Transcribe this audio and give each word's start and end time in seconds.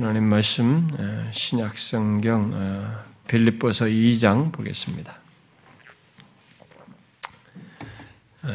하나님 0.00 0.28
말씀 0.28 0.88
신약 1.32 1.76
성경 1.76 3.02
빌립보서 3.26 3.86
2장 3.86 4.52
보겠습니다. 4.52 5.18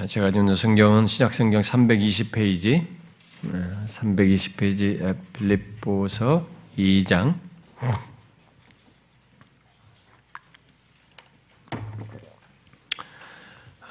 제가 0.08 0.30
읽는 0.30 0.56
성경은 0.56 1.06
신약 1.06 1.34
성경 1.34 1.60
320페이지 1.62 2.88
320페이지 3.44 5.18
빌립보서 5.34 6.48
2장 6.78 7.36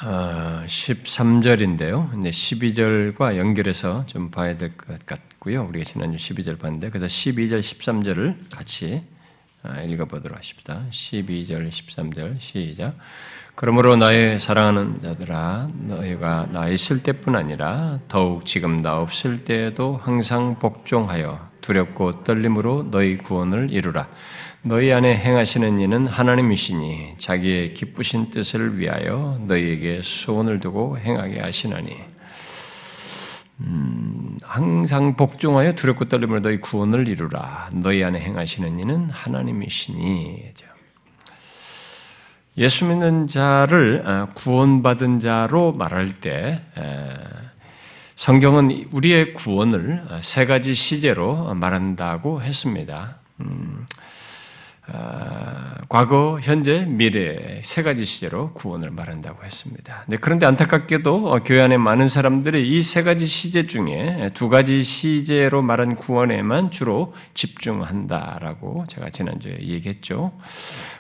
13절인데요. 0.03 2.11
근데 2.11 2.31
12절과 2.31 3.37
연결해서 3.37 4.05
좀 4.07 4.31
봐야 4.31 4.57
될 4.57 4.77
것 4.77 5.05
같고요. 5.07 5.65
우리가 5.69 5.85
지난주 5.85 6.17
12절 6.17 6.59
봤는데 6.59 6.91
그래서 6.91 7.07
12절, 7.07 7.61
13절을 7.61 8.51
같이 8.51 9.03
아, 9.63 9.81
읽어보도록 9.83 10.37
하십시다. 10.37 10.83
12절, 10.91 11.69
13절 11.69 12.41
시작. 12.41 12.95
그러므로 13.55 13.95
나의 13.97 14.41
사랑하는 14.41 15.03
자들아 15.03 15.69
너희가 15.83 16.49
나 16.51 16.69
있을 16.69 17.03
때뿐 17.03 17.37
아니라 17.37 18.01
더욱 18.09 18.45
지금 18.45 18.83
나 18.83 18.99
없을 18.99 19.45
때에도 19.45 20.01
항상 20.03 20.59
복종하여 20.59 21.49
두렵고 21.61 22.25
떨림으로 22.25 22.89
너희 22.91 23.19
구원을 23.19 23.71
이루라. 23.71 24.09
너희 24.65 24.93
안에 24.93 25.17
행하시는 25.17 25.81
이는 25.81 26.07
하나님이시니 26.07 27.17
자기의 27.19 27.75
기쁘신 27.75 28.31
뜻을 28.31 28.79
위하여 28.79 29.37
너희에게 29.41 30.03
소원을 30.05 30.61
두고 30.61 30.99
행하게 30.99 31.41
하시나니 31.41 31.97
음, 33.63 34.39
항상 34.43 35.17
복종하여 35.17 35.75
두렵고 35.75 36.09
떨림으로 36.09 36.43
너희 36.43 36.61
구원을 36.61 37.09
이루라. 37.09 37.71
너희 37.73 38.05
안에 38.05 38.21
행하시는 38.21 38.79
이는 38.79 39.11
하나님이시니 39.11 40.53
예수 42.59 42.85
믿는 42.85 43.27
자를 43.27 44.07
어, 44.07 44.29
구원받은 44.35 45.19
자로 45.19 45.73
말할 45.73 46.21
때 46.21 46.63
성경은 48.15 48.87
우리의 48.93 49.35
구원을 49.35 50.05
세 50.21 50.47
가지 50.47 50.75
시제로 50.75 51.53
말한다고 51.55 52.43
했습니다. 52.43 53.17
음, 53.41 53.87
아, 53.89 54.02
과거, 55.89 56.39
현재, 56.43 56.85
미래 56.87 57.61
세 57.63 57.83
가지 57.83 58.05
시제로 58.05 58.53
구원을 58.55 58.91
말한다고 58.91 59.45
했습니다. 59.45 60.05
네, 60.09 60.17
그런데 60.21 60.47
안타깝게도 60.47 61.33
어, 61.33 61.39
교회 61.41 61.61
안에 61.61 61.77
많은 61.77 62.09
사람들이 62.09 62.69
이 62.69 62.83
세 62.83 63.03
가지 63.03 63.27
시제 63.27 63.67
중에 63.67 64.31
두 64.35 64.49
가지 64.49 64.83
시제로 64.83 65.63
말한 65.63 65.97
구원에만 65.97 66.71
주로 66.71 67.15
집중한다라고 67.35 68.85
제가 68.89 69.11
지난주에 69.11 69.59
얘기했죠. 69.61 70.33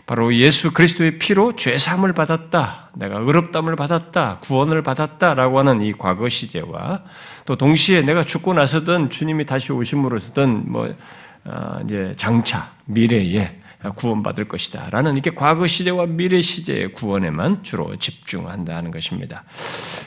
바로 0.06 0.34
예수 0.34 0.72
그리스도의 0.72 1.18
피로 1.18 1.56
죄 1.56 1.78
사함을 1.78 2.12
받았다, 2.12 2.90
내가 2.94 3.18
의롭담을 3.18 3.76
받았다, 3.76 4.40
구원을 4.40 4.82
받았다라고 4.82 5.58
하는 5.58 5.80
이 5.80 5.92
과거 5.92 6.28
시제와 6.28 7.02
또 7.46 7.56
동시에 7.56 8.02
내가 8.02 8.22
죽고 8.22 8.54
나서든 8.54 9.10
주님이 9.10 9.46
다시 9.46 9.72
오심으로서든 9.72 10.70
뭐 10.70 10.94
어, 11.44 11.80
이제 11.84 12.12
장차 12.16 12.72
미래에 12.84 13.61
구원받을 13.90 14.46
것이다. 14.46 14.88
라는 14.90 15.12
이렇게 15.12 15.30
과거 15.34 15.66
시제와 15.66 16.06
미래 16.06 16.40
시제의 16.40 16.92
구원에만 16.92 17.62
주로 17.62 17.96
집중한다는 17.96 18.90
것입니다. 18.90 19.44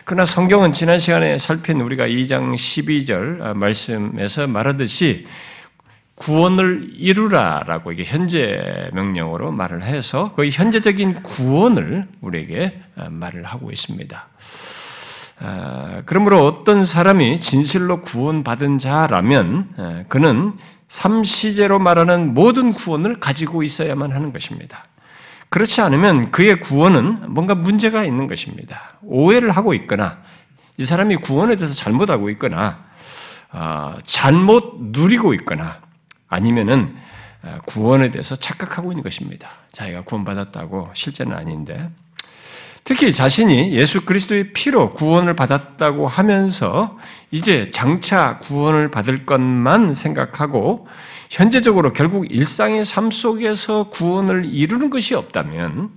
그러나 0.06 0.26
성경은 0.26 0.72
지난 0.72 1.00
시간에 1.00 1.38
살핀 1.38 1.82
우리가 1.82 2.08
2장 2.08 2.54
12절 2.54 3.54
말씀에서 3.56 4.48
말하듯이 4.48 5.26
구원을 6.16 6.92
이루라라고 6.96 7.92
이게 7.92 8.06
현재 8.06 8.90
명령으로 8.94 9.52
말을 9.52 9.84
해서 9.84 10.32
거의 10.34 10.50
현재적인 10.50 11.24
구원을 11.24 12.08
우리에게 12.22 12.82
말을 13.10 13.44
하고 13.44 13.70
있습니다. 13.72 14.28
아, 15.38 16.02
그러므로 16.06 16.46
어떤 16.46 16.86
사람이 16.86 17.42
진실로 17.42 18.02
구원받은 18.02 18.78
자라면 18.78 20.06
그는 20.08 20.54
삼시제로 20.88 21.80
말하는 21.80 22.34
모든 22.34 22.74
구원을 22.74 23.20
가지고 23.20 23.64
있어야만 23.64 24.12
하는 24.12 24.32
것입니다. 24.32 24.86
그렇지 25.50 25.82
않으면 25.82 26.32
그의 26.32 26.60
구원은 26.60 27.34
뭔가 27.34 27.56
문제가 27.56 28.04
있는 28.04 28.28
것입니다. 28.28 28.98
오해를 29.02 29.52
하고 29.52 29.74
있거나 29.74 30.20
이 30.78 30.86
사람이 30.86 31.18
구원에 31.18 31.56
대해서 31.56 31.74
잘못하고 31.74 32.30
있거나 32.32 32.84
어, 33.52 33.96
잘못 34.04 34.76
누리고 34.80 35.34
있거나 35.36 35.80
아니면은 36.28 36.96
어, 37.42 37.58
구원에 37.66 38.12
대해서 38.12 38.36
착각하고 38.36 38.92
있는 38.92 39.04
것입니다. 39.04 39.50
자기가 39.72 40.02
구원받았다고 40.02 40.90
실제는 40.94 41.38
아닌데 41.38 41.90
특히 42.86 43.12
자신이 43.12 43.72
예수 43.72 44.06
그리스도의 44.06 44.54
피로 44.54 44.92
구원을 44.92 45.36
받았다고 45.36 46.08
하면서 46.08 47.00
이제 47.32 47.72
장차 47.72 48.38
구원을 48.38 48.92
받을 48.92 49.26
것만 49.26 49.96
생각하고 49.96 50.88
현재적으로 51.32 51.94
결국 51.94 52.32
일상의 52.32 52.86
삶 52.86 53.10
속에서 53.10 53.90
구원을 53.90 54.46
이루는 54.46 54.92
것이 54.92 55.16
없다면 55.16 55.90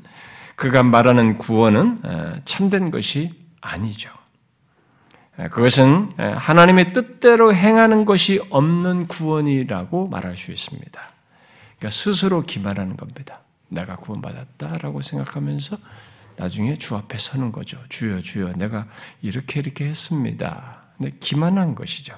그가 0.56 0.82
말하는 0.82 1.36
구원은 1.36 2.40
참된 2.46 2.90
것이 2.90 3.34
아니죠. 3.60 4.10
그것은 5.50 6.10
하나님의 6.16 6.94
뜻대로 6.94 7.52
행하는 7.52 8.06
것이 8.06 8.40
없는 8.48 9.08
구원이라고 9.08 10.08
말할 10.08 10.38
수 10.38 10.52
있습니다. 10.52 10.90
그러니까 11.78 11.90
스스로 11.90 12.42
기만하는 12.44 12.96
겁니다. 12.96 13.40
내가 13.68 13.96
구원받았다라고 13.96 15.02
생각하면서 15.02 15.76
나중에 16.38 16.76
주 16.76 16.94
앞에 16.94 17.18
서는 17.18 17.52
거죠. 17.52 17.78
주여, 17.88 18.20
주여, 18.20 18.52
내가 18.54 18.86
이렇게 19.22 19.60
이렇게 19.60 19.86
했습니다. 19.86 20.82
네, 20.98 21.12
기만한 21.20 21.74
것이죠. 21.74 22.16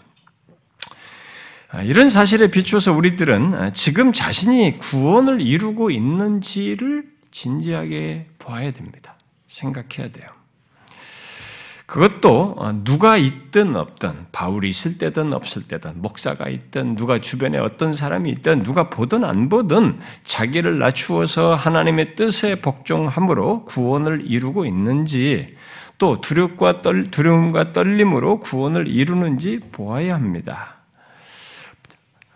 아, 1.70 1.82
이런 1.82 2.10
사실에 2.10 2.50
비추어서 2.50 2.92
우리들은 2.92 3.54
아, 3.54 3.70
지금 3.72 4.12
자신이 4.12 4.78
구원을 4.78 5.40
이루고 5.40 5.90
있는지를 5.90 7.10
진지하게 7.30 8.30
보아야 8.38 8.72
됩니다. 8.72 9.16
생각해야 9.46 10.10
돼요. 10.12 10.39
그것도 11.90 12.54
어, 12.56 12.84
누가 12.84 13.16
있든 13.16 13.74
없든 13.74 14.26
바울이 14.30 14.68
있을 14.68 14.96
때든 14.96 15.32
없을 15.32 15.64
때든 15.64 16.00
목사가 16.00 16.48
있든 16.48 16.94
누가 16.94 17.20
주변에 17.20 17.58
어떤 17.58 17.92
사람이 17.92 18.30
있든 18.30 18.62
누가 18.62 18.88
보든 18.88 19.24
안 19.24 19.48
보든 19.48 19.98
자기를 20.22 20.78
낮추어서 20.78 21.56
하나님의 21.56 22.14
뜻에 22.14 22.60
복종함으로 22.60 23.64
구원을 23.64 24.22
이루고 24.24 24.66
있는지 24.66 25.56
또 25.98 26.20
두렵과 26.20 26.82
떨, 26.82 27.10
두려움과 27.10 27.72
떨림으로 27.72 28.38
구원을 28.38 28.86
이루는지 28.86 29.58
보아야 29.72 30.14
합니다. 30.14 30.76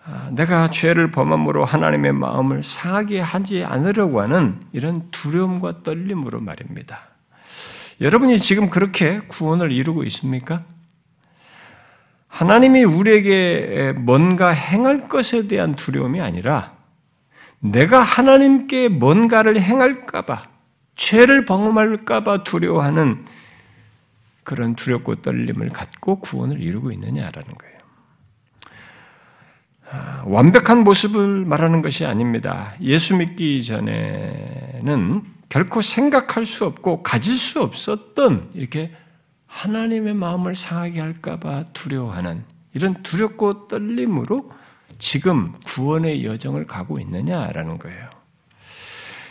아, 0.04 0.30
내가 0.32 0.68
죄를 0.68 1.12
범함으로 1.12 1.64
하나님의 1.64 2.12
마음을 2.12 2.64
상하게 2.64 3.20
하지 3.20 3.62
않으려고 3.62 4.20
하는 4.20 4.60
이런 4.72 5.08
두려움과 5.12 5.84
떨림으로 5.84 6.40
말입니다. 6.40 7.13
여러분이 8.00 8.38
지금 8.38 8.70
그렇게 8.70 9.20
구원을 9.20 9.72
이루고 9.72 10.04
있습니까? 10.04 10.64
하나님이 12.28 12.82
우리에게 12.82 13.94
뭔가 13.96 14.50
행할 14.50 15.08
것에 15.08 15.46
대한 15.46 15.74
두려움이 15.74 16.20
아니라 16.20 16.74
내가 17.60 18.02
하나님께 18.02 18.88
뭔가를 18.88 19.60
행할까봐, 19.60 20.48
죄를 20.96 21.44
범할까봐 21.44 22.42
두려워하는 22.42 23.24
그런 24.42 24.74
두렵고 24.74 25.22
떨림을 25.22 25.70
갖고 25.70 26.20
구원을 26.20 26.60
이루고 26.60 26.92
있느냐라는 26.92 27.32
거예요. 27.32 27.74
아, 29.90 30.22
완벽한 30.26 30.82
모습을 30.84 31.44
말하는 31.44 31.82
것이 31.82 32.04
아닙니다. 32.04 32.74
예수 32.80 33.16
믿기 33.16 33.62
전에는 33.62 35.22
결코 35.48 35.82
생각할 35.82 36.44
수 36.44 36.64
없고 36.64 37.02
가질 37.02 37.34
수 37.34 37.62
없었던 37.62 38.50
이렇게 38.54 38.92
하나님의 39.46 40.14
마음을 40.14 40.54
상하게 40.54 41.00
할까봐 41.00 41.66
두려워하는 41.72 42.44
이런 42.74 43.02
두렵고 43.02 43.68
떨림으로 43.68 44.50
지금 44.98 45.52
구원의 45.64 46.24
여정을 46.24 46.66
가고 46.66 46.98
있느냐라는 46.98 47.78
거예요. 47.78 48.10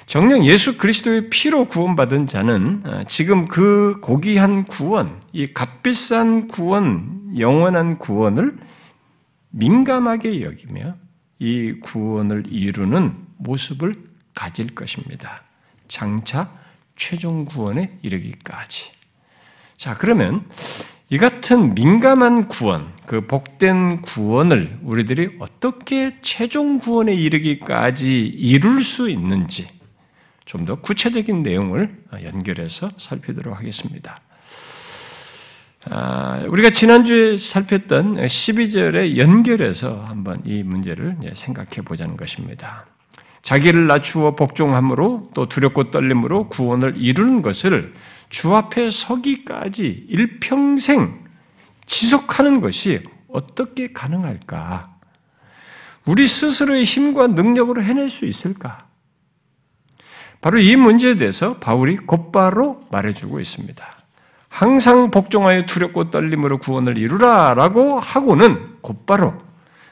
정녕 0.06 0.46
예수 0.46 0.78
그리스도의 0.78 1.30
피로 1.30 1.66
구원받은 1.66 2.28
자는 2.28 2.84
어, 2.86 3.04
지금 3.08 3.48
그 3.48 4.00
고귀한 4.02 4.66
구원, 4.66 5.22
이 5.32 5.54
값비싼 5.54 6.48
구원, 6.48 7.34
영원한 7.38 7.98
구원을 7.98 8.58
민감하게 9.50 10.42
여기며 10.42 10.96
이 11.40 11.74
구원을 11.82 12.44
이루는 12.48 13.16
모습을 13.38 13.94
가질 14.36 14.76
것입니다. 14.76 15.44
장차 15.88 16.52
최종 16.96 17.46
구원에 17.46 17.98
이르기까지. 18.02 18.92
자, 19.76 19.94
그러면 19.96 20.48
이 21.10 21.18
같은 21.18 21.76
민감한 21.76 22.48
구원, 22.48 22.94
그 23.06 23.28
복된 23.28 24.02
구원을 24.02 24.80
우리들이 24.84 25.38
어떻게 25.40 26.18
최종 26.22 26.80
구원에 26.80 27.14
이르기까지 27.14 28.26
이룰 28.26 28.84
수 28.84 29.10
있는지 29.10 29.68
좀 30.46 30.66
더 30.66 30.76
구체적인 30.76 31.44
내용을 31.44 32.04
연결해서 32.24 32.92
살피도록 32.98 33.58
하겠습니다. 33.58 34.20
아, 35.86 36.44
우리가 36.48 36.70
지난주에 36.70 37.38
살폈던 37.38 38.16
12절에 38.16 39.18
연결해서 39.18 40.06
한번 40.06 40.42
이 40.46 40.64
문제를 40.64 41.18
생각해 41.34 41.82
보자는 41.84 42.16
것입니다. 42.16 42.86
자기를 43.44 43.88
낮추어 43.88 44.36
복종함으로 44.36 45.30
또 45.34 45.48
두렵고 45.48 45.92
떨림으로 45.92 46.48
구원을 46.48 46.96
이루는 46.98 47.42
것을 47.42 47.92
주 48.30 48.56
앞에 48.56 48.90
서기까지 48.90 50.06
일평생 50.10 51.26
지속하는 51.86 52.62
것이 52.62 53.04
어떻게 53.28 53.92
가능할까? 53.92 54.96
우리 56.06 56.26
스스로의 56.26 56.86
힘과 56.86 57.28
능력으로 57.28 57.84
해낼 57.84 58.10
수 58.10 58.26
있을까? 58.26 58.88
바로 60.42 60.60
이 60.60 60.76
문제에 60.76 61.16
대해서 61.16 61.58
바울이 61.58 61.98
곧바로 61.98 62.82
말해주고 62.92 63.40
있습니다. 63.40 63.86
항상 64.48 65.12
복종하여 65.12 65.66
두렵고 65.66 66.12
떨림으로 66.12 66.60
구원을 66.60 66.98
이루라 66.98 67.56
라고 67.56 68.00
하고는 68.00 68.78
곧바로 68.82 69.38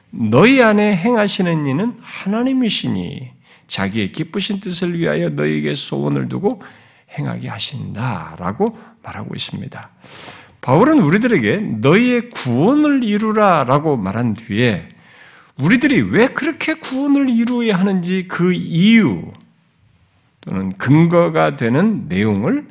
너희 0.09 0.61
안에 0.61 0.95
행하시는 0.95 1.67
이는 1.67 1.97
하나님이시니 2.01 3.40
자기의 3.71 4.11
기쁘신 4.11 4.59
뜻을 4.59 4.99
위하여 4.99 5.29
너희에게 5.29 5.75
소원을 5.75 6.27
두고 6.27 6.61
행하게 7.17 7.47
하신다라고 7.47 8.77
말하고 9.01 9.33
있습니다. 9.33 9.89
바울은 10.59 10.99
우리들에게 10.99 11.57
너희의 11.79 12.29
구원을 12.31 13.03
이루라라고 13.03 13.95
말한 13.95 14.33
뒤에 14.33 14.89
우리들이 15.57 16.01
왜 16.01 16.27
그렇게 16.27 16.73
구원을 16.75 17.29
이루어야 17.29 17.79
하는지 17.79 18.27
그 18.27 18.51
이유 18.53 19.31
또는 20.41 20.73
근거가 20.73 21.55
되는 21.55 22.07
내용을 22.09 22.67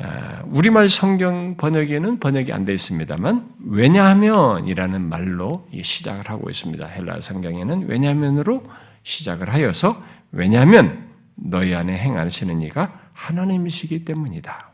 아, 0.00 0.42
우리말 0.46 0.88
성경 0.88 1.56
번역에는 1.56 2.20
번역이 2.20 2.52
안 2.52 2.64
되어 2.64 2.74
있습니다만 2.74 3.48
왜냐하면이라는 3.66 5.08
말로 5.08 5.66
시작을 5.82 6.30
하고 6.30 6.48
있습니다. 6.48 6.86
헬라 6.86 7.20
성경에는 7.20 7.88
왜냐하면으로 7.88 8.62
시작을 9.08 9.52
하여서 9.52 10.02
왜냐하면 10.32 11.08
너희 11.34 11.74
안에 11.74 11.96
행하시는 11.96 12.60
이가 12.62 13.00
하나님이시기 13.14 14.04
때문이다. 14.04 14.68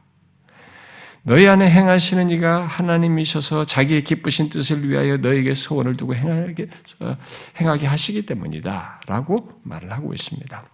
너희 1.22 1.46
안에 1.48 1.70
행하시는 1.70 2.28
이가 2.30 2.66
하나님이셔서 2.66 3.64
자기의 3.64 4.02
기쁘신 4.02 4.50
뜻을 4.50 4.88
위하여 4.88 5.16
너에게 5.18 5.54
소원을 5.54 5.96
두고 5.96 6.14
행하게, 6.16 6.68
어, 7.00 7.16
행하게 7.60 7.86
하시기 7.86 8.26
때문이다. 8.26 9.02
라고 9.06 9.52
말을 9.62 9.92
하고 9.92 10.12
있습니다. 10.12 10.64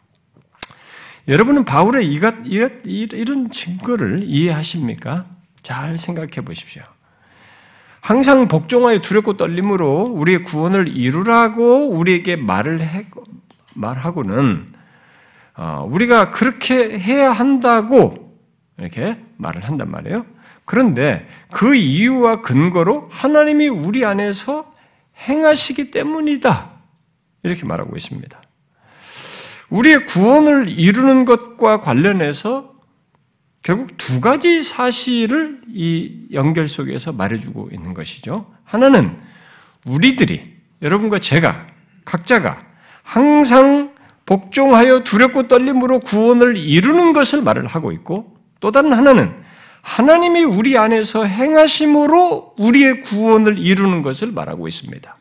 여러분은 1.29 1.65
바울의 1.65 2.07
이런 2.07 3.51
증거를 3.51 4.23
이해하십니까? 4.25 5.27
잘 5.63 5.99
생각해 5.99 6.41
보십시오. 6.45 6.83
항상 8.01 8.49
복종하여 8.49 9.01
두렵고 9.01 9.37
떨림으로 9.37 10.05
우리의 10.05 10.43
구원을 10.45 10.89
이루라고 10.89 11.91
우리에게 11.91 12.37
말을 12.37 12.81
해, 12.81 13.07
말하고는 13.75 14.67
어, 15.57 15.87
우리가 15.91 16.31
그렇게 16.31 16.99
해야 16.99 17.33
한다고 17.33 18.39
이렇게 18.79 19.19
말을 19.37 19.65
한단 19.65 19.91
말이에요. 19.91 20.25
그런데 20.65 21.29
그 21.51 21.75
이유와 21.75 22.43
근거로 22.43 23.09
하나님이 23.11 23.69
우리 23.69 24.05
안에서 24.05 24.73
행하시기 25.29 25.91
때문이다. 25.91 26.71
이렇게 27.43 27.65
말하고 27.67 27.97
있습니다. 27.97 28.41
우리의 29.69 30.07
구원을 30.07 30.69
이루는 30.69 31.25
것과 31.25 31.81
관련해서 31.81 32.75
결국 33.63 33.97
두 33.99 34.21
가지 34.21 34.63
사실을 34.63 35.61
이 35.69 36.29
연결 36.33 36.69
속에서 36.69 37.13
말해주고 37.13 37.71
있는 37.73 37.93
것이죠. 37.93 38.51
하나는 38.65 39.19
우리들이, 39.85 40.57
여러분과 40.83 41.19
제가, 41.19 41.67
각자가 42.05 42.70
항상 43.03 43.95
복종하여 44.27 45.01
두렵고 45.01 45.49
떨림으로 45.49 46.01
구원을 46.01 46.57
이루는 46.57 47.13
것을 47.13 47.43
말을 47.43 47.67
하고 47.67 47.93
있고 47.93 48.37
또 48.61 48.71
다른 48.71 48.93
하나는 48.93 49.35
하나님이 49.83 50.45
우리 50.45 50.77
안에서 50.77 51.25
행하심으로 51.25 52.55
우리의 52.59 53.01
구원을 53.03 53.59
이루는 53.59 54.03
것을 54.03 54.31
말하고 54.33 54.69
있습니다. 54.69 55.17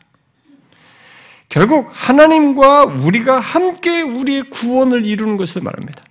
결국 1.48 1.90
하나님과 1.92 2.84
우리가 2.86 3.40
함께 3.40 4.02
우리의 4.02 4.44
구원을 4.52 5.06
이루는 5.06 5.38
것을 5.38 5.64
말합니다. 5.64 6.04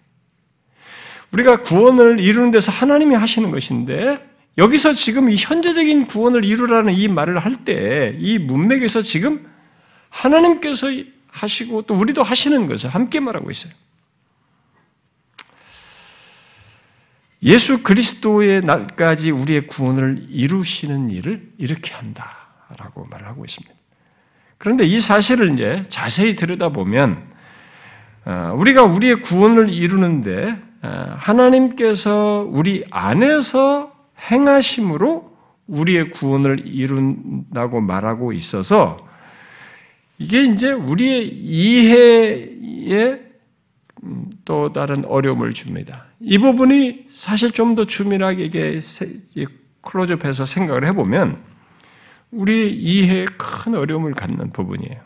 우리가 1.31 1.59
구원을 1.63 2.19
이루는 2.19 2.51
데서 2.51 2.73
하나님이 2.73 3.15
하시는 3.15 3.51
것인데 3.51 4.17
여기서 4.57 4.93
지금 4.95 5.31
이 5.31 5.37
현재적인 5.37 6.07
구원을 6.07 6.45
이루라는 6.45 6.95
이 6.95 7.07
말을 7.07 7.39
할 7.39 7.65
때 7.65 8.17
이 8.19 8.39
문맥에서 8.39 9.03
지금 9.03 9.47
하나님께서 10.09 10.89
하시고 11.39 11.83
또 11.83 11.95
우리도 11.95 12.23
하시는 12.23 12.67
것을 12.67 12.91
함께 12.91 13.21
말하고 13.21 13.51
있어요. 13.51 13.73
예수 17.43 17.83
그리스도의 17.83 18.63
날까지 18.63 19.31
우리의 19.31 19.69
구원을 19.69 20.27
이루시는 20.29 21.11
일을 21.11 21.53
이렇게 21.57 21.95
한다라고 21.95 23.07
말을 23.09 23.29
하고 23.29 23.45
있습니다. 23.45 23.75
그런데 24.59 24.85
이 24.85 25.01
사실을 25.01 25.53
이제 25.53 25.85
자세히 25.89 26.35
들여다보면 26.35 27.29
어, 28.25 28.55
우리가 28.57 28.83
우리의 28.83 29.23
구원을 29.23 29.71
이루는데 29.71 30.61
어, 30.83 31.15
하나님께서 31.17 32.45
우리 32.49 32.85
안에서 32.91 33.93
행하심으로 34.31 35.37
우리의 35.69 36.11
구원을 36.11 36.67
이룬다고 36.67 37.81
말하고 37.81 38.33
있어서 38.33 38.97
이게 40.19 40.43
이제 40.45 40.73
우리의 40.73 41.29
이해에 41.29 43.21
또 44.45 44.73
다른 44.73 45.05
어려움을 45.05 45.53
줍니다. 45.53 46.07
이 46.21 46.39
부분이 46.39 47.05
사실 47.09 47.53
좀 47.53 47.75
더 47.75 47.85
주밀하게 47.85 48.45
이게 48.45 48.81
클로즈업해서 49.83 50.47
생각을 50.47 50.85
해보면 50.87 51.43
우리 52.33 52.73
이해에 52.75 53.27
큰 53.37 53.75
어려움을 53.75 54.15
갖는 54.15 54.51
부분이에요. 54.51 55.01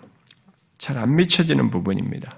잘 0.79 0.99
안 0.99 1.15
미쳐지는 1.17 1.71
부분입니다. 1.71 2.37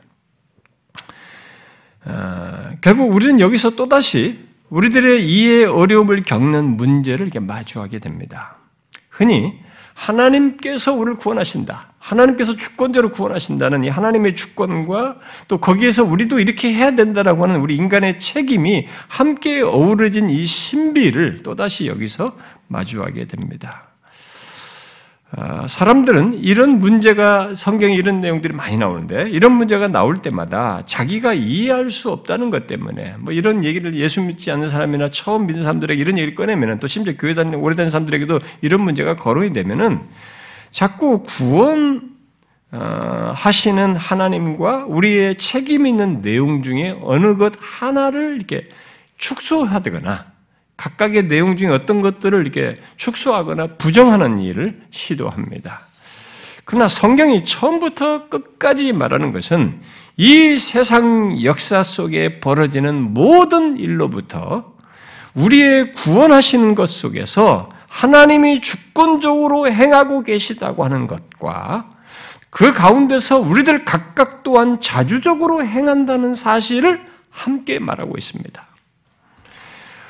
어, 2.07 2.71
결국 2.83 3.11
우리는 3.15 3.41
여기서 3.41 3.71
또다시 3.77 4.39
우리들의 4.69 5.27
이해 5.27 5.65
어려움을 5.65 6.23
겪는 6.23 6.77
문제를 6.77 7.27
이렇게 7.27 7.41
마주하게 7.41 8.01
됩니다. 8.01 8.57
흔히 9.09 9.59
하나님께서 9.95 10.93
우리를 10.93 11.17
구원하신다. 11.19 11.94
하나님께서 12.05 12.55
주권대로 12.57 13.11
구원하신다는 13.11 13.85
이 13.85 13.89
하나님의 13.89 14.35
주권과 14.35 15.17
또 15.49 15.59
거기에서 15.59 16.05
우리도 16.05 16.39
이렇게 16.39 16.73
해야 16.73 16.95
된다라고 16.95 17.45
하는 17.45 17.61
우리 17.61 17.77
인간의 17.77 18.19
책임이 18.19 18.87
함께 19.09 19.63
어우러진 19.63 20.29
이 20.29 20.45
신비를 20.45 21.43
또다시 21.43 21.87
여기서 21.87 22.37
마주하게 22.69 23.27
됩니다. 23.27 23.89
아, 25.37 25.67
사람들은 25.67 26.35
이런 26.35 26.79
문제가 26.79 27.55
성경에 27.55 27.95
이런 27.95 28.21
내용들이 28.21 28.55
많이 28.55 28.77
나오는데 28.77 29.31
이런 29.31 29.53
문제가 29.53 29.89
나올 29.89 30.19
때마다 30.19 30.83
자기가 30.85 31.33
이해할 31.33 31.91
수 31.91 32.11
없다는 32.11 32.51
것 32.51 32.67
때문에 32.67 33.17
뭐 33.19 33.33
이런 33.33 33.65
얘기를 33.65 33.95
예수 33.95 34.21
믿지 34.21 34.53
않는 34.53 34.69
사람이나 34.69 35.09
처음 35.09 35.47
믿는 35.47 35.63
사람들에게 35.63 36.01
이런 36.01 36.19
얘기를 36.19 36.35
꺼내면은 36.35 36.79
또 36.79 36.87
심지어 36.87 37.15
교회 37.19 37.35
다니는 37.35 37.59
오래된 37.59 37.89
사람들에게도 37.91 38.41
이런 38.61 38.83
문제가 38.83 39.17
거론이 39.17 39.55
되면은 39.55 40.03
자꾸 40.75 41.23
구원 41.23 42.17
어, 42.73 43.33
하시는 43.37 43.95
하나님과 43.95 44.87
우리의 44.89 45.39
책임 45.39 45.87
있는 45.87 46.21
내용 46.21 46.65
중에 46.65 46.99
어느 47.01 47.37
것 47.37 47.53
하나를 47.61 48.35
이렇게 48.35 48.69
축소하거나 49.17 50.27
각각의 50.77 51.29
내용 51.29 51.57
중에 51.57 51.69
어떤 51.69 52.01
것들을 52.01 52.41
이렇게 52.41 52.75
축소하거나 52.97 53.77
부정하는 53.77 54.41
일을 54.41 54.83
시도합니다. 54.91 55.83
그러나 56.65 56.89
성경이 56.89 57.45
처음부터 57.45 58.29
끝까지 58.29 58.93
말하는 58.93 59.31
것은 59.33 59.81
이 60.17 60.59
세상 60.59 61.41
역사 61.45 61.85
속에 61.85 62.41
벌어지는 62.41 63.15
모든 63.15 63.77
일로부터 63.77 64.75
우리의 65.35 65.93
구원하시는 65.93 66.75
것 66.75 66.89
속에서 66.89 67.69
하나님이 67.95 68.61
주권적으로 68.61 69.69
행하고 69.71 70.25
계시다고 70.25 70.85
하는 70.85 71.07
것과 71.07 71.93
그 72.51 72.73
가운데서 72.73 73.39
우리들 73.39 73.85
각각 73.85 74.43
또한 74.43 74.81
자주적으로 74.81 75.65
행한다는 75.65 76.35
사실을 76.35 77.01
함께 77.31 77.79
말하고 77.79 78.17
있습니다. 78.19 78.67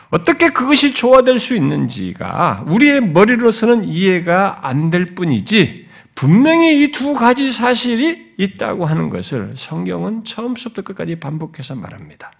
어떻게 0.08 0.48
그것이 0.48 0.94
조화될 0.94 1.38
수 1.38 1.54
있는지가 1.54 2.64
우리의 2.68 3.02
머리로서는 3.02 3.84
이해가 3.84 4.66
안 4.66 4.88
될 4.90 5.14
뿐이지 5.14 5.88
분명히 6.14 6.82
이 6.84 6.90
두 6.90 7.12
가지 7.12 7.52
사실이 7.52 8.34
있다고 8.38 8.86
하는 8.86 9.10
것을 9.10 9.54
성경은 9.56 10.24
처음부터 10.24 10.80
끝까지 10.82 11.16
반복해서 11.16 11.74
말합니다. 11.74 12.32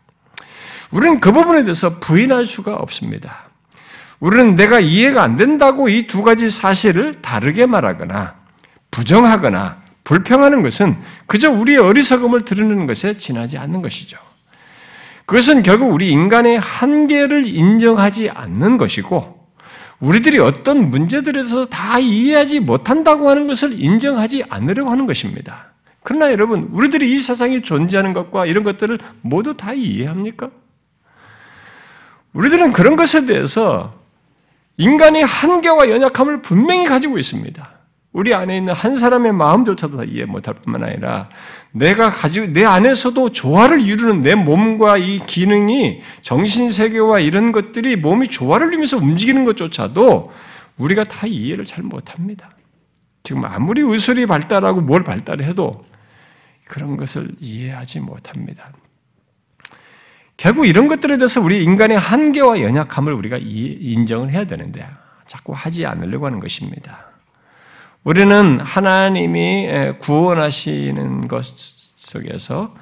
우리는 0.91 1.21
그 1.21 1.33
부분에 1.33 1.65
대해서 1.65 1.99
부인할 1.99 2.47
수가 2.47 2.77
없습니다. 2.77 3.54
우리는 4.25 4.57
내가 4.57 4.81
이해가 4.81 5.23
안 5.23 5.37
된다고 5.37 5.91
이 5.91 6.07
두 6.07 6.23
가지 6.23 6.49
사실을 6.49 7.13
다르게 7.21 7.67
말하거나 7.67 8.37
부정하거나 8.91 9.83
불평하는 10.03 10.63
것은 10.63 10.97
그저 11.27 11.51
우리의 11.51 11.77
어리석음을 11.79 12.41
드러내는 12.41 12.87
것에 12.87 13.19
지나지 13.19 13.59
않는 13.59 13.83
것이죠. 13.83 14.17
그것은 15.27 15.63
결국 15.63 15.93
우리 15.93 16.11
인간의 16.11 16.59
한계를 16.59 17.47
인정하지 17.47 18.31
않는 18.31 18.79
것이고 18.79 19.47
우리들이 20.01 20.39
어떤 20.39 20.89
문제들에서 20.89 21.67
다 21.67 21.99
이해하지 21.99 22.61
못한다고 22.61 23.29
하는 23.29 23.47
것을 23.47 23.79
인정하지 23.79 24.45
않으려고 24.49 24.91
하는 24.91 25.05
것입니다. 25.05 25.73
그러나 26.03 26.33
여러분, 26.33 26.71
우리들이 26.73 27.13
이 27.13 27.19
세상에 27.19 27.61
존재하는 27.61 28.15
것과 28.15 28.47
이런 28.47 28.65
것들을 28.65 28.99
모두 29.21 29.55
다 29.55 29.75
이해합니까? 29.75 30.49
우리들은 32.33 32.73
그런 32.73 32.97
것에 32.97 33.27
대해서 33.27 34.04
인간의 34.77 35.25
한계와 35.25 35.89
연약함을 35.91 36.43
분명히 36.43 36.87
가지고 36.87 37.19
있습니다. 37.19 37.71
우리 38.13 38.33
안에 38.33 38.57
있는 38.59 38.73
한 38.73 38.97
사람의 38.97 39.33
마음조차도 39.33 39.97
다 39.97 40.05
이해 40.05 40.25
못할 40.25 40.55
뿐만 40.55 40.85
아니라 40.85 41.29
내가 41.73 42.11
가지고 42.11 42.47
내 42.53 42.65
안에서도 42.65 43.33
조화를 43.33 43.81
이루는 43.81 44.21
내 44.21 44.37
몸과 44.37 44.99
이 44.99 45.21
기능이 45.27 46.01
정신 46.23 46.71
세계와 46.71 47.19
이런 47.19 47.51
것들이 47.51 47.97
몸이 47.97 48.29
조화를 48.29 48.69
이루면서 48.69 48.99
움직이는 48.99 49.45
것조차도 49.45 50.25
우리가 50.79 51.03
다 51.05 51.27
이해를 51.27 51.65
잘 51.65 51.83
못합니다. 51.83 52.49
지금 53.25 53.45
아무리 53.45 53.81
의술이 53.83 54.27
발달하고 54.27 54.81
뭘 54.83 55.03
발달해도 55.03 55.85
그런 56.67 56.97
것을 56.97 57.31
이해하지 57.41 57.99
못합니다. 58.01 58.71
결국 60.37 60.67
이런 60.67 60.89
것들에 60.89 61.17
대해서 61.17 61.41
우리 61.41 61.63
인간의 61.63 61.99
한계와 61.99 62.61
연약함을 62.61 63.13
우리가 63.13 63.39
인정을 63.39 64.31
해야 64.31 64.45
되는데 64.45 64.85
자꾸 65.27 65.53
하지 65.55 65.87
않으려고 65.87 66.27
하는 66.27 66.41
것입니다. 66.41 67.07
우리는 68.03 68.61
하나님이 68.61 69.95
구원하시는 70.01 71.29
것 71.29 71.45
속에서 71.45 72.75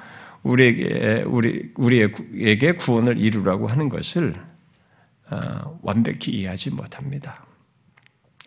우리에게 0.43 1.23
우리 1.25 1.71
우리에게 1.75 2.73
구원을 2.73 3.17
이루라고 3.17 3.67
하는 3.67 3.87
것을 3.87 4.33
어, 5.31 5.79
완벽히 5.81 6.31
이해하지 6.31 6.71
못합니다. 6.71 7.45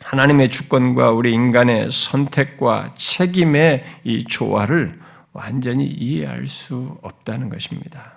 하나님의 0.01 0.51
주권과 0.51 1.11
우리 1.11 1.33
인간의 1.33 1.91
선택과 1.91 2.95
책임의 2.95 3.85
이 4.05 4.25
조화를 4.25 5.01
완전히 5.33 5.87
이해할 5.87 6.47
수 6.49 6.99
없다는 7.03 7.49
것입니다. 7.49 8.15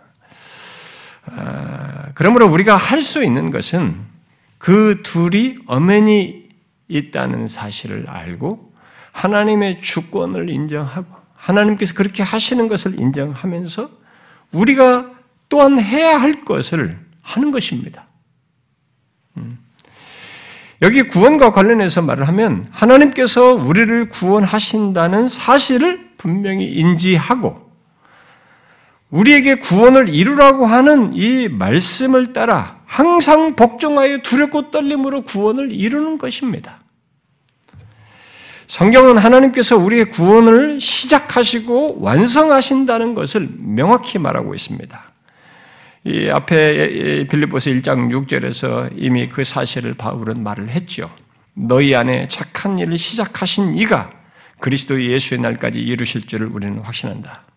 아, 1.35 2.05
그러므로 2.13 2.47
우리가 2.47 2.75
할 2.77 3.01
수 3.01 3.23
있는 3.23 3.49
것은 3.49 3.95
그 4.57 5.01
둘이 5.03 5.55
엄연히 5.67 6.49
있다는 6.87 7.47
사실을 7.47 8.09
알고 8.09 8.73
하나님의 9.11 9.81
주권을 9.81 10.49
인정하고 10.49 11.07
하나님께서 11.35 11.93
그렇게 11.93 12.23
하시는 12.23 12.67
것을 12.67 12.99
인정하면서 12.99 13.89
우리가 14.51 15.11
또한 15.47 15.79
해야 15.79 16.19
할 16.19 16.41
것을 16.41 16.99
하는 17.21 17.51
것입니다. 17.51 18.05
음. 19.37 19.57
여기 20.81 21.03
구원과 21.03 21.51
관련해서 21.51 22.01
말을 22.01 22.27
하면 22.29 22.65
하나님께서 22.71 23.53
우리를 23.53 24.09
구원하신다는 24.09 25.27
사실을 25.27 26.11
분명히 26.17 26.65
인지하고 26.65 27.68
우리에게 29.11 29.55
구원을 29.55 30.09
이루라고 30.09 30.65
하는 30.65 31.13
이 31.13 31.47
말씀을 31.49 32.33
따라 32.33 32.79
항상 32.85 33.55
복종하여 33.55 34.19
두렵고 34.19 34.71
떨림으로 34.71 35.21
구원을 35.21 35.73
이루는 35.73 36.17
것입니다. 36.17 36.79
성경은 38.67 39.17
하나님께서 39.17 39.77
우리의 39.77 40.09
구원을 40.09 40.79
시작하시고 40.79 42.01
완성하신다는 42.01 43.15
것을 43.15 43.49
명확히 43.57 44.19
말하고 44.19 44.53
있습니다. 44.53 45.11
이 46.05 46.29
앞에 46.29 47.25
빌립보서 47.27 47.71
1장 47.71 48.09
6절에서 48.11 48.91
이미 48.95 49.27
그 49.27 49.43
사실을 49.43 49.95
바울은 49.95 50.43
말을 50.43 50.69
했죠. 50.69 51.09
너희 51.55 51.95
안에 51.95 52.27
착한 52.27 52.77
일을 52.77 52.97
시작하신 52.99 53.73
이가 53.75 54.09
그리스도 54.59 55.03
예수의 55.03 55.41
날까지 55.41 55.81
이루실 55.81 56.27
줄을 56.27 56.47
우리는 56.47 56.77
확신한다. 56.79 57.48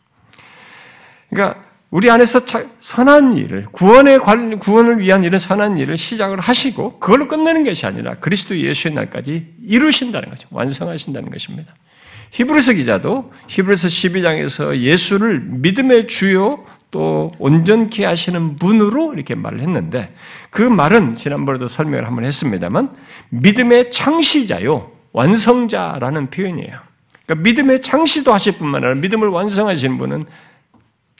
그러니까 1.32 1.62
우리 1.90 2.10
안에서 2.10 2.40
선한 2.80 3.36
일을 3.36 3.66
구원의 3.72 4.18
관 4.20 4.58
구원을 4.58 5.00
위한 5.00 5.24
이런 5.24 5.38
선한 5.38 5.76
일을 5.76 5.96
시작을 5.96 6.40
하시고 6.40 6.98
그걸로 6.98 7.28
끝내는 7.28 7.64
것이 7.64 7.86
아니라 7.86 8.14
그리스도 8.14 8.56
예수의 8.56 8.94
날까지 8.94 9.46
이루신다는 9.66 10.30
거죠. 10.30 10.48
완성하신다는 10.50 11.30
것입니다. 11.30 11.74
히브리서 12.30 12.74
기자도 12.74 13.30
히브리서 13.48 13.88
12장에서 13.88 14.76
예수를 14.78 15.40
믿음의 15.40 16.06
주요 16.06 16.64
또 16.90 17.30
온전케 17.38 18.04
하시는 18.04 18.56
분으로 18.56 19.12
이렇게 19.12 19.34
말을 19.34 19.60
했는데 19.60 20.14
그 20.50 20.62
말은 20.62 21.14
지난번에도 21.14 21.66
설명을 21.66 22.06
한번 22.06 22.24
했습니다만 22.24 22.90
믿음의 23.30 23.90
창시자요 23.90 24.92
완성자라는 25.12 26.30
표현이에요. 26.30 26.78
그러니까 27.26 27.42
믿음의 27.42 27.82
창시도 27.82 28.32
하실 28.32 28.56
뿐만 28.56 28.82
아니라 28.82 29.00
믿음을 29.00 29.28
완성하시는 29.28 29.98
분은 29.98 30.24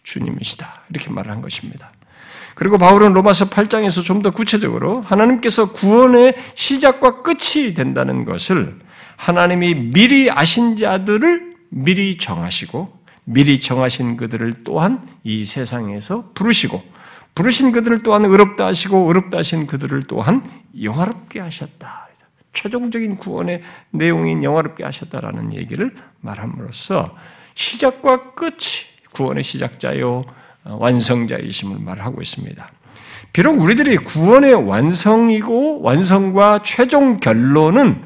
주님이시다. 0.02 0.82
이렇게 0.90 1.10
말을 1.10 1.30
한 1.30 1.40
것입니다. 1.40 1.90
그리고 2.54 2.76
바울은 2.78 3.12
로마서 3.14 3.48
8장에서 3.48 4.04
좀 4.04 4.22
더 4.22 4.30
구체적으로 4.30 5.00
하나님께서 5.00 5.72
구원의 5.72 6.34
시작과 6.54 7.22
끝이 7.22 7.74
된다는 7.74 8.24
것을 8.24 8.78
하나님이 9.16 9.74
미리 9.74 10.30
아신 10.30 10.76
자들을 10.76 11.56
미리 11.70 12.18
정하시고 12.18 13.00
미리 13.24 13.58
정하신 13.60 14.16
그들을 14.16 14.64
또한 14.64 15.00
이 15.24 15.46
세상에서 15.46 16.30
부르시고 16.34 16.82
부르신 17.34 17.72
그들을 17.72 18.02
또한 18.02 18.24
의롭다 18.24 18.66
하시고 18.66 19.08
의롭다 19.08 19.38
하신 19.38 19.66
그들을 19.66 20.02
또한 20.04 20.44
영화롭게 20.80 21.40
하셨다. 21.40 22.08
최종적인 22.52 23.16
구원의 23.16 23.62
내용인 23.90 24.44
영화롭게 24.44 24.84
하셨다라는 24.84 25.54
얘기를 25.54 25.94
말함으로써 26.20 27.16
시작과 27.54 28.34
끝이 28.34 28.91
구원의 29.12 29.42
시작자요 29.42 30.22
어, 30.64 30.76
완성자이심을 30.78 31.78
말하고 31.80 32.20
있습니다. 32.22 32.68
비록 33.32 33.60
우리들이 33.60 33.96
구원의 33.96 34.54
완성이고 34.54 35.80
완성과 35.82 36.60
최종 36.62 37.18
결론은 37.18 38.02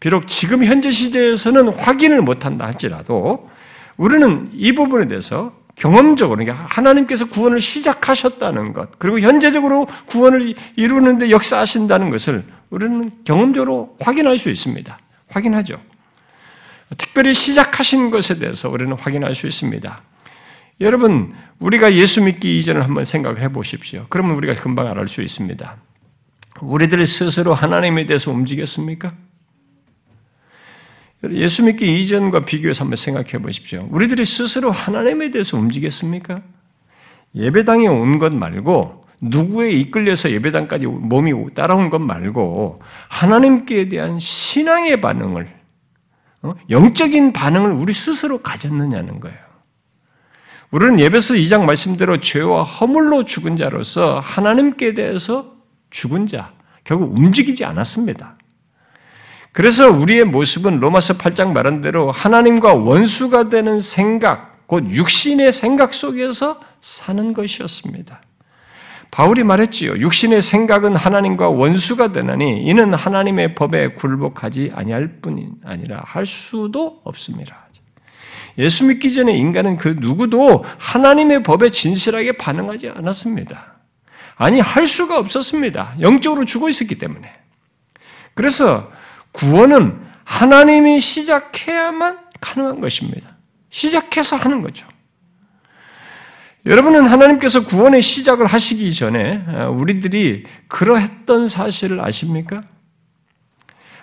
비록 0.00 0.26
지금 0.26 0.64
현재 0.64 0.90
시대에서는 0.90 1.68
확인을 1.74 2.22
못한다 2.22 2.66
할지라도 2.66 3.50
우리는 3.96 4.50
이 4.54 4.72
부분에 4.72 5.06
대해서 5.06 5.52
경험적으로 5.76 6.38
그러니까 6.38 6.66
하나님께서 6.68 7.28
구원을 7.28 7.60
시작하셨다는 7.60 8.72
것 8.72 8.98
그리고 8.98 9.20
현재적으로 9.20 9.86
구원을 10.06 10.54
이루는데 10.76 11.30
역사하신다는 11.30 12.10
것을 12.10 12.44
우리는 12.70 13.10
경험적으로 13.24 13.96
확인할 14.00 14.38
수 14.38 14.48
있습니다. 14.48 14.98
확인하죠. 15.28 15.78
특별히 16.96 17.34
시작하신 17.34 18.10
것에 18.10 18.38
대해서 18.38 18.68
우리는 18.68 18.92
확인할 18.98 19.34
수 19.34 19.46
있습니다. 19.46 20.02
여러분, 20.80 21.32
우리가 21.58 21.94
예수 21.94 22.22
믿기 22.22 22.58
이전을 22.58 22.82
한번 22.84 23.04
생각해 23.04 23.52
보십시오. 23.52 24.06
그러면 24.08 24.36
우리가 24.36 24.54
금방 24.54 24.86
알 24.86 25.08
수 25.08 25.22
있습니다. 25.22 25.76
우리들 26.62 27.06
스스로 27.06 27.54
하나님에 27.54 28.06
대해서 28.06 28.30
움직였습니까? 28.30 29.12
예수 31.30 31.62
믿기 31.64 32.00
이전과 32.00 32.46
비교해서 32.46 32.84
한번 32.84 32.96
생각해 32.96 33.42
보십시오. 33.42 33.86
우리들이 33.90 34.24
스스로 34.24 34.70
하나님에 34.70 35.30
대해서 35.30 35.58
움직였습니까? 35.58 36.42
예배당에 37.34 37.86
온 37.86 38.18
것 38.18 38.34
말고 38.34 39.04
누구에 39.20 39.70
이끌려서 39.72 40.30
예배당까지 40.30 40.86
몸이 40.86 41.54
따라온 41.54 41.90
것 41.90 41.98
말고 42.00 42.80
하나님께 43.10 43.88
대한 43.90 44.18
신앙의 44.18 45.00
반응을 45.02 45.60
어? 46.42 46.54
영적인 46.70 47.34
반응을 47.34 47.70
우리 47.72 47.92
스스로 47.92 48.38
가졌느냐는 48.38 49.20
거예요. 49.20 49.49
우리는 50.70 51.00
예배서 51.00 51.34
2장 51.34 51.64
말씀대로 51.64 52.20
죄와 52.20 52.62
허물로 52.62 53.24
죽은 53.24 53.56
자로서 53.56 54.20
하나님께 54.20 54.94
대해서 54.94 55.54
죽은 55.90 56.28
자, 56.28 56.52
결국 56.84 57.16
움직이지 57.16 57.64
않았습니다. 57.64 58.36
그래서 59.52 59.90
우리의 59.90 60.24
모습은 60.26 60.78
로마서 60.78 61.14
8장 61.14 61.52
말한 61.52 61.80
대로 61.80 62.12
하나님과 62.12 62.74
원수가 62.74 63.48
되는 63.48 63.80
생각, 63.80 64.68
곧 64.68 64.88
육신의 64.90 65.50
생각 65.50 65.92
속에서 65.92 66.60
사는 66.80 67.34
것이었습니다. 67.34 68.22
바울이 69.10 69.42
말했지요. 69.42 69.98
육신의 69.98 70.40
생각은 70.40 70.94
하나님과 70.94 71.48
원수가 71.48 72.12
되나니 72.12 72.62
이는 72.62 72.94
하나님의 72.94 73.56
법에 73.56 73.88
굴복하지 73.94 74.70
아니할 74.72 75.20
뿐이 75.20 75.48
아니라 75.64 76.00
할 76.04 76.26
수도 76.26 77.00
없습니다. 77.02 77.66
예수 78.58 78.84
믿기 78.84 79.12
전에 79.12 79.36
인간은 79.36 79.76
그 79.76 79.96
누구도 79.98 80.64
하나님의 80.78 81.42
법에 81.42 81.70
진실하게 81.70 82.32
반응하지 82.32 82.90
않았습니다. 82.90 83.80
아니 84.36 84.60
할 84.60 84.86
수가 84.86 85.18
없었습니다. 85.18 85.96
영적으로 86.00 86.44
죽어 86.44 86.68
있었기 86.68 86.96
때문에. 86.96 87.28
그래서 88.34 88.90
구원은 89.32 90.00
하나님이 90.24 91.00
시작해야만 91.00 92.18
가능한 92.40 92.80
것입니다. 92.80 93.36
시작해서 93.68 94.36
하는 94.36 94.62
거죠. 94.62 94.86
여러분은 96.66 97.06
하나님께서 97.06 97.64
구원의 97.64 98.02
시작을 98.02 98.46
하시기 98.46 98.92
전에 98.92 99.44
어, 99.48 99.70
우리들이 99.70 100.44
그러했던 100.68 101.48
사실을 101.48 102.04
아십니까? 102.04 102.62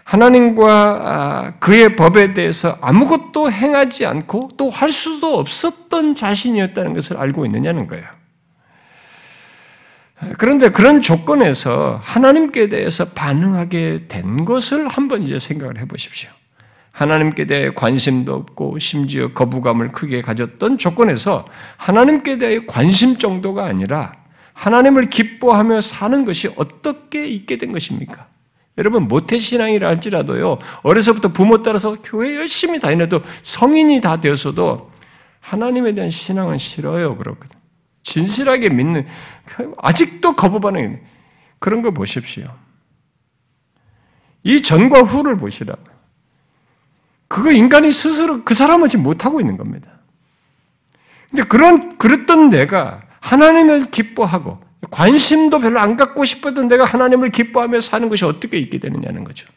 하나님과 0.08 1.02
아, 1.04 1.54
그의 1.60 1.98
법에 1.98 2.34
대해서 2.34 2.78
아무것도 2.80 3.52
행하지 3.52 4.06
않고 4.06 4.52
또 4.56 4.70
할 4.70 4.90
수도 4.90 5.38
없었던 5.40 6.16
자신이었다는 6.16 6.94
것을 6.94 7.18
알고 7.18 7.46
있느냐는 7.46 7.88
거예요. 7.88 8.06
그런데 10.38 10.70
그런 10.70 11.02
조건에서 11.02 12.00
하나님께 12.02 12.70
대해서 12.70 13.06
반응하게 13.10 14.06
된 14.08 14.46
것을 14.46 14.88
한번 14.88 15.24
이제 15.24 15.40
생각을 15.40 15.80
해 15.80 15.86
보십시오. 15.86 16.30
하나님께 16.94 17.46
대해 17.46 17.72
관심도 17.76 18.34
없고 18.34 18.80
심지어 18.80 19.34
거부감을 19.34 19.90
크게 19.90 20.22
가졌던 20.22 20.78
조건에서 20.78 21.46
하나님께 21.78 22.38
대해 22.38 22.62
관심 22.66 23.18
정도가 23.18 23.66
아니라 23.66 24.14
하나님을 24.54 25.10
기뻐하며 25.10 25.82
사는 25.82 26.24
것이 26.24 26.50
어떻게 26.56 27.28
있게 27.28 27.58
된 27.58 27.72
것입니까? 27.72 28.28
여러분 28.78 29.08
모태신앙이라 29.08 29.88
할지라도요 29.88 30.60
어려서부터 30.84 31.30
부모 31.30 31.64
따라서 31.64 31.98
교회 32.04 32.36
열심히 32.36 32.80
다니도 32.80 33.22
성인이 33.42 34.02
다 34.02 34.22
되어서도 34.22 34.92
하나님에 35.40 35.94
대한 35.94 36.10
신앙은 36.10 36.58
싫어요 36.58 37.18
그렇거든. 37.18 37.58
진실하게 38.04 38.70
믿는 38.70 39.06
아직도 39.78 40.36
거부 40.36 40.60
반응 40.60 41.02
그런 41.60 41.82
거 41.82 41.92
보십시오. 41.92 42.46
이 44.44 44.62
전과 44.62 45.02
후를 45.02 45.38
보시라고 45.38 45.84
그거 47.28 47.52
인간이 47.52 47.92
스스로 47.92 48.44
그 48.44 48.54
사람은 48.54 48.88
지금 48.88 49.04
못하고 49.04 49.42
있는 49.42 49.58
겁니다. 49.58 49.92
근데 51.30 51.44
그런, 51.44 51.98
그랬던 51.98 52.50
내가 52.50 53.02
하나님을 53.20 53.92
기뻐하고 53.92 54.62
관심도 54.92 55.60
별로 55.60 55.80
안 55.80 55.96
갖고 55.96 56.26
싶었던 56.26 56.68
내가 56.68 56.86
하나님을 56.86 57.30
기뻐하며 57.30 57.80
사는 57.80 58.10
것이 58.10 58.26
어떻게 58.26 58.58
있게 58.58 58.80
되느냐는 58.80 59.24
거죠. 59.24 59.48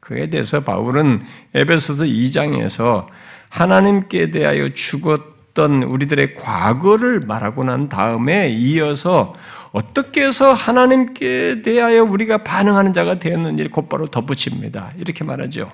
그에 0.00 0.30
대해서 0.30 0.60
바울은 0.60 1.22
에베소서 1.54 2.04
2장에서 2.04 3.06
하나님께 3.48 4.30
대하여 4.30 4.68
죽었던 4.72 5.82
우리들의 5.82 6.34
과거를 6.36 7.20
말하고 7.20 7.64
난 7.64 7.88
다음에 7.88 8.48
이어서 8.50 9.34
어떻게 9.72 10.24
해서 10.24 10.52
하나님께 10.52 11.62
대하여 11.62 12.04
우리가 12.04 12.38
반응하는 12.38 12.92
자가 12.92 13.18
되었는지 13.18 13.68
곧바로 13.68 14.06
덧붙입니다. 14.06 14.92
이렇게 14.96 15.24
말하죠. 15.24 15.72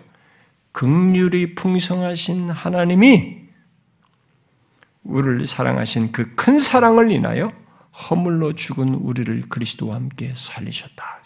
극률이 0.73 1.55
풍성하신 1.55 2.51
하나님이 2.51 3.43
우리를 5.05 5.47
사랑하신 5.47 6.13
그 6.13 6.35
큰 6.37 6.59
사랑을 6.59 7.11
인하여 7.11 7.53
허물로 7.93 8.55
죽은 8.55 8.95
우리를 8.95 9.49
그리스도와 9.49 9.97
함께 9.97 10.33
살리셨다. 10.35 11.23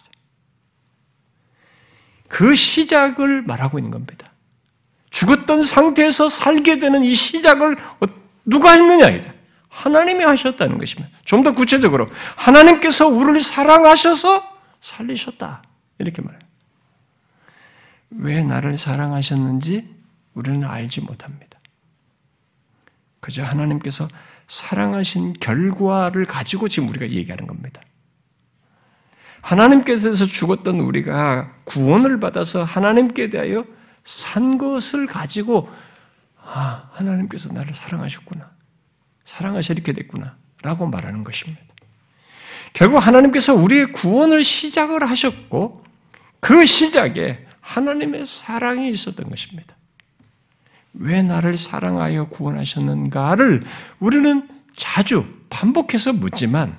그 2.29 2.55
시작을 2.55 3.43
말하고 3.43 3.79
있는 3.79 3.91
겁니다. 3.91 4.33
죽었던 5.11 5.63
상태에서 5.63 6.29
살게 6.29 6.79
되는 6.79 7.05
이 7.05 7.15
시작을 7.15 7.77
어, 7.79 8.07
누가 8.45 8.73
했느냐? 8.73 9.21
하나님이 9.69 10.25
하셨다는 10.25 10.79
것입니다. 10.79 11.17
좀 11.25 11.43
더 11.43 11.53
구체적으로 11.53 12.09
하나님께서 12.37 13.07
우리를 13.07 13.41
사랑하셔서 13.41 14.43
살리셨다. 14.81 15.63
이렇게 15.99 16.23
말해요. 16.23 16.41
왜 18.11 18.43
나를 18.43 18.77
사랑하셨는지 18.77 19.89
우리는 20.35 20.65
알지 20.65 21.03
못합니다. 21.03 21.59
그저 23.21 23.43
하나님께서 23.45 24.09
사랑하신 24.47 25.35
결과를 25.35 26.27
가지고 26.27 26.69
지금 26.69 26.89
우리가 26.89 27.11
얘기하는 27.11 27.47
겁니다. 27.47 27.83
하나님께서 29.41 30.13
죽었던 30.13 30.81
우리가 30.81 31.53
구원을 31.65 32.19
받아서 32.19 32.65
하나님께 32.65 33.31
대하여 33.31 33.65
산 34.03 34.59
것을 34.59 35.07
가지고 35.07 35.69
아, 36.43 36.89
하나님께서 36.93 37.53
나를 37.53 37.75
사랑하셨구나. 37.75 38.51
사랑하셔 39.25 39.73
이렇게 39.73 39.93
됐구나. 39.93 40.37
라고 40.63 40.87
말하는 40.87 41.25
것입니다. 41.25 41.63
결국 42.73 42.99
하나님께서 42.99 43.55
우리의 43.55 43.93
구원을 43.93 44.45
시작을 44.45 45.09
하셨고 45.09 45.85
그 46.41 46.67
시작에 46.67 47.47
하나님의 47.61 48.27
사랑이 48.27 48.91
있었던 48.91 49.29
것입니다. 49.29 49.77
왜 50.99 51.23
나를 51.23 51.57
사랑하여 51.57 52.29
구원하셨는가를 52.29 53.63
우리는 53.99 54.49
자주 54.77 55.27
반복해서 55.51 56.13
묻지만 56.13 56.77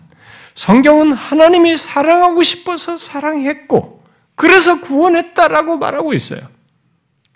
성경은 0.56 1.13
하나님이 1.13 1.77
사랑하고 1.77 2.43
싶어서 2.43 2.97
사랑했고 2.97 4.03
그래서 4.36 4.82
구원했다라고 4.82 5.77
말하고 5.77 6.13
있어요. 6.13 6.41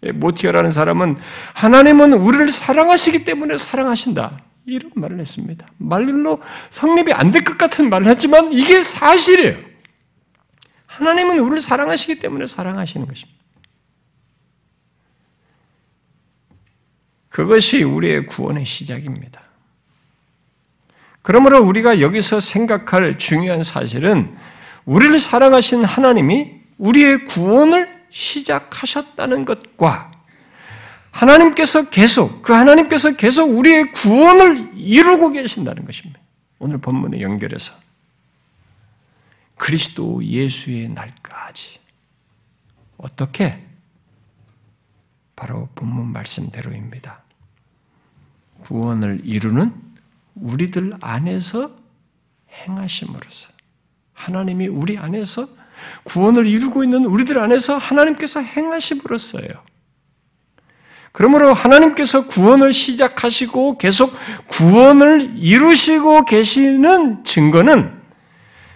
예, 0.03 0.11
모티어라는 0.11 0.71
사람은 0.71 1.17
하나님은 1.53 2.13
우리를 2.13 2.51
사랑하시기 2.51 3.23
때문에 3.23 3.57
사랑하신다. 3.57 4.39
이런 4.65 4.91
말을 4.95 5.19
했습니다. 5.19 5.67
말로 5.77 6.41
성립이 6.69 7.13
안 7.13 7.31
될 7.31 7.43
것 7.43 7.57
같은 7.57 7.89
말을 7.89 8.07
했지만 8.07 8.51
이게 8.53 8.83
사실이에요. 8.83 9.57
하나님은 10.87 11.39
우리를 11.39 11.61
사랑하시기 11.61 12.19
때문에 12.19 12.47
사랑하시는 12.47 13.07
것입니다. 13.07 13.40
그것이 17.31 17.81
우리의 17.81 18.27
구원의 18.27 18.65
시작입니다. 18.65 19.41
그러므로 21.21 21.63
우리가 21.63 22.01
여기서 22.01 22.39
생각할 22.39 23.17
중요한 23.17 23.63
사실은 23.63 24.35
우리를 24.85 25.17
사랑하신 25.17 25.85
하나님이 25.85 26.51
우리의 26.77 27.25
구원을 27.25 28.05
시작하셨다는 28.09 29.45
것과 29.45 30.11
하나님께서 31.11 31.89
계속, 31.89 32.41
그 32.41 32.53
하나님께서 32.53 33.15
계속 33.15 33.45
우리의 33.45 33.91
구원을 33.91 34.71
이루고 34.75 35.31
계신다는 35.31 35.85
것입니다. 35.85 36.19
오늘 36.59 36.79
본문에 36.79 37.21
연결해서. 37.21 37.73
그리스도 39.55 40.23
예수의 40.23 40.89
날까지. 40.89 41.79
어떻게? 42.97 43.70
바로 45.41 45.67
본문 45.73 46.13
말씀대로입니다. 46.13 47.23
구원을 48.61 49.21
이루는 49.23 49.73
우리들 50.35 50.93
안에서 51.01 51.71
행하심으로써 52.51 53.49
하나님이 54.13 54.67
우리 54.67 54.99
안에서 54.99 55.47
구원을 56.03 56.45
이루고 56.45 56.83
있는 56.83 57.05
우리들 57.05 57.39
안에서 57.39 57.75
하나님께서 57.75 58.39
행하심으로써요. 58.39 59.49
그러므로 61.11 61.53
하나님께서 61.53 62.27
구원을 62.27 62.71
시작하시고 62.71 63.79
계속 63.79 64.13
구원을 64.47 65.37
이루시고 65.37 66.25
계시는 66.25 67.23
증거는 67.23 67.99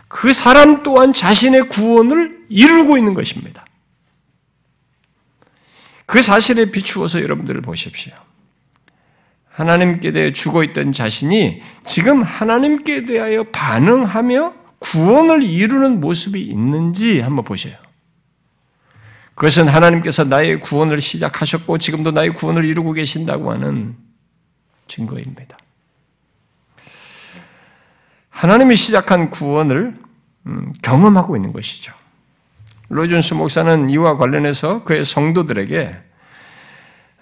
그 0.08 0.34
사람 0.34 0.82
또한 0.82 1.13
자신의 1.13 1.69
구원을 1.69 2.47
이루고 2.49 2.97
있는 2.97 3.13
것입니다. 3.13 3.64
그 6.06 6.22
사실에 6.22 6.65
비추어서 6.72 7.22
여러분들을 7.22 7.62
보십시오. 7.62 8.13
하나님께 9.50 10.12
대해 10.12 10.32
죽어 10.32 10.63
있던 10.63 10.91
자신이 10.91 11.62
지금 11.86 12.22
하나님께 12.24 13.06
대하여 13.06 13.44
반응하며 13.46 14.54
구원을 14.80 15.44
이루는 15.44 16.02
모습이 16.02 16.41
있는지 16.41 17.22
한번 17.22 17.46
보세요. 17.46 17.76
그것은 19.34 19.68
하나님께서 19.68 20.26
나의 20.26 20.60
구원을 20.60 21.02
시작하셨고 21.02 21.78
지금도 21.78 22.12
나의 22.12 22.34
구원을 22.34 22.65
이루고 22.65 22.94
계신다고 22.94 23.52
하는 23.52 23.96
증거입니다. 24.88 25.58
하나님이 28.30 28.76
시작한 28.76 29.30
구원을 29.30 29.98
음, 30.48 30.74
경험하고 30.82 31.36
있는 31.36 31.54
것이죠. 31.54 31.94
로이존스 32.89 33.34
목사는 33.34 33.89
이와 33.89 34.17
관련해서 34.17 34.84
그의 34.84 35.04
성도들에게 35.04 35.98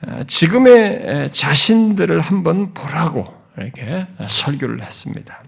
어, 0.06 0.24
지금의 0.28 1.30
자신들을 1.32 2.20
한번 2.20 2.74
보라고 2.74 3.26
이렇게 3.58 4.08
설교를 4.28 4.82
했습니다. 4.82 5.44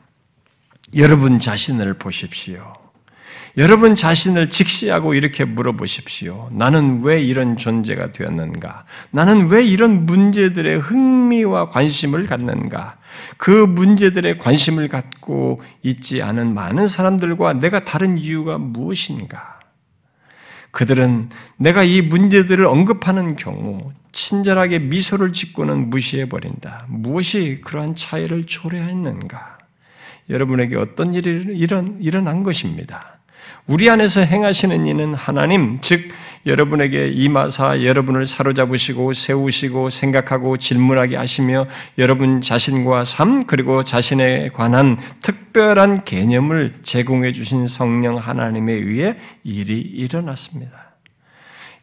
여러분 0.96 1.40
자신을 1.40 1.96
보십시오. 1.96 2.74
여러분 3.58 3.96
자신을 3.96 4.50
직시하고 4.50 5.14
이렇게 5.14 5.46
물어보십시오. 5.46 6.50
나는 6.52 7.02
왜 7.04 7.22
이런 7.22 7.56
존재가 7.56 8.12
되었는가? 8.12 8.84
나는 9.12 9.48
왜 9.48 9.64
이런 9.64 10.06
문제들의 10.06 10.80
흥미와 10.80 11.70
관심을 11.70 12.28
갖는가? 12.28 12.98
그 13.38 13.50
문제들의 13.50 14.40
관심을 14.40 14.90
갖고 14.90 15.62
있지 15.84 16.22
않은 16.22 16.54
많은 16.54 16.86
사람들과 16.86 17.54
내가 17.54 17.86
다른 17.86 18.18
이유가 18.18 18.58
무엇인가? 18.58 19.55
그들은 20.76 21.30
내가 21.56 21.84
이 21.84 22.02
문제들을 22.02 22.66
언급하는 22.66 23.38
경우 23.38 23.80
친절하게 24.12 24.80
미소를 24.80 25.32
짓고는 25.32 25.90
무시해버린다. 25.90 26.88
무엇이 26.90 27.62
그러한 27.64 27.96
차이를 27.96 28.44
초래했는가? 28.46 29.58
여러분에게 30.30 30.76
어떤 30.76 31.14
일이 31.14 31.56
일어난, 31.56 32.44
것입니다. 32.44 33.20
우리 33.68 33.90
안에서 33.90 34.20
행하시는 34.20 34.86
이는 34.86 35.14
하나님, 35.16 35.78
즉 35.80 36.10
여러분에게 36.46 37.10
임하사 37.10 37.84
여러분을 37.84 38.28
사로잡으시고 38.28 39.14
세우시고 39.14 39.90
생각하고 39.90 40.58
질문하게 40.58 41.18
하시며 41.18 41.66
여러분 41.98 42.42
자신과 42.42 43.04
삶 43.04 43.46
그리고 43.46 43.84
자신에 43.84 44.50
관한 44.50 44.98
특별한 45.22 46.06
개념을 46.06 46.80
제공해 46.84 47.32
주신 47.32 47.68
성령 47.68 48.18
하나님에 48.18 48.74
의해 48.74 49.18
일이 49.44 49.80
일어났습니다. 49.80 50.96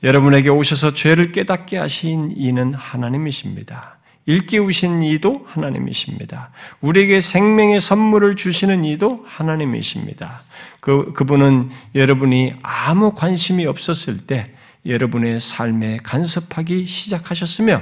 여러분에게 0.04 0.48
오셔서 0.48 0.94
죄를 0.94 1.28
깨닫게 1.32 1.78
하신 1.78 2.32
이는 2.36 2.72
하나님이십니다. 2.72 3.98
일깨우신 4.26 5.02
이도 5.02 5.44
하나님이십니다. 5.46 6.50
우리에게 6.80 7.20
생명의 7.20 7.80
선물을 7.80 8.36
주시는 8.36 8.84
이도 8.84 9.24
하나님이십니다. 9.26 10.42
그, 10.82 11.12
그분은 11.12 11.70
여러분이 11.94 12.54
아무 12.60 13.14
관심이 13.14 13.66
없었을 13.66 14.26
때 14.26 14.52
여러분의 14.84 15.38
삶에 15.38 15.98
간섭하기 16.02 16.86
시작하셨으며 16.86 17.80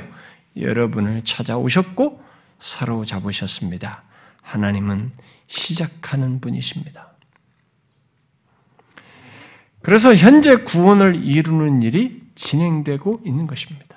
여러분을 0.59 1.25
찾아오셨고 1.25 2.23
사로잡으셨습니다. 2.59 4.03
하나님은 4.43 5.13
시작하는 5.47 6.43
분이십니다. 6.43 7.13
그래서 9.81 10.15
현재 10.15 10.57
구원을 10.57 11.25
이루는 11.25 11.83
일이 11.83 12.21
진행되고 12.35 13.23
있는 13.25 13.47
것입니다. 13.47 13.97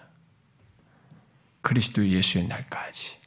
그리스도 1.60 2.08
예수의 2.08 2.48
날까지. 2.48 3.23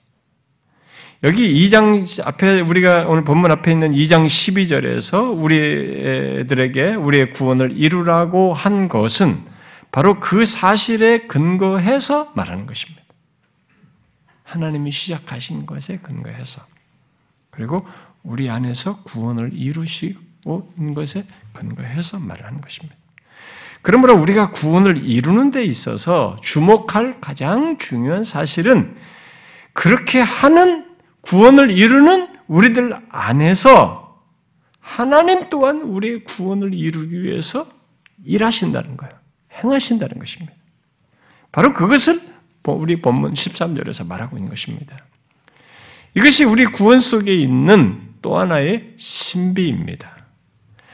여기 1.26 1.52
2장 1.66 2.24
앞에 2.24 2.60
우리가 2.60 3.06
오늘 3.08 3.24
본문 3.24 3.50
앞에 3.50 3.72
있는 3.72 3.90
2장 3.90 4.26
12절에서 4.26 5.36
우리들에게 5.42 6.94
우리의 6.94 7.32
구원을 7.32 7.76
이루라고 7.76 8.54
한 8.54 8.88
것은 8.88 9.36
바로 9.90 10.20
그 10.20 10.44
사실에 10.44 11.26
근거해서 11.26 12.30
말하는 12.36 12.66
것입니다. 12.66 13.02
하나님이 14.44 14.92
시작하신 14.92 15.66
것에 15.66 15.96
근거해서 15.96 16.64
그리고 17.50 17.84
우리 18.22 18.48
안에서 18.48 19.02
구원을 19.02 19.50
이루시고 19.52 20.74
있는 20.78 20.94
것에 20.94 21.24
근거해서 21.54 22.20
말하는 22.20 22.60
것입니다. 22.60 22.94
그러므로 23.82 24.14
우리가 24.14 24.52
구원을 24.52 25.04
이루는 25.04 25.50
데 25.50 25.64
있어서 25.64 26.36
주목할 26.44 27.20
가장 27.20 27.78
중요한 27.78 28.22
사실은 28.22 28.94
그렇게 29.72 30.20
하는 30.20 30.85
구원을 31.26 31.70
이루는 31.70 32.28
우리들 32.46 32.96
안에서 33.08 34.22
하나님 34.80 35.50
또한 35.50 35.82
우리의 35.82 36.22
구원을 36.24 36.72
이루기 36.72 37.22
위해서 37.22 37.66
일하신다는 38.24 38.96
거예요. 38.96 39.14
행하신다는 39.52 40.18
것입니다. 40.18 40.54
바로 41.50 41.72
그것을 41.72 42.20
우리 42.64 42.96
본문 42.96 43.34
13절에서 43.34 44.06
말하고 44.06 44.36
있는 44.36 44.50
것입니다. 44.50 44.96
이것이 46.14 46.44
우리 46.44 46.64
구원 46.66 47.00
속에 47.00 47.34
있는 47.34 48.00
또 48.22 48.38
하나의 48.38 48.94
신비입니다. 48.96 50.16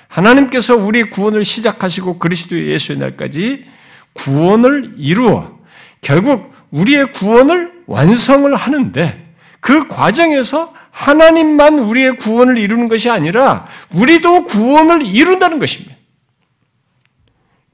하나님께서 0.09 0.77
우리 0.77 1.05
구원을 1.05 1.45
시작하시고 1.45 2.19
그리스도 2.19 2.59
예수의 2.59 2.99
날까지 2.99 3.65
구원을 4.13 4.95
이루어 4.99 5.59
결국 6.01 6.53
우리의 6.71 7.13
구원을 7.13 7.85
완성을 7.87 8.55
하는데 8.55 9.32
그 9.63 9.87
과정에서 9.87 10.75
하나님만 10.91 11.79
우리의 11.79 12.17
구원을 12.17 12.59
이루는 12.59 12.89
것이 12.89 13.09
아니라 13.09 13.65
우리도 13.93 14.45
구원을 14.45 15.07
이룬다는 15.07 15.61
것입니다. 15.61 15.95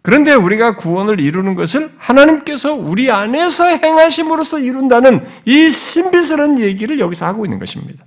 그런데 0.03 0.35
우리가 0.35 0.77
구원을 0.77 1.19
이루는 1.19 1.55
것을 1.55 1.91
하나님께서 1.97 2.75
우리 2.75 3.11
안에서 3.11 3.65
행하심으로써 3.65 4.59
이룬다는 4.59 5.27
이 5.47 5.71
신비스러운 5.71 6.61
얘기를 6.61 7.01
여기서 7.01 7.27
하고 7.27 7.47
있는 7.47 7.59
것입니다. 7.59 8.05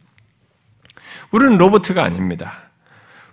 우리는 1.31 1.57
로버트가 1.57 2.03
아닙니다. 2.03 2.69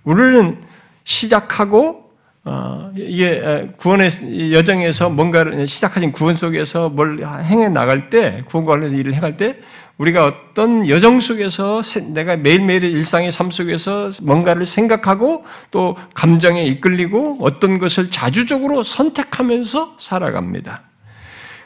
우리는 0.02 0.62
시작하고 1.04 2.08
어, 2.44 2.90
이게 2.96 3.68
구원의 3.76 4.54
여정에서 4.54 5.10
뭔가를 5.10 5.66
시작하신 5.66 6.12
구원 6.12 6.34
속에서 6.34 6.88
뭘 6.88 7.22
행해 7.22 7.68
나갈 7.68 8.08
때 8.08 8.42
구원 8.46 8.64
관련해서 8.64 8.96
일을 8.96 9.12
행할 9.12 9.36
때 9.36 9.60
우리가 9.98 10.26
어떤 10.26 10.88
여정 10.88 11.18
속에서 11.18 11.82
내가 12.06 12.36
매일매일의 12.36 12.90
일상의 12.92 13.32
삶 13.32 13.50
속에서 13.50 14.10
뭔가를 14.22 14.64
생각하고 14.64 15.44
또 15.72 15.96
감정에 16.14 16.64
이끌리고 16.64 17.38
어떤 17.40 17.78
것을 17.78 18.10
자주적으로 18.10 18.84
선택하면서 18.84 19.96
살아갑니다. 19.98 20.82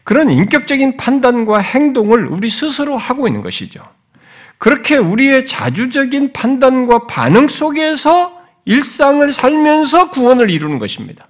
그런 0.05 0.31
인격적인 0.31 0.97
판단과 0.97 1.59
행동을 1.59 2.27
우리 2.27 2.49
스스로 2.49 2.97
하고 2.97 3.29
있는 3.29 3.43
것이죠. 3.43 3.83
그렇게 4.57 4.97
우리의 4.97 5.47
자주적인 5.47 6.33
판단과 6.33 7.07
반응 7.07 7.49
속에서 7.49 8.41
일상을 8.65 9.31
살면서 9.31 10.11
구원을 10.11 10.51
이루는 10.51 10.79
것입니다. 10.79 11.27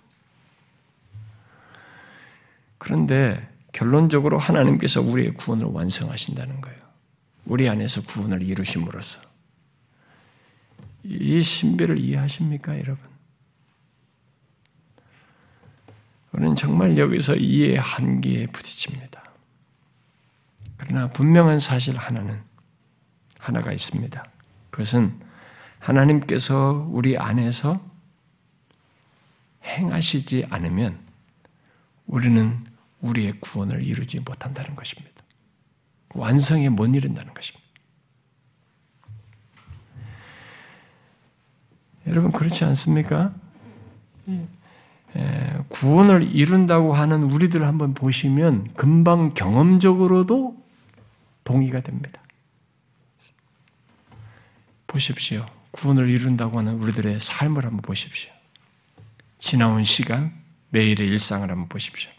그런데 2.79 3.37
결론적으로 3.73 4.39
하나님께서 4.39 5.01
우리의 5.01 5.35
구원을 5.35 5.67
완성하신다는 5.73 6.61
거예요. 6.61 6.82
우리 7.45 7.69
안에서 7.69 8.03
구원을 8.03 8.43
이루심으로써. 8.43 9.21
이 11.05 11.43
신비를 11.43 11.99
이해하십니까, 11.99 12.79
여러분? 12.79 13.13
우리는 16.33 16.55
정말 16.55 16.97
여기서 16.97 17.37
이해 17.37 17.77
한계에 17.79 18.47
부딪힙니다. 18.47 19.23
그러나 20.77 21.09
분명한 21.09 21.61
사실 21.61 21.97
하나는 21.97 22.43
하나가 23.39 23.73
있습니다. 23.73 24.25
그것은 24.71 25.21
하나님께서 25.79 26.87
우리 26.91 27.19
안에서 27.19 27.85
행하시지 29.65 30.47
않으면 30.49 30.99
우리는 32.07 32.65
우리의 33.01 33.41
구원을 33.41 33.83
이루지 33.83 34.21
못한다는 34.21 34.75
것입니다. 34.75 35.22
완성에 36.15 36.69
못 36.69 36.95
이른다는 36.95 37.33
것입니다. 37.35 37.63
여러분 42.07 42.33
그렇지 42.33 42.65
않습니까? 42.65 43.33
구원을 45.69 46.35
이룬다고 46.35 46.95
하는 46.95 47.23
우리들을 47.25 47.67
한번 47.67 47.95
보시면 47.95 48.73
금방 48.75 49.35
경험적으로도 49.35 50.57
동의가 51.45 51.81
됩니다. 51.81 52.23
보십시오. 54.87 55.47
구원을 55.71 56.11
이룬다고 56.11 56.59
하는 56.59 56.75
우리들의 56.75 57.21
삶을 57.21 57.65
한번 57.65 57.81
보십시오. 57.83 58.31
지나온 59.39 59.85
시간, 59.85 60.33
매일의 60.71 61.09
일상을 61.09 61.51
한번 61.51 61.69
보십시오. 61.69 62.11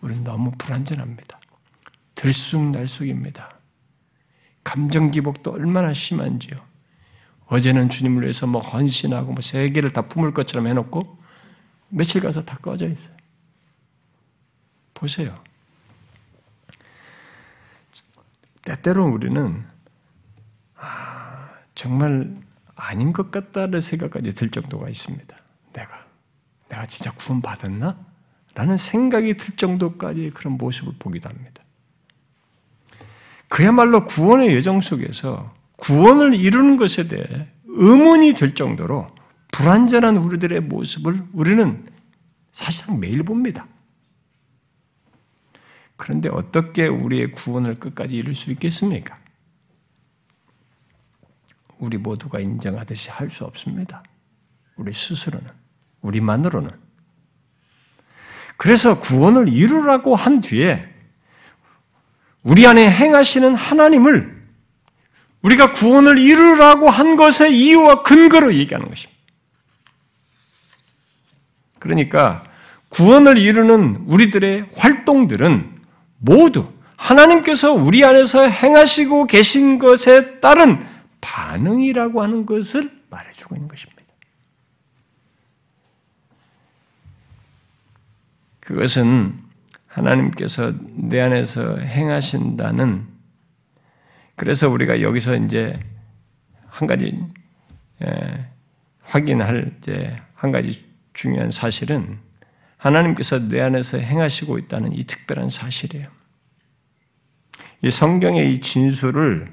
우리는 0.00 0.22
너무 0.22 0.52
불안전합니다. 0.58 1.39
들쑥날쑥입니다. 2.20 3.56
감정 4.62 5.10
기복도 5.10 5.52
얼마나 5.52 5.94
심한지요. 5.94 6.54
어제는 7.46 7.88
주님을 7.88 8.22
위해서 8.22 8.46
뭐 8.46 8.60
헌신하고 8.60 9.32
뭐 9.32 9.40
세계를 9.40 9.90
다 9.94 10.02
품을 10.02 10.34
것처럼 10.34 10.66
해놓고 10.66 11.18
며칠 11.88 12.20
가서 12.20 12.44
다 12.44 12.58
꺼져 12.58 12.88
있어요. 12.88 13.14
보세요. 14.92 15.34
때때로 18.66 19.06
우리는 19.06 19.64
아, 20.76 21.48
정말 21.74 22.36
아닌 22.74 23.14
것 23.14 23.30
같다는 23.30 23.80
생각까지 23.80 24.32
들 24.32 24.50
정도가 24.50 24.90
있습니다. 24.90 25.36
내가 25.72 26.06
내가 26.68 26.86
진짜 26.86 27.12
구원 27.12 27.40
받았나? 27.40 27.98
라는 28.54 28.76
생각이 28.76 29.38
들 29.38 29.56
정도까지 29.56 30.32
그런 30.34 30.58
모습을 30.58 30.92
보기도 30.98 31.30
합니다. 31.30 31.64
그야말로 33.50 34.04
구원의 34.04 34.54
여정 34.54 34.80
속에서 34.80 35.52
구원을 35.78 36.34
이루는 36.34 36.76
것에 36.76 37.08
대해 37.08 37.48
의문이 37.66 38.34
들 38.34 38.54
정도로 38.54 39.08
불완전한 39.50 40.16
우리들의 40.16 40.60
모습을 40.60 41.24
우리는 41.32 41.84
사실상 42.52 43.00
매일 43.00 43.24
봅니다. 43.24 43.66
그런데 45.96 46.28
어떻게 46.28 46.86
우리의 46.86 47.32
구원을 47.32 47.74
끝까지 47.74 48.14
이룰 48.14 48.36
수 48.36 48.52
있겠습니까? 48.52 49.16
우리 51.78 51.98
모두가 51.98 52.38
인정하듯이 52.38 53.10
할 53.10 53.28
수 53.28 53.44
없습니다. 53.44 54.02
우리 54.76 54.92
스스로는, 54.92 55.50
우리만으로는. 56.02 56.70
그래서 58.56 59.00
구원을 59.00 59.48
이루라고 59.48 60.14
한 60.14 60.40
뒤에 60.40 60.89
우리 62.42 62.66
안에 62.66 62.90
행하시는 62.90 63.54
하나님을 63.54 64.40
우리가 65.42 65.72
구원을 65.72 66.18
이루라고 66.18 66.88
한 66.90 67.16
것의 67.16 67.58
이유와 67.58 68.02
근거로 68.02 68.54
얘기하는 68.54 68.88
것입니다. 68.88 69.20
그러니까 71.78 72.44
구원을 72.90 73.38
이루는 73.38 74.04
우리들의 74.06 74.68
활동들은 74.74 75.76
모두 76.18 76.70
하나님께서 76.96 77.72
우리 77.72 78.04
안에서 78.04 78.46
행하시고 78.48 79.26
계신 79.26 79.78
것에 79.78 80.40
따른 80.40 80.86
반응이라고 81.20 82.22
하는 82.22 82.44
것을 82.44 82.90
말해주고 83.08 83.54
있는 83.54 83.68
것입니다. 83.68 84.02
그것은 88.60 89.39
하나님께서 89.90 90.72
내 90.96 91.20
안에서 91.20 91.76
행하신다는 91.78 93.06
그래서 94.36 94.70
우리가 94.70 95.02
여기서 95.02 95.36
이제 95.36 95.72
한 96.66 96.86
가지 96.86 97.22
예, 98.02 98.46
확인할 99.02 99.74
이제 99.78 100.16
한 100.34 100.52
가지 100.52 100.88
중요한 101.12 101.50
사실은 101.50 102.18
하나님께서 102.76 103.48
내 103.48 103.60
안에서 103.60 103.98
행하시고 103.98 104.58
있다는 104.58 104.94
이 104.94 105.04
특별한 105.04 105.50
사실이에요. 105.50 106.06
이 107.82 107.90
성경의 107.90 108.52
이 108.52 108.60
진술을 108.60 109.52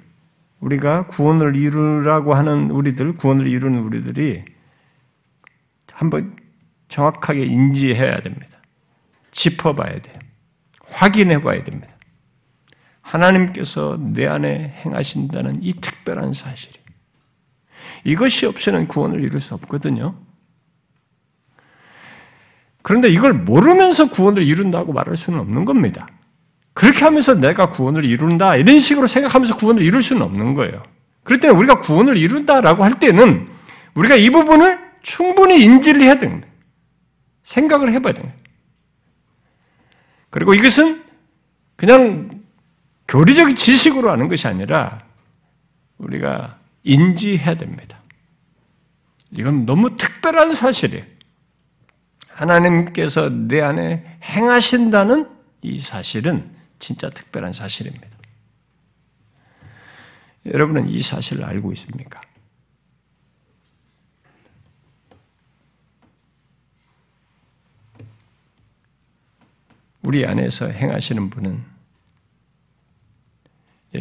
우리가 0.60 1.08
구원을 1.08 1.56
이루라고 1.56 2.34
하는 2.36 2.72
우리들, 2.72 3.14
구원을 3.16 3.48
이루는 3.48 3.80
우리들이 3.80 4.44
한번 5.92 6.38
정확하게 6.88 7.46
인지해야 7.46 8.22
됩니다. 8.22 8.60
짚어봐야 9.32 10.02
돼요. 10.02 10.27
확인해 10.90 11.42
봐야 11.42 11.64
됩니다. 11.64 11.96
하나님께서 13.02 13.98
내 14.00 14.28
안에 14.28 14.74
행하신다는 14.86 15.64
이 15.64 15.74
특별한 15.74 16.34
사실이. 16.34 16.76
이것이 18.04 18.46
없이는 18.46 18.88
구원을 18.88 19.24
이룰 19.24 19.40
수 19.40 19.54
없거든요. 19.56 20.16
그런데 22.82 23.10
이걸 23.10 23.34
모르면서 23.34 24.10
구원을 24.10 24.44
이룬다고 24.44 24.94
말할 24.94 25.18
수는 25.18 25.40
없는 25.40 25.66
겁니다. 25.66 26.08
그렇게 26.74 27.04
하면서 27.04 27.34
내가 27.34 27.66
구원을 27.66 28.06
이룬다 28.06 28.56
이런 28.56 28.80
식으로 28.80 29.08
생각하면서 29.08 29.58
구원을 29.58 29.82
이룰 29.82 30.04
수는 30.04 30.22
없는 30.22 30.54
거예요. 30.54 30.84
그럴 31.24 31.40
때는 31.40 31.56
우리가 31.58 31.80
구원을 31.80 32.18
이룬다라고 32.18 32.84
할 32.84 33.00
때는 33.00 33.50
우리가 33.96 34.16
이 34.16 34.30
부분을 34.30 34.80
충분히 35.02 35.64
인지를 35.64 36.02
해야 36.02 36.16
됩니다. 36.16 36.48
생각을 37.44 37.92
해봐야 37.94 38.14
됩니다. 38.14 38.38
그리고 40.30 40.54
이것은 40.54 41.04
그냥 41.76 42.44
교리적 43.08 43.56
지식으로 43.56 44.12
하는 44.12 44.28
것이 44.28 44.48
아니라 44.48 45.06
우리가 45.98 46.60
인지해야 46.84 47.56
됩니다. 47.56 48.00
이건 49.32 49.66
너무 49.66 49.96
특별한 49.96 50.54
사실이에요. 50.54 51.04
하나님께서 52.30 53.30
내 53.30 53.62
안에 53.62 54.20
행하신다는 54.24 55.30
이 55.62 55.80
사실은 55.80 56.50
진짜 56.80 57.10
특별한 57.10 57.54
사실입니다. 57.54 58.08
여러분은 60.46 60.88
이 60.88 61.02
사실을 61.02 61.44
알고 61.44 61.72
있습니까? 61.74 62.22
우리 70.08 70.26
안에서 70.26 70.68
행하시는 70.68 71.30
분은 71.30 71.62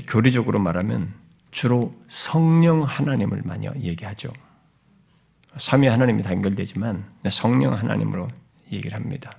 교리적으로 0.06 0.60
말하면 0.60 1.12
주로 1.50 2.00
성령 2.06 2.84
하나님을 2.84 3.42
많이 3.44 3.66
얘기하죠. 3.66 4.32
삼위 5.56 5.88
하나님이 5.88 6.22
다 6.22 6.30
연결되지만 6.30 7.04
성령 7.28 7.74
하나님으로 7.74 8.28
얘기를 8.70 8.96
합니다. 8.96 9.32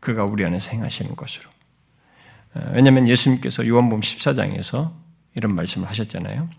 그가 0.00 0.26
우리 0.26 0.44
안에서 0.44 0.72
행하시는 0.72 1.16
것으로. 1.16 1.48
어, 2.54 2.70
왜냐하면 2.74 3.08
예수님께서 3.08 3.66
요한복음 3.66 4.00
14장에서 4.00 4.92
이런 5.36 5.54
말씀을 5.54 5.88
하셨잖아요. 5.88 6.50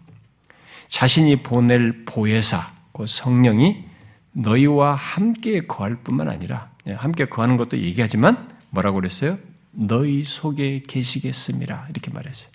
자신이 0.88 1.44
보낼 1.44 2.04
보혜사, 2.06 2.74
그 2.94 3.06
성령이 3.06 3.86
너희와 4.32 4.96
함께 4.96 5.68
거할 5.68 5.98
뿐만 5.98 6.30
아니라 6.30 6.72
예, 6.88 6.94
함께 6.94 7.26
거하는 7.26 7.58
것도 7.58 7.78
얘기하지만 7.78 8.59
뭐라고 8.70 8.96
그랬어요? 8.96 9.38
너희 9.72 10.24
속에 10.24 10.82
계시겠습니다. 10.88 11.88
이렇게 11.90 12.12
말했어요. 12.12 12.52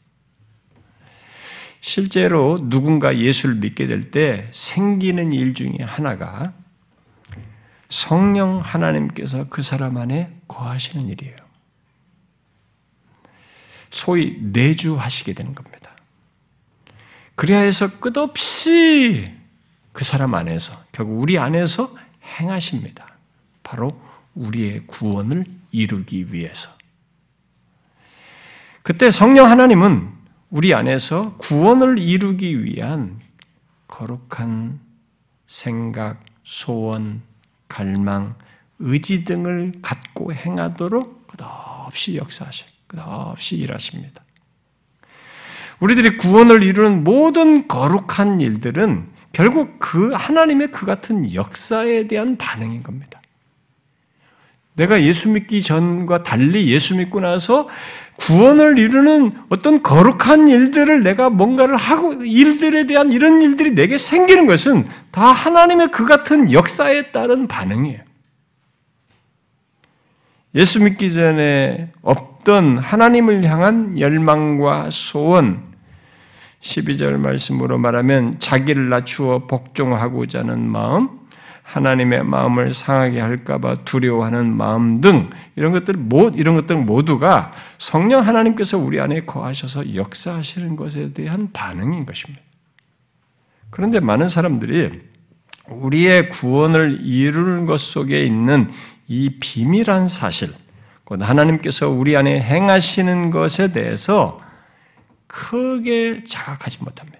실제로 1.80 2.58
누군가 2.68 3.18
예수를 3.18 3.56
믿게 3.56 3.86
될 3.86 4.10
때 4.10 4.48
생기는 4.52 5.32
일 5.32 5.54
중에 5.54 5.76
하나가 5.82 6.54
성령 7.90 8.60
하나님께서 8.60 9.48
그 9.48 9.62
사람 9.62 9.96
안에 9.98 10.40
거하시는 10.48 11.08
일이에요. 11.08 11.36
소위 13.90 14.38
내주하시게 14.40 15.34
되는 15.34 15.54
겁니다. 15.54 15.94
그래야 17.36 17.60
해서 17.60 18.00
끝없이 18.00 19.32
그 19.92 20.04
사람 20.04 20.34
안에서, 20.34 20.76
결국 20.90 21.20
우리 21.20 21.38
안에서 21.38 21.94
행하십니다. 22.38 23.06
바로 23.62 24.00
우리의 24.34 24.86
구원을 24.86 25.44
이루기 25.74 26.32
위해서. 26.32 26.70
그때 28.82 29.10
성령 29.10 29.50
하나님은 29.50 30.08
우리 30.50 30.72
안에서 30.72 31.36
구원을 31.38 31.98
이루기 31.98 32.64
위한 32.64 33.20
거룩한 33.88 34.78
생각, 35.46 36.24
소원, 36.44 37.22
갈망, 37.66 38.36
의지 38.78 39.24
등을 39.24 39.72
갖고 39.82 40.32
행하도록 40.32 41.26
끝없이 41.26 42.16
역사하셔, 42.16 42.66
끝없이 42.86 43.56
일하십니다. 43.56 44.22
우리들이 45.80 46.16
구원을 46.18 46.62
이루는 46.62 47.02
모든 47.02 47.66
거룩한 47.66 48.40
일들은 48.40 49.12
결국 49.32 49.78
그 49.80 50.12
하나님의 50.12 50.70
그 50.70 50.86
같은 50.86 51.34
역사에 51.34 52.06
대한 52.06 52.36
반응인 52.36 52.84
겁니다. 52.84 53.20
내가 54.74 55.02
예수 55.02 55.28
믿기 55.28 55.62
전과 55.62 56.22
달리 56.22 56.68
예수 56.68 56.96
믿고 56.96 57.20
나서 57.20 57.68
구원을 58.16 58.78
이루는 58.78 59.32
어떤 59.48 59.82
거룩한 59.82 60.48
일들을 60.48 61.02
내가 61.02 61.30
뭔가를 61.30 61.76
하고 61.76 62.12
일들에 62.24 62.86
대한 62.86 63.12
이런 63.12 63.42
일들이 63.42 63.72
내게 63.72 63.98
생기는 63.98 64.46
것은 64.46 64.86
다 65.10 65.26
하나님의 65.26 65.88
그 65.90 66.06
같은 66.06 66.52
역사에 66.52 67.10
따른 67.12 67.46
반응이에요. 67.46 68.00
예수 70.56 70.80
믿기 70.80 71.12
전에 71.12 71.90
없던 72.02 72.78
하나님을 72.78 73.44
향한 73.44 73.98
열망과 73.98 74.90
소원, 74.90 75.62
12절 76.60 77.18
말씀으로 77.18 77.78
말하면 77.78 78.38
자기를 78.38 78.88
낮추어 78.88 79.46
복종하고자 79.46 80.40
하는 80.40 80.60
마음, 80.60 81.23
하나님의 81.64 82.24
마음을 82.24 82.72
상하게 82.72 83.20
할까봐 83.20 83.84
두려워하는 83.84 84.54
마음 84.54 85.00
등 85.00 85.30
이런 85.56 85.72
것들 85.72 85.94
모 85.94 86.28
이런 86.28 86.54
것들 86.54 86.76
모두가 86.76 87.52
성령 87.78 88.24
하나님께서 88.24 88.78
우리 88.78 89.00
안에 89.00 89.24
거하셔서 89.24 89.94
역사하시는 89.94 90.76
것에 90.76 91.12
대한 91.12 91.50
반응인 91.52 92.06
것입니다. 92.06 92.42
그런데 93.70 93.98
많은 93.98 94.28
사람들이 94.28 95.00
우리의 95.68 96.28
구원을 96.28 97.00
이루는 97.00 97.66
것 97.66 97.80
속에 97.80 98.22
있는 98.22 98.70
이 99.08 99.38
비밀한 99.40 100.06
사실, 100.06 100.50
곧 101.04 101.22
하나님께서 101.22 101.88
우리 101.88 102.16
안에 102.16 102.40
행하시는 102.40 103.30
것에 103.30 103.72
대해서 103.72 104.38
크게 105.26 106.24
자각하지 106.24 106.78
못합니다. 106.82 107.18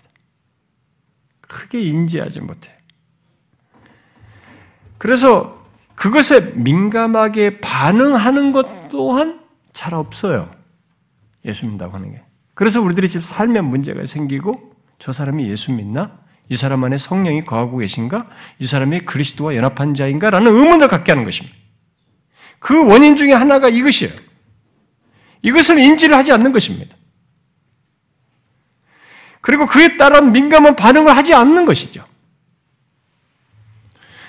크게 1.40 1.80
인지하지 1.83 2.40
못해요. 2.40 2.74
그래서 5.04 5.62
그것에 5.96 6.40
민감하게 6.54 7.60
반응하는 7.60 8.52
것 8.52 8.88
또한 8.88 9.38
잘 9.74 9.92
없어요. 9.92 10.50
예수 11.44 11.66
믿다고 11.66 11.92
하는 11.92 12.10
게. 12.10 12.22
그래서 12.54 12.80
우리들이 12.80 13.10
지금 13.10 13.20
삶에 13.20 13.60
문제가 13.60 14.06
생기고 14.06 14.72
저 14.98 15.12
사람이 15.12 15.46
예수 15.50 15.72
믿나? 15.72 16.20
이 16.48 16.56
사람 16.56 16.84
안에 16.84 16.96
성령이 16.96 17.44
거하고 17.44 17.76
계신가? 17.76 18.30
이 18.58 18.64
사람이 18.64 19.00
그리스도와 19.00 19.56
연합한 19.56 19.92
자인가? 19.92 20.30
라는 20.30 20.56
의문을 20.56 20.88
갖게 20.88 21.12
하는 21.12 21.24
것입니다. 21.24 21.54
그 22.58 22.86
원인 22.86 23.14
중에 23.14 23.34
하나가 23.34 23.68
이것이에요. 23.68 24.14
이것을 25.42 25.80
인지를 25.80 26.16
하지 26.16 26.32
않는 26.32 26.50
것입니다. 26.50 26.96
그리고 29.42 29.66
그에 29.66 29.98
따른 29.98 30.32
민감한 30.32 30.76
반응을 30.76 31.14
하지 31.14 31.34
않는 31.34 31.66
것이죠. 31.66 32.02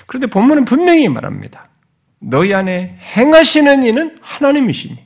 그런데 0.06 0.28
본문은 0.28 0.65
분명히 0.65 1.08
말합니다. 1.10 1.70
너희 2.20 2.54
안에 2.54 2.98
행하시는 3.15 3.84
이는 3.84 4.18
하나님이시니. 4.22 5.04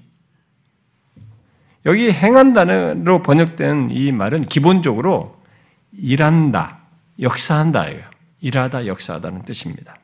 여기 1.86 2.12
행한다로 2.12 3.24
번역된 3.24 3.90
이 3.92 4.12
말은 4.12 4.44
기본적으로 4.44 5.42
일한다, 5.92 6.80
역사한다예요. 7.20 8.04
일하다, 8.42 8.88
역사하다는 8.88 9.44
뜻입니다. 9.44 9.96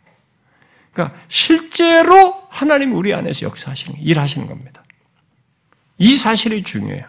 그러니까 0.92 1.18
실제로 1.28 2.42
하나님 2.50 2.96
우리 2.96 3.14
안에서 3.14 3.46
역사하시는, 3.46 4.00
일하시는 4.00 4.48
겁니다. 4.48 4.84
이 5.98 6.16
사실이 6.16 6.64
중요해요. 6.64 7.06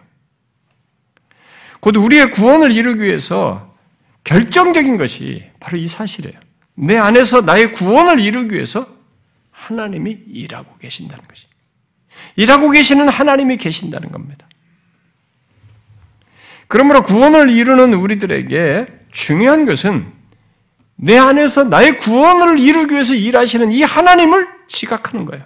곧 1.79 1.95
우리의 1.95 2.31
구원을 2.31 2.71
이루기 2.71 3.03
위해서 3.03 3.75
결정적인 4.23 4.97
것이 4.97 5.49
바로 5.59 5.77
이 5.77 5.87
사실이에요. 5.87 6.46
내 6.79 6.95
안에서 6.95 7.41
나의 7.41 7.73
구원을 7.73 8.19
이루기 8.19 8.53
위해서 8.55 8.87
하나님이 9.49 10.11
일하고 10.27 10.77
계신다는 10.77 11.23
것이. 11.27 11.47
일하고 12.35 12.69
계시는 12.69 13.09
하나님이 13.09 13.57
계신다는 13.57 14.11
겁니다. 14.11 14.47
그러므로 16.67 17.01
구원을 17.01 17.49
이루는 17.49 17.95
우리들에게 17.95 18.85
중요한 19.11 19.65
것은 19.65 20.05
내 20.95 21.17
안에서 21.17 21.63
나의 21.63 21.97
구원을 21.97 22.59
이루기 22.59 22.93
위해서 22.93 23.15
일하시는 23.15 23.71
이 23.71 23.81
하나님을 23.81 24.47
지각하는 24.67 25.25
거예요. 25.25 25.43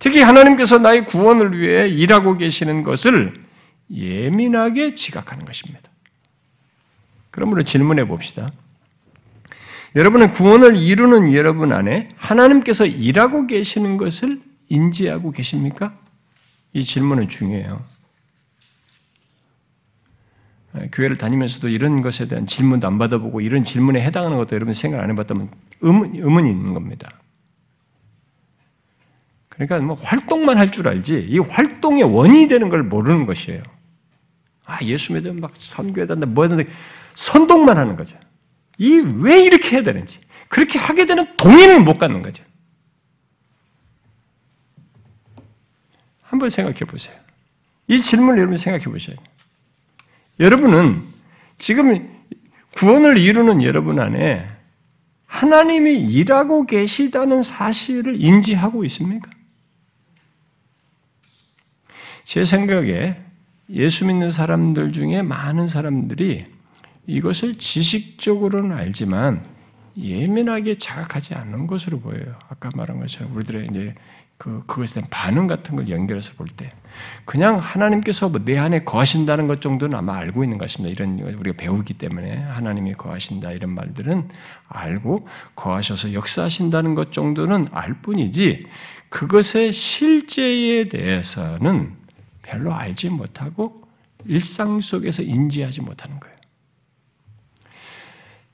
특히 0.00 0.22
하나님께서 0.22 0.78
나의 0.78 1.06
구원을 1.06 1.56
위해 1.56 1.88
일하고 1.88 2.36
계시는 2.36 2.82
것을 2.82 3.32
예민하게 3.92 4.94
지각하는 4.94 5.44
것입니다. 5.44 5.88
그러므로 7.30 7.62
질문해 7.62 8.06
봅시다. 8.06 8.50
여러분은 9.94 10.32
구원을 10.32 10.76
이루는 10.76 11.32
여러분 11.34 11.72
안에 11.72 12.08
하나님께서 12.16 12.84
일하고 12.84 13.46
계시는 13.46 13.96
것을 13.96 14.40
인지하고 14.68 15.30
계십니까? 15.30 15.94
이 16.72 16.82
질문은 16.82 17.28
중요해요. 17.28 17.84
교회를 20.90 21.16
다니면서도 21.16 21.68
이런 21.68 22.02
것에 22.02 22.26
대한 22.26 22.48
질문도 22.48 22.88
안 22.88 22.98
받아보고 22.98 23.40
이런 23.40 23.64
질문에 23.64 24.02
해당하는 24.02 24.36
것도 24.38 24.56
여러분 24.56 24.74
생각 24.74 25.00
안 25.00 25.10
해봤다면 25.10 25.48
의문, 25.80 26.16
의문이 26.16 26.50
있는 26.50 26.74
겁니다. 26.74 27.08
그러니까 29.48 29.78
뭐 29.78 29.94
활동만 29.94 30.58
할 30.58 30.72
줄 30.72 30.88
알지 30.88 31.28
이 31.30 31.38
활동의 31.38 32.02
원인이 32.02 32.48
되는 32.48 32.68
걸 32.68 32.82
모르는 32.82 33.26
것이에요. 33.26 33.62
아 34.66 34.82
예수 34.82 35.12
믿으면 35.12 35.40
막 35.40 35.52
선교해야 35.56 36.06
된다 36.06 36.26
뭐 36.26 36.44
해야 36.44 36.56
된다 36.56 36.72
선동만 37.12 37.78
하는 37.78 37.94
거죠. 37.94 38.18
이 38.78 38.98
왜 39.00 39.42
이렇게 39.42 39.76
해야 39.76 39.82
되는지 39.82 40.18
그렇게 40.48 40.78
하게 40.78 41.06
되는 41.06 41.36
동의를 41.36 41.80
못 41.80 41.98
갖는 41.98 42.22
거죠. 42.22 42.44
한번 46.22 46.50
생각해 46.50 46.80
보세요. 46.80 47.14
이 47.86 47.98
질문을 47.98 48.38
여러분 48.38 48.56
생각해 48.56 48.84
돼요. 48.84 49.16
여러분은 50.40 51.02
지금 51.58 52.12
구원을 52.76 53.18
이루는 53.18 53.62
여러분 53.62 54.00
안에 54.00 54.50
하나님이 55.26 55.94
일하고 55.96 56.64
계시다는 56.66 57.42
사실을 57.42 58.20
인지하고 58.20 58.84
있습니까? 58.86 59.30
제 62.24 62.44
생각에 62.44 63.16
예수 63.70 64.04
믿는 64.06 64.30
사람들 64.30 64.92
중에 64.92 65.22
많은 65.22 65.68
사람들이 65.68 66.46
이것을 67.06 67.56
지식적으로는 67.56 68.76
알지만 68.76 69.44
예민하게 69.96 70.76
자각하지 70.78 71.34
않는 71.34 71.66
것으로 71.66 72.00
보여요. 72.00 72.36
아까 72.48 72.70
말한 72.74 72.98
것처럼 73.00 73.34
우리들의 73.36 73.68
이제 73.70 73.94
그, 74.36 74.64
그것에 74.66 74.94
대한 74.94 75.08
반응 75.10 75.46
같은 75.46 75.76
걸 75.76 75.88
연결해서 75.88 76.34
볼 76.34 76.48
때, 76.48 76.72
그냥 77.24 77.58
하나님께서 77.58 78.28
뭐내 78.28 78.58
안에 78.58 78.84
거하신다는 78.84 79.46
것 79.46 79.60
정도는 79.60 79.96
아마 79.96 80.16
알고 80.16 80.42
있는 80.42 80.58
것입니다. 80.58 80.92
이런 80.92 81.20
우리가 81.20 81.56
배우기 81.56 81.94
때문에 81.94 82.38
하나님이 82.38 82.94
거하신다 82.94 83.52
이런 83.52 83.74
말들은 83.74 84.28
알고 84.68 85.28
거하셔서 85.54 86.12
역사하신다는 86.12 86.94
것 86.96 87.12
정도는 87.12 87.68
알 87.70 87.94
뿐이지, 88.02 88.66
그것의 89.08 89.72
실제에 89.72 90.88
대해서는 90.88 91.94
별로 92.42 92.74
알지 92.74 93.10
못하고 93.10 93.82
일상 94.26 94.80
속에서 94.80 95.22
인지하지 95.22 95.80
못하는 95.80 96.18
거예요. 96.18 96.33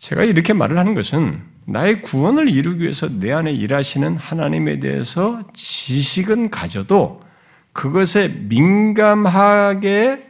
제가 0.01 0.25
이렇게 0.25 0.55
말을 0.55 0.79
하는 0.79 0.95
것은 0.95 1.43
나의 1.67 2.01
구원을 2.01 2.49
이루기 2.49 2.83
위해서 2.83 3.07
내 3.07 3.33
안에 3.33 3.53
일하시는 3.53 4.17
하나님에 4.17 4.81
대해서 4.81 5.47
지식은 5.53 6.49
가져도 6.49 7.21
그것에 7.75 8.29
민감하게 8.29 10.27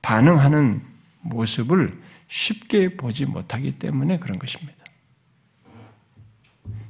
반응하는 0.00 0.82
모습을 1.20 2.00
쉽게 2.28 2.96
보지 2.96 3.26
못하기 3.26 3.78
때문에 3.78 4.18
그런 4.18 4.38
것입니다. 4.38 4.74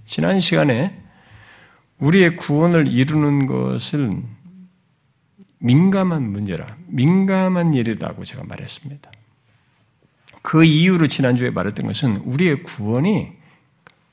지난 0.04 0.38
시간에 0.38 1.02
우리의 1.98 2.36
구원을 2.36 2.86
이루는 2.86 3.46
것은 3.46 4.24
민감한 5.58 6.30
문제라, 6.30 6.76
민감한 6.86 7.74
일이라고 7.74 8.24
제가 8.24 8.44
말했습니다. 8.44 9.10
그 10.46 10.62
이유로 10.62 11.08
지난주에 11.08 11.50
말했던 11.50 11.88
것은 11.88 12.18
우리의 12.18 12.62
구원이 12.62 13.32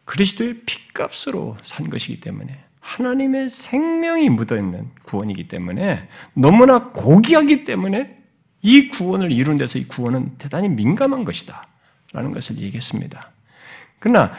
그리스도의 0.05 0.61
피값으로 0.65 1.57
산 1.61 1.91
것이기 1.91 2.21
때문에 2.21 2.57
하나님의 2.79 3.51
생명이 3.51 4.29
묻어있는 4.29 4.89
구원이기 5.03 5.47
때문에 5.47 6.09
너무나 6.33 6.89
고귀하기 6.89 7.65
때문에 7.65 8.17
이 8.63 8.87
구원을 8.87 9.31
이룬 9.31 9.57
데서 9.57 9.77
이 9.77 9.83
구원은 9.87 10.39
대단히 10.39 10.69
민감한 10.69 11.23
것이다. 11.23 11.67
라는 12.13 12.31
것을 12.31 12.57
얘기했습니다. 12.57 13.31
그러나 13.99 14.31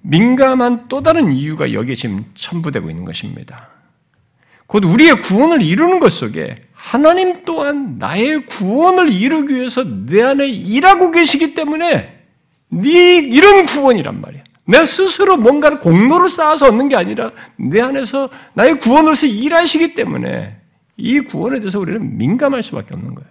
민감한 0.00 0.88
또 0.88 1.02
다른 1.02 1.30
이유가 1.30 1.72
여기에 1.72 1.94
지금 1.94 2.24
첨부되고 2.34 2.90
있는 2.90 3.04
것입니다. 3.04 3.68
곧 4.68 4.84
우리의 4.84 5.22
구원을 5.22 5.62
이루는 5.62 5.98
것 5.98 6.12
속에 6.12 6.54
하나님 6.72 7.42
또한 7.42 7.96
나의 7.98 8.44
구원을 8.44 9.10
이루기 9.10 9.54
위해서 9.54 9.82
내 9.82 10.22
안에 10.22 10.46
일하고 10.46 11.10
계시기 11.10 11.54
때문에 11.54 12.22
네 12.68 13.16
이런 13.16 13.64
구원이란 13.64 14.20
말이야. 14.20 14.42
내 14.66 14.84
스스로 14.84 15.38
뭔가를 15.38 15.80
공로를 15.80 16.28
쌓아서 16.28 16.66
얻는 16.66 16.90
게 16.90 16.96
아니라 16.96 17.32
내 17.56 17.80
안에서 17.80 18.28
나의 18.52 18.78
구원으로서 18.78 19.26
일하시기 19.26 19.94
때문에 19.94 20.60
이 20.98 21.20
구원에 21.20 21.60
대해서 21.60 21.80
우리는 21.80 22.18
민감할 22.18 22.62
수밖에 22.62 22.92
없는 22.92 23.14
거예요. 23.14 23.28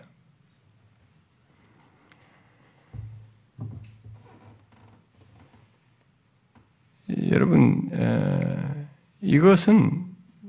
여러분, 7.30 7.92
이것은 9.22 10.07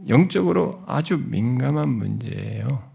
영적으로 0.09 0.83
아주 0.87 1.23
민감한 1.27 1.89
문제예요. 1.89 2.89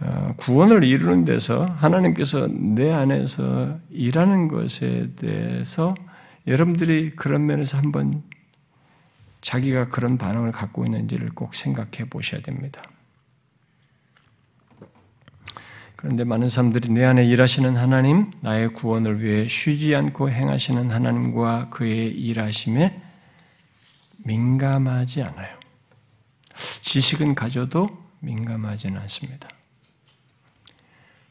어, 0.00 0.34
구원을 0.36 0.82
이루는 0.84 1.24
데서 1.24 1.64
하나님께서 1.64 2.48
내 2.48 2.92
안에서 2.92 3.78
일하는 3.90 4.48
것에 4.48 5.10
대해서 5.16 5.94
여러분들이 6.46 7.10
그런 7.10 7.46
면에서 7.46 7.78
한번 7.78 8.22
자기가 9.42 9.88
그런 9.88 10.18
반응을 10.18 10.50
갖고 10.52 10.84
있는지를 10.84 11.30
꼭 11.34 11.54
생각해 11.54 12.08
보셔야 12.10 12.42
됩니다. 12.42 12.82
그런데 15.94 16.24
많은 16.24 16.48
사람들이 16.48 16.90
내 16.92 17.04
안에 17.04 17.24
일하시는 17.24 17.76
하나님, 17.76 18.32
나의 18.40 18.72
구원을 18.72 19.22
위해 19.22 19.46
쉬지 19.46 19.94
않고 19.94 20.30
행하시는 20.30 20.90
하나님과 20.90 21.68
그의 21.70 22.10
일하심에 22.10 23.00
민감하지 24.24 25.22
않아요. 25.22 25.58
지식은 26.80 27.34
가져도 27.34 27.88
민감하지는 28.20 29.00
않습니다. 29.02 29.48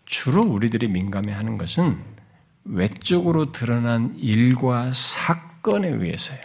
주로 0.06 0.44
우리들이 0.44 0.88
민감해 0.88 1.32
하는 1.32 1.58
것은 1.58 1.98
외적으로 2.66 3.52
드러난 3.52 4.16
일과 4.18 4.92
사건에 4.94 5.88
의해서요. 5.88 6.40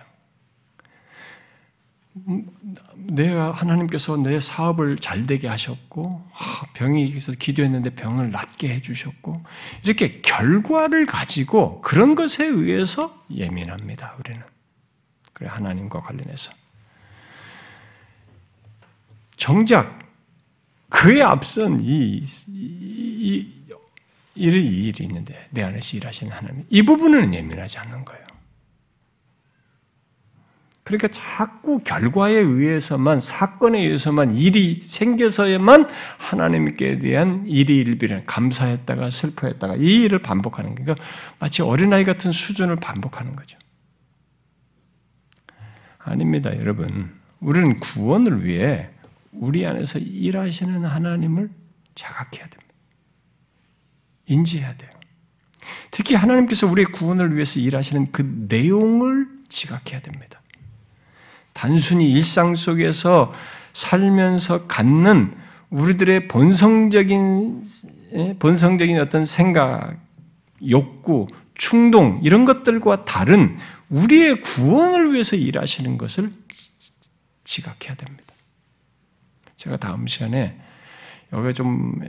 내가 2.97 3.51
하나님께서 3.51 4.17
내 4.17 4.41
사업을 4.41 4.99
잘 4.99 5.27
되게 5.27 5.49
하셨고 5.49 6.27
아, 6.33 6.63
병이 6.73 7.07
있어서 7.09 7.37
기도했는데 7.39 7.91
병을 7.91 8.31
낫게 8.31 8.69
해주셨고 8.69 9.43
이렇게 9.85 10.23
결과를 10.23 11.05
가지고 11.05 11.83
그런 11.83 12.15
것에 12.15 12.47
의해서 12.47 13.23
예민합니다. 13.31 14.15
우리는 14.19 14.43
그래 15.37 15.51
하나님과 15.51 16.01
관련해서 16.01 16.51
정작 19.37 19.99
그에 20.89 21.20
앞선 21.20 21.78
이, 21.80 22.24
이, 22.49 23.53
이 24.34 24.43
일이 24.43 24.95
있는데 24.99 25.47
내 25.51 25.62
안에서 25.62 25.99
일하시는 25.99 26.32
하나님 26.32 26.64
이 26.70 26.82
부분은 26.82 27.34
예민하지 27.34 27.76
않는 27.76 28.07
거예요. 28.07 28.24
그러니까 30.84 31.09
자꾸 31.09 31.80
결과에 31.80 32.32
의해서만 32.32 33.20
사건에 33.20 33.80
의해서만 33.80 34.37
일이 34.37 34.80
생겨서야만 34.80 35.87
하나님께 36.16 37.01
대한 37.01 37.45
일이 37.47 37.76
일비를 37.80 38.24
감사했다가 38.24 39.11
슬퍼했다가 39.11 39.76
이 39.76 40.05
일을 40.05 40.20
반복하는 40.20 40.74
거니까 40.74 40.95
그러니까 40.95 41.07
마치 41.41 41.61
어린아이 41.61 42.05
같은 42.05 42.32
수준을 42.32 42.76
반복하는 42.76 43.37
거죠. 43.37 43.59
아닙니다, 46.07 46.57
여러분. 46.57 47.11
우리는 47.41 47.79
구원을 47.81 48.45
위해 48.45 48.89
우리 49.33 49.67
안에서 49.67 49.99
일하시는 49.99 50.85
하나님을 50.85 51.51
자각해야 51.95 52.47
됩니다. 52.47 52.75
인지해야 54.27 54.77
돼요. 54.77 54.91
특히 55.91 56.15
하나님께서 56.15 56.69
우리의 56.69 56.87
구원을 56.87 57.35
위해서 57.35 57.59
일하시는 57.59 58.13
그 58.13 58.47
내용을 58.49 59.27
지각해야 59.49 60.01
됩니다. 60.01 60.41
단순히 61.53 62.13
일상 62.13 62.55
속에서 62.55 63.33
살면서 63.73 64.67
갖는 64.69 65.35
우리들의 65.71 66.29
본성적인 66.29 67.65
본성적인 68.39 68.99
어떤 69.01 69.25
생각, 69.25 69.97
욕구, 70.69 71.27
충동 71.59 72.21
이런 72.23 72.45
것들과 72.45 73.05
다른 73.05 73.59
우리의 73.89 74.41
구원을 74.43 75.13
위해서 75.13 75.37
일하시는 75.37 75.97
것을 75.99 76.33
지각해야 77.45 77.95
됩니다. 77.95 78.35
제가 79.57 79.77
다음 79.77 80.07
시간에 80.07 80.61
여기 81.33 81.53
좀 81.55 82.01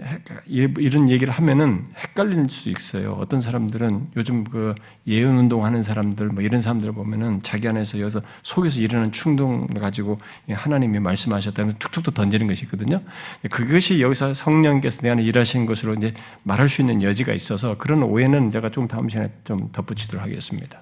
이런 0.45 1.09
얘기를 1.09 1.33
하면은 1.33 1.87
헷갈릴 1.95 2.49
수 2.49 2.69
있어요. 2.69 3.13
어떤 3.13 3.41
사람들은 3.41 4.07
요즘 4.15 4.43
그 4.43 4.75
예언 5.07 5.37
운동 5.37 5.65
하는 5.65 5.81
사람들 5.81 6.27
뭐 6.27 6.43
이런 6.43 6.61
사람들 6.61 6.91
보면은 6.91 7.41
자기 7.41 7.67
안에서 7.67 7.99
여기서 7.99 8.21
속에서 8.43 8.79
일어나는 8.79 9.11
충동을 9.11 9.67
가지고 9.79 10.19
하나님이 10.49 10.99
말씀하셨다면 10.99 11.75
툭툭 11.79 12.13
던지는 12.13 12.47
것이 12.47 12.65
있거든요. 12.65 13.01
그것이 13.49 14.01
여기서 14.01 14.35
성령께서 14.35 15.01
내 15.01 15.09
안에 15.09 15.23
일하시는 15.23 15.65
것으로 15.65 15.95
이제 15.95 16.13
말할 16.43 16.69
수 16.69 16.81
있는 16.81 17.01
여지가 17.01 17.33
있어서 17.33 17.75
그런 17.77 18.03
오해는 18.03 18.51
제가 18.51 18.69
좀 18.69 18.87
다음 18.87 19.09
시간에 19.09 19.31
좀 19.43 19.71
덧붙이도록 19.71 20.23
하겠습니다. 20.23 20.79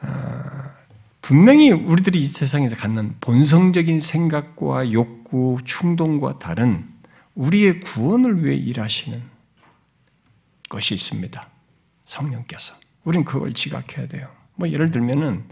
아, 0.00 0.70
분명히 1.30 1.70
우리들이 1.70 2.18
이 2.18 2.24
세상에서 2.24 2.74
갖는 2.74 3.14
본성적인 3.20 4.00
생각과 4.00 4.90
욕구, 4.90 5.58
충동과 5.64 6.40
다른 6.40 6.88
우리의 7.36 7.78
구원을 7.78 8.44
위해 8.44 8.56
일하시는 8.56 9.22
것이 10.68 10.92
있습니다. 10.94 11.48
성령께서. 12.04 12.74
우리는 13.04 13.24
그걸 13.24 13.54
지각해야 13.54 14.08
돼요. 14.08 14.26
뭐 14.56 14.68
예를 14.68 14.90
들면은 14.90 15.44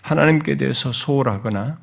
하나님께 0.00 0.56
대해서 0.56 0.90
소홀하거나 0.92 1.78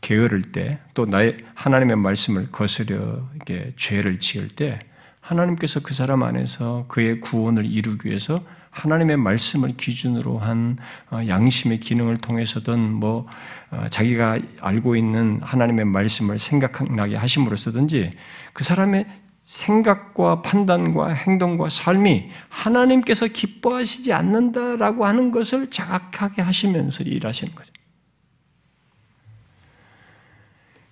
게으를 0.00 0.50
때, 0.50 0.80
또 0.94 1.06
나의 1.06 1.36
하나님의 1.54 1.98
말씀을 1.98 2.50
거스려 2.50 3.28
죄를 3.76 4.18
지을 4.18 4.48
때, 4.48 4.80
하나님께서 5.20 5.78
그 5.78 5.94
사람 5.94 6.24
안에서 6.24 6.86
그의 6.88 7.20
구원을 7.20 7.64
이루기 7.64 8.08
위해서 8.08 8.44
하나님의 8.70 9.16
말씀을 9.16 9.76
기준으로 9.76 10.38
한 10.38 10.78
어, 11.10 11.20
양심의 11.26 11.80
기능을 11.80 12.18
통해서든 12.18 12.78
뭐 12.92 13.26
어, 13.70 13.86
자기가 13.90 14.38
알고 14.60 14.96
있는 14.96 15.40
하나님의 15.42 15.84
말씀을 15.86 16.38
생각나게 16.38 17.16
하심으로써든지 17.16 18.10
그 18.52 18.64
사람의 18.64 19.06
생각과 19.42 20.42
판단과 20.42 21.08
행동과 21.08 21.70
삶이 21.70 22.30
하나님께서 22.48 23.26
기뻐하시지 23.26 24.12
않는다라고 24.12 25.04
하는 25.04 25.32
것을 25.32 25.70
자각하게 25.70 26.42
하시면서 26.42 27.02
일하시는 27.02 27.54
거죠. 27.54 27.72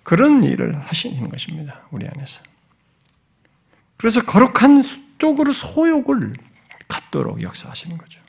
그런 0.03 0.43
일을 0.43 0.77
하시는 0.79 1.29
것입니다. 1.29 1.81
우리 1.91 2.07
안에서. 2.07 2.41
그래서 3.95 4.25
거룩한 4.25 4.81
쪽으로 5.19 5.53
소욕을 5.53 6.33
갖도록 6.89 7.41
역사하시는 7.41 7.97
거죠. 7.97 8.19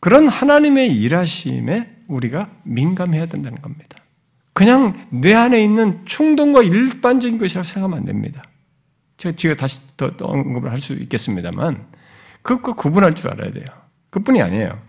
그런 0.00 0.28
하나님의 0.28 0.94
일하심에 1.00 1.90
우리가 2.08 2.50
민감해야 2.64 3.26
된다는 3.26 3.62
겁니다. 3.62 3.96
그냥 4.52 5.08
내 5.10 5.34
안에 5.34 5.62
있는 5.62 6.04
충동과 6.04 6.62
일반적인 6.62 7.38
것이라고 7.38 7.64
생각하면 7.64 7.98
안 8.00 8.04
됩니다. 8.04 8.42
제가 9.16 9.36
뒤에 9.36 9.54
다시 9.54 9.80
더 9.96 10.10
언급을 10.20 10.70
할 10.70 10.80
수 10.80 10.92
있겠습니다만, 10.94 11.86
그것과 12.42 12.74
구분할 12.74 13.14
줄 13.14 13.30
알아야 13.30 13.52
돼요. 13.52 13.64
그뿐이 14.10 14.42
아니에요. 14.42 14.80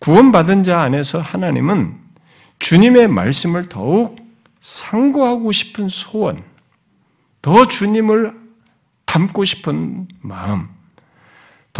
구원받은 0.00 0.64
자 0.64 0.80
안에서 0.80 1.20
하나님은 1.20 1.96
주님의 2.58 3.08
말씀을 3.08 3.68
더욱 3.68 4.16
상고하고 4.60 5.52
싶은 5.52 5.88
소원, 5.88 6.42
더 7.40 7.68
주님을 7.68 8.34
닮고 9.06 9.44
싶은 9.44 10.08
마음, 10.20 10.68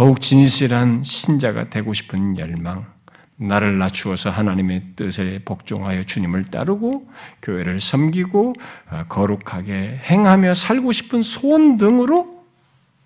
더욱 0.01 0.19
진실한 0.19 1.03
신자가 1.03 1.69
되고 1.69 1.93
싶은 1.93 2.35
열망, 2.39 2.87
나를 3.35 3.77
낮추어서 3.77 4.31
하나님의 4.31 4.81
뜻에 4.95 5.41
복종하여 5.45 6.05
주님을 6.05 6.45
따르고 6.45 7.07
교회를 7.43 7.79
섬기고 7.79 8.55
어, 8.89 9.03
거룩하게 9.07 9.99
행하며 10.03 10.55
살고 10.55 10.91
싶은 10.91 11.21
소원 11.21 11.77
등으로 11.77 12.43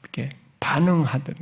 이렇게 0.03 0.29
반응하도록 0.61 1.37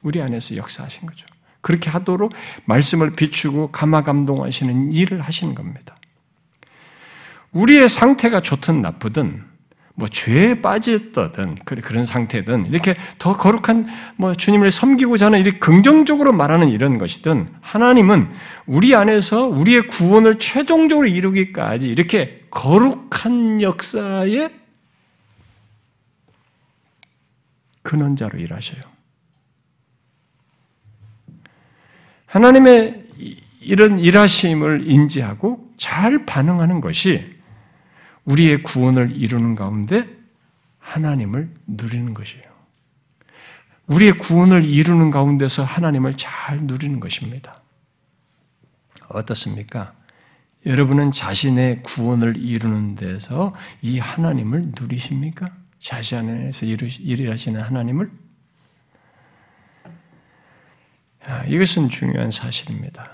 우리 0.00 0.22
안에서 0.22 0.56
역사하신 0.56 1.08
거죠. 1.08 1.26
그렇게 1.60 1.90
하도록 1.90 2.32
말씀을 2.64 3.16
비추고 3.16 3.70
감화감동하시는 3.70 4.94
일을 4.94 5.20
하시는 5.20 5.54
겁니다. 5.54 5.94
우리의 7.52 7.90
상태가 7.90 8.40
좋든 8.40 8.80
나쁘든 8.80 9.44
뭐 9.96 10.08
죄에 10.08 10.60
빠졌든 10.60 11.56
그런 11.64 12.04
상태든 12.04 12.66
이렇게 12.66 12.96
더 13.18 13.36
거룩한 13.36 13.86
뭐 14.16 14.34
주님을 14.34 14.72
섬기고자 14.72 15.26
하는 15.26 15.38
이렇게 15.38 15.58
긍정적으로 15.58 16.32
말하는 16.32 16.68
이런 16.68 16.98
것이든 16.98 17.48
하나님은 17.60 18.28
우리 18.66 18.94
안에서 18.96 19.46
우리의 19.46 19.86
구원을 19.86 20.38
최종적으로 20.40 21.06
이루기까지 21.06 21.88
이렇게 21.88 22.44
거룩한 22.50 23.62
역사의 23.62 24.50
근원자로 27.82 28.38
일하셔요. 28.38 28.80
하나님의 32.26 33.04
이런 33.60 33.98
일하심을 33.98 34.90
인지하고 34.90 35.70
잘 35.76 36.26
반응하는 36.26 36.80
것이 36.80 37.33
우리의 38.24 38.62
구원을 38.62 39.16
이루는 39.16 39.54
가운데 39.54 40.08
하나님을 40.78 41.52
누리는 41.66 42.14
것이에요. 42.14 42.44
우리의 43.86 44.18
구원을 44.18 44.64
이루는 44.64 45.10
가운데서 45.10 45.62
하나님을 45.62 46.14
잘 46.16 46.62
누리는 46.62 47.00
것입니다. 47.00 47.60
어떻습니까? 49.08 49.94
여러분은 50.64 51.12
자신의 51.12 51.82
구원을 51.82 52.38
이루는 52.38 52.94
데서 52.96 53.54
이 53.82 53.98
하나님을 53.98 54.72
누리십니까? 54.80 55.52
자신 55.78 56.18
안에서 56.18 56.64
일하시는 56.64 57.60
하나님을? 57.60 58.10
이것은 61.48 61.90
중요한 61.90 62.30
사실입니다. 62.30 63.13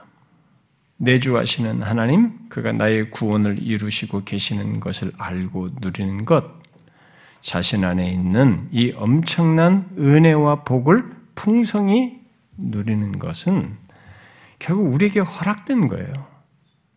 내주하시는 1.01 1.81
하나님, 1.83 2.39
그가 2.51 2.73
나의 2.73 3.11
구원을 3.11 3.63
이루시고 3.63 4.25
계시는 4.25 4.81
것을 4.81 5.13
알고 5.17 5.71
누리는 5.81 6.27
것, 6.27 6.45
자신 7.41 7.85
안에 7.85 8.11
있는 8.11 8.69
이 8.71 8.93
엄청난 8.95 9.89
은혜와 9.97 10.65
복을 10.65 11.11
풍성히 11.35 12.21
누리는 12.59 13.19
것은 13.19 13.79
결국 14.59 14.93
우리에게 14.93 15.21
허락된 15.21 15.89
거예요. 15.89 16.13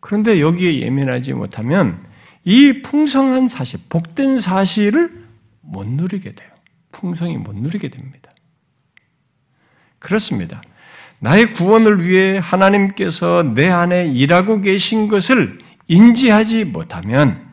그런데 0.00 0.38
여기에 0.38 0.80
예민하지 0.80 1.32
못하면 1.32 2.04
이 2.44 2.82
풍성한 2.82 3.48
사실, 3.48 3.80
복된 3.88 4.36
사실을 4.36 5.24
못 5.62 5.88
누리게 5.88 6.32
돼요. 6.32 6.50
풍성히 6.92 7.38
못 7.38 7.56
누리게 7.56 7.88
됩니다. 7.88 8.30
그렇습니다. 9.98 10.60
나의 11.18 11.52
구원을 11.52 12.06
위해 12.06 12.38
하나님께서 12.42 13.42
내 13.54 13.70
안에 13.70 14.06
일하고 14.06 14.60
계신 14.60 15.08
것을 15.08 15.58
인지하지 15.88 16.64
못하면 16.64 17.44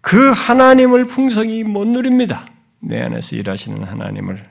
그 0.00 0.30
하나님을 0.30 1.04
풍성히 1.04 1.64
못 1.64 1.86
누립니다. 1.86 2.46
내 2.80 3.02
안에서 3.02 3.36
일하시는 3.36 3.82
하나님을. 3.82 4.48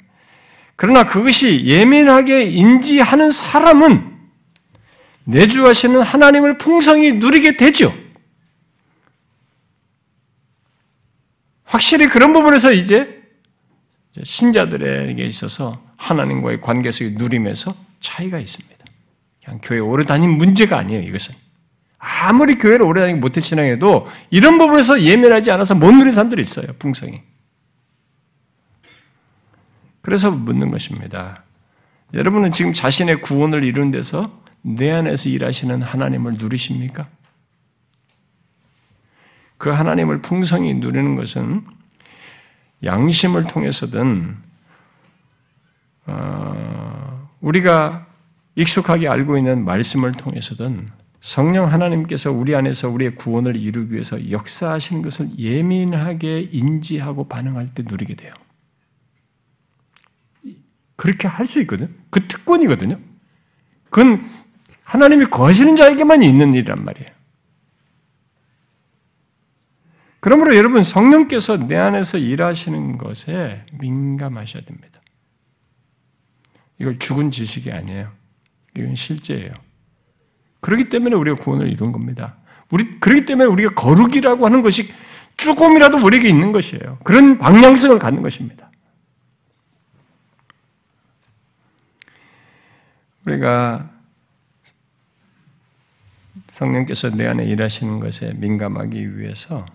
그러나 0.76 1.06
그것이 1.06 1.66
예민하게 1.66 2.44
인지하는 2.44 3.32
사람은 3.32 4.16
내주하시는 5.24 6.02
하나님을 6.02 6.58
풍성히 6.58 7.14
누리게 7.14 7.58
되죠. 7.58 7.94
확실히 11.64 12.08
그런 12.08 12.32
부분에서 12.32 12.72
이제 12.72 13.24
신자들에게 14.24 15.24
있어서 15.26 15.84
하나님과의 15.98 16.62
관계 16.62 16.92
속의 16.92 17.14
누림에서 17.14 17.87
차이가 18.00 18.40
있습니다. 18.40 18.78
그냥 19.44 19.60
교회 19.64 19.80
오래 19.80 20.06
다닌 20.06 20.38
문제가 20.38 20.78
아니에요, 20.78 21.02
이것은. 21.02 21.36
아무리 21.98 22.56
교회를 22.56 22.86
오래 22.86 23.02
다니고 23.02 23.20
못해 23.20 23.42
신앙해도 23.42 24.08
이런 24.30 24.58
부분에서 24.58 25.02
예민하지 25.02 25.52
않아서 25.52 25.76
못 25.76 25.92
누린 25.92 26.12
사람들이 26.12 26.42
있어요, 26.42 26.68
풍성이. 26.80 27.22
그래서 30.02 30.32
묻는 30.32 30.72
것입니다. 30.72 31.44
여러분은 32.14 32.52
지금 32.52 32.72
자신의 32.72 33.22
구원을 33.22 33.64
이룬 33.64 33.92
데서 33.92 34.34
내 34.62 34.92
안에서 34.92 35.30
일하시는 35.30 35.82
하나님을 35.82 36.36
누리십니까? 36.36 37.08
그 39.58 39.70
하나님을 39.70 40.22
풍성히 40.22 40.76
누리는 40.76 41.16
것은 41.16 41.66
양심을 42.84 43.46
통해서든 43.46 44.38
어, 46.06 47.27
우리가 47.42 48.08
익숙하게 48.56 49.08
알고 49.08 49.38
있는 49.38 49.64
말씀을 49.66 50.14
통해서든 50.14 50.88
성령 51.20 51.72
하나님께서 51.72 52.32
우리 52.32 52.56
안에서 52.56 52.90
우리의 52.90 53.16
구원을 53.16 53.56
이루기 53.56 53.94
위해서 53.94 54.32
역사하시는 54.32 55.02
것을 55.02 55.38
예민하게 55.38 56.50
인지하고 56.52 57.28
반응할 57.28 57.68
때 57.68 57.84
누리게 57.86 58.16
돼요. 58.16 58.32
그렇게 60.96 61.28
할 61.28 61.46
수 61.46 61.62
있거든요. 61.62 61.90
그 62.10 62.28
특권이거든요. 62.28 63.00
그건 63.90 64.22
하나님이 64.84 65.26
거시는 65.26 65.76
자에게만 65.76 66.24
있는 66.24 66.54
일이란 66.54 66.84
말이에요. 66.84 67.10
그러므로 70.20 70.56
여러분 70.58 70.82
성령께서 70.84 71.68
내 71.68 71.76
안에서 71.76 72.18
일하시는 72.18 72.98
것에 72.98 73.64
민감하셔야 73.80 74.64
됩니다. 74.64 74.97
이걸 76.80 77.00
죽은 77.00 77.32
지식이 77.32 77.72
아니에요. 77.72 78.12
이건 78.76 78.96
실제예요. 78.96 79.52
그렇기 80.60 80.90
때문에 80.90 81.16
우리가 81.16 81.38
구원을 81.38 81.70
이룬 81.70 81.92
겁니다. 81.92 82.38
우리 82.70 83.00
그렇기 83.00 83.26
때문에 83.26 83.48
우리가 83.48 83.74
거룩이라고 83.74 84.46
하는 84.46 84.62
것이 84.62 84.90
조금이라도 85.38 86.04
우리에게 86.04 86.30
있는 86.30 86.52
것이에요. 86.52 87.00
그런 87.04 87.38
방향성을 87.38 87.98
갖는 88.00 88.22
것입니다. 88.22 88.70
우리가 93.26 93.92
성령께서 96.50 97.10
내 97.12 97.28
안에 97.28 97.46
일하시는 97.46 98.00
것에 98.00 98.34
민감하기 98.36 99.18
위해서 99.18 99.66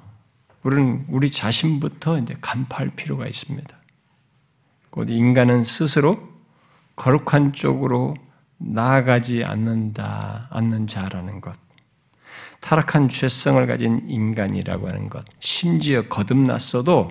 우리는 0.63 1.05
우리 1.09 1.31
자신부터 1.31 2.19
이제 2.19 2.37
간파할 2.41 2.91
필요가 2.97 3.27
있습니다. 3.27 3.77
곧 4.91 5.11
인간은 5.11 5.65
스스로 5.65 6.32
거룩한 6.97 7.53
쪽으로 7.53 8.15
나아가지 8.59 9.45
않는다, 9.45 10.49
않는 10.51 10.87
자라는 10.87 11.41
것. 11.41 11.53
타락한 12.61 13.09
죄성을 13.09 13.67
가진 13.67 14.01
인간이라고 14.09 14.89
하는 14.89 15.09
것. 15.09 15.25
심지어 15.41 16.03
거듭났어도 16.03 17.11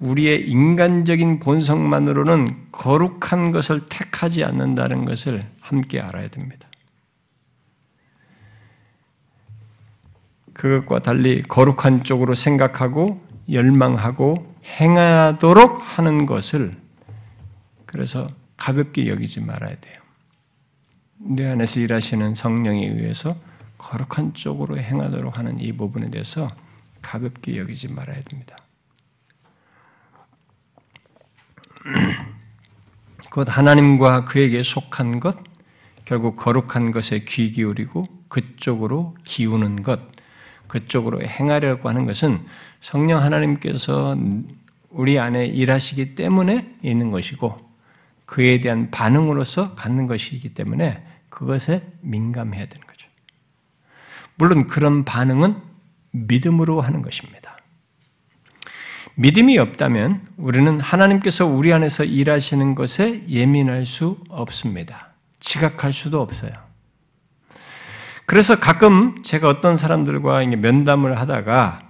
우리의 0.00 0.48
인간적인 0.48 1.38
본성만으로는 1.38 2.66
거룩한 2.72 3.52
것을 3.52 3.86
택하지 3.88 4.44
않는다는 4.44 5.04
것을 5.04 5.48
함께 5.60 6.00
알아야 6.00 6.28
됩니다. 6.28 6.68
그것과 10.52 11.00
달리 11.00 11.42
거룩한 11.42 12.04
쪽으로 12.04 12.34
생각하고 12.34 13.20
열망하고 13.50 14.54
행하도록 14.64 15.98
하는 15.98 16.26
것을 16.26 16.76
그래서 17.86 18.26
가볍게 18.56 19.08
여기지 19.08 19.44
말아야 19.44 19.78
돼요. 19.80 20.00
내 21.18 21.46
안에서 21.46 21.80
일하시는 21.80 22.34
성령에 22.34 22.86
의해서 22.86 23.36
거룩한 23.78 24.34
쪽으로 24.34 24.78
행하도록 24.78 25.38
하는 25.38 25.60
이 25.60 25.72
부분에 25.72 26.10
대해서 26.10 26.48
가볍게 27.02 27.56
여기지 27.58 27.92
말아야 27.92 28.20
됩니다. 28.22 28.56
곧 33.30 33.46
하나님과 33.56 34.24
그에게 34.24 34.62
속한 34.62 35.20
것, 35.20 35.36
결국 36.04 36.36
거룩한 36.36 36.92
것에 36.92 37.24
귀 37.24 37.50
기울이고 37.50 38.04
그쪽으로 38.28 39.16
기우는 39.24 39.82
것, 39.82 40.00
그쪽으로 40.66 41.22
행하려고 41.22 41.88
하는 41.88 42.06
것은 42.06 42.44
성령 42.80 43.20
하나님께서 43.22 44.16
우리 44.90 45.18
안에 45.18 45.46
일하시기 45.46 46.14
때문에 46.14 46.76
있는 46.82 47.10
것이고 47.10 47.73
그에 48.26 48.60
대한 48.60 48.90
반응으로서 48.90 49.74
갖는 49.74 50.06
것이기 50.06 50.54
때문에 50.54 51.04
그것에 51.28 51.86
민감해야 52.00 52.66
되는 52.66 52.86
거죠. 52.86 53.08
물론 54.36 54.66
그런 54.66 55.04
반응은 55.04 55.56
믿음으로 56.12 56.80
하는 56.80 57.02
것입니다. 57.02 57.56
믿음이 59.16 59.58
없다면 59.58 60.26
우리는 60.36 60.80
하나님께서 60.80 61.46
우리 61.46 61.72
안에서 61.72 62.04
일하시는 62.04 62.74
것에 62.74 63.24
예민할 63.28 63.86
수 63.86 64.18
없습니다. 64.28 65.12
지각할 65.38 65.92
수도 65.92 66.20
없어요. 66.20 66.52
그래서 68.26 68.58
가끔 68.58 69.22
제가 69.22 69.48
어떤 69.48 69.76
사람들과 69.76 70.44
면담을 70.46 71.20
하다가 71.20 71.80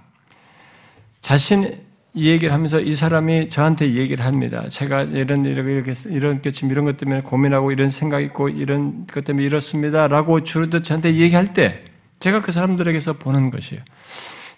자신 1.19 1.84
이 2.15 2.29
얘기를 2.29 2.53
하면서 2.53 2.79
이 2.79 2.93
사람이 2.93 3.49
저한테 3.49 3.93
얘기를 3.93 4.23
합니다. 4.25 4.69
제가 4.69 5.03
이런 5.03 5.43
이렇게 5.43 5.93
이렇게 6.09 6.51
지금 6.51 6.71
이런 6.71 6.85
것 6.85 6.95
때문에 6.95 7.21
고민하고 7.21 7.73
이런 7.73 7.89
생각 7.89 8.21
있고 8.21 8.47
이런 8.47 9.05
것 9.05 9.25
때문에 9.25 9.45
이렇습니다 9.45 10.07
라고 10.07 10.41
주르듯 10.41 10.85
저한테 10.85 11.15
얘기할 11.15 11.53
때 11.53 11.83
제가 12.19 12.41
그 12.41 12.53
사람들에게서 12.53 13.13
보는 13.13 13.49
것이에요. 13.49 13.83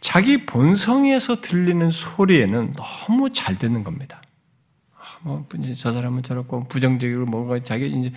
자기 0.01 0.45
본성에서 0.45 1.41
들리는 1.41 1.89
소리에는 1.89 2.75
너무 2.75 3.33
잘 3.33 3.57
듣는 3.57 3.83
겁니다. 3.83 4.21
아, 4.95 5.17
뭐저 5.23 5.91
사람은 5.91 6.21
저렇고 6.21 6.67
부정적으로 6.67 7.25
뭐가 7.25 7.63
자기 7.63 7.87
이제 7.87 8.11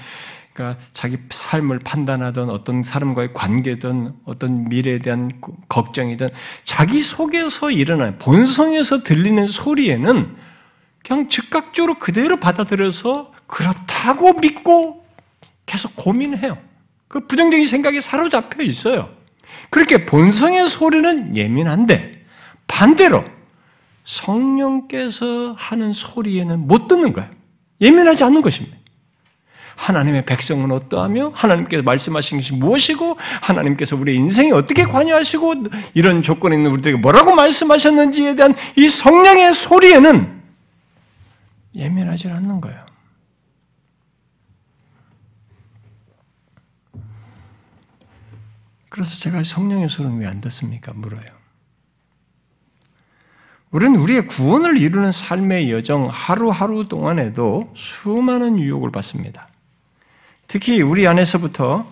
그러니까 0.53 0.83
자기 0.93 1.17
삶을 1.31 1.79
판단하던 1.81 2.51
어떤 2.51 2.83
사람과의 2.83 3.33
관계든 3.33 4.15
어떤 4.25 4.69
미래에 4.69 4.99
대한 4.99 5.31
걱정이든 5.69 6.29
자기 6.65 7.01
속에서 7.03 7.71
일어나는 7.71 8.19
본성에서 8.19 9.03
들리는 9.03 9.47
소리에는 9.47 10.37
그냥 11.05 11.29
즉각적으로 11.29 11.95
그대로 11.95 12.37
받아들여서 12.37 13.33
그렇다고 13.47 14.35
믿고 14.35 15.05
계속 15.67 15.95
고민해요. 15.97 16.59
그 17.09 17.27
부정적인 17.27 17.67
생각에 17.67 18.01
사로잡혀 18.01 18.63
있어요. 18.63 19.11
그렇게 19.71 20.07
본성의 20.07 20.69
소리는 20.69 21.37
예민한데 21.37 22.09
반대로 22.67 23.25
성령께서 24.05 25.55
하는 25.57 25.93
소리에는 25.93 26.67
못 26.67 26.89
듣는 26.89 27.13
거예요. 27.13 27.31
예민하지 27.81 28.25
않는 28.25 28.43
것입니다. 28.43 28.80
하나님의 29.81 30.27
백성은 30.27 30.71
어떠하며 30.71 31.33
하나님께서 31.35 31.83
말씀하신 31.83 32.39
것이 32.39 32.53
무엇이고 32.53 33.17
하나님께서 33.43 33.97
우리 33.97 34.15
인생에 34.17 34.53
어떻게 34.53 34.85
관여하시고 34.85 35.55
이런 35.95 36.21
조건에 36.21 36.57
있는 36.57 36.71
우리들에게 36.73 36.99
뭐라고 37.01 37.35
말씀하셨는지에 37.35 38.35
대한 38.35 38.55
이 38.77 38.89
성령의 38.89 39.55
소리에는 39.55 40.41
예민하지 41.75 42.29
않는 42.29 42.61
거예요. 42.61 42.79
그래서 48.91 49.19
제가 49.21 49.45
성령의 49.45 49.89
소리는 49.89 50.19
왜 50.19 50.27
안 50.27 50.41
듣습니까? 50.43 50.93
물어요. 50.95 51.41
우리는 53.71 53.99
우리의 54.01 54.27
구원을 54.27 54.79
이루는 54.79 55.13
삶의 55.13 55.71
여정 55.71 56.09
하루하루 56.11 56.89
동안에도 56.89 57.73
수많은 57.77 58.59
유혹을 58.59 58.91
받습니다. 58.91 59.50
특히 60.51 60.83
우리 60.83 61.07
안에서부터 61.07 61.87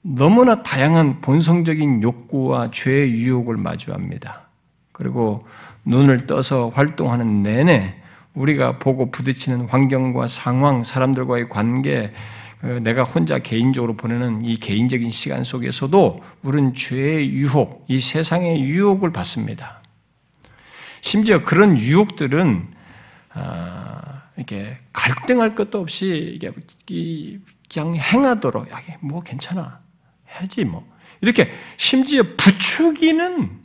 너무나 0.00 0.62
다양한 0.62 1.20
본성적인 1.20 2.02
욕구와 2.02 2.70
죄의 2.70 3.12
유혹을 3.12 3.58
마주합니다. 3.58 4.48
그리고 4.90 5.46
눈을 5.84 6.26
떠서 6.26 6.70
활동하는 6.70 7.42
내내 7.42 8.00
우리가 8.32 8.78
보고 8.78 9.10
부딪히는 9.10 9.68
환경과 9.68 10.28
상황, 10.28 10.82
사람들과의 10.82 11.50
관계, 11.50 12.14
어, 12.62 12.78
내가 12.80 13.04
혼자 13.04 13.38
개인적으로 13.38 13.98
보내는 13.98 14.46
이 14.46 14.56
개인적인 14.56 15.10
시간 15.10 15.44
속에서도 15.44 16.22
우리는 16.44 16.72
죄의 16.72 17.28
유혹, 17.32 17.84
이 17.86 18.00
세상의 18.00 18.62
유혹을 18.62 19.12
받습니다. 19.12 19.82
심지어 21.02 21.42
그런 21.42 21.78
유혹들은 21.78 22.66
아, 23.34 24.22
이렇게 24.36 24.78
갈등할 24.94 25.54
것도 25.54 25.80
없이 25.80 26.32
이게 26.34 26.50
그냥 27.72 27.96
행하도록 27.96 28.66
뭐 29.00 29.22
괜찮아 29.22 29.80
해지 30.40 30.64
뭐 30.64 30.86
이렇게 31.20 31.52
심지어 31.76 32.22
부추기는 32.36 33.58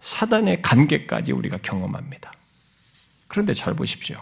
사단의 0.00 0.62
관계까지 0.62 1.32
우리가 1.32 1.58
경험합니다. 1.58 2.32
그런데 3.28 3.54
잘 3.54 3.74
보십시오. 3.74 4.20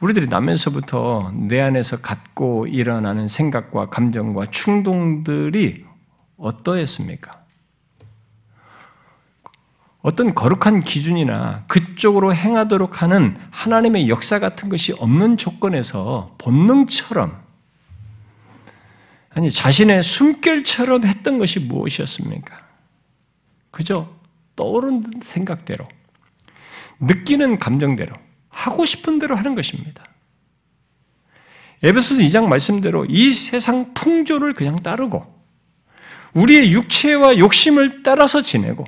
우리들이 0.00 0.26
나면서부터 0.26 1.32
내 1.34 1.60
안에서 1.60 2.00
갖고 2.00 2.66
일어나는 2.66 3.28
생각과 3.28 3.90
감정과 3.90 4.46
충동들이 4.46 5.84
어떠했습니까? 6.38 7.40
어떤 10.02 10.34
거룩한 10.34 10.82
기준이나 10.82 11.64
그쪽으로 11.68 12.34
행하도록 12.34 13.02
하는 13.02 13.36
하나님의 13.50 14.08
역사 14.08 14.38
같은 14.38 14.70
것이 14.70 14.92
없는 14.92 15.36
조건에서 15.36 16.34
본능처럼 16.38 17.49
아니 19.30 19.50
자신의 19.50 20.02
숨결처럼 20.02 21.04
했던 21.06 21.38
것이 21.38 21.60
무엇이었습니까? 21.60 22.66
그저 23.70 24.10
떠오른 24.56 25.04
생각대로 25.22 25.86
느끼는 26.98 27.58
감정대로 27.58 28.14
하고 28.48 28.84
싶은 28.84 29.18
대로 29.18 29.36
하는 29.36 29.54
것입니다. 29.54 30.04
에베소서 31.82 32.20
2장 32.22 32.46
말씀대로 32.46 33.06
이 33.06 33.30
세상 33.30 33.94
풍조를 33.94 34.52
그냥 34.52 34.76
따르고 34.76 35.40
우리의 36.34 36.72
육체와 36.72 37.38
욕심을 37.38 38.02
따라서 38.02 38.42
지내고 38.42 38.84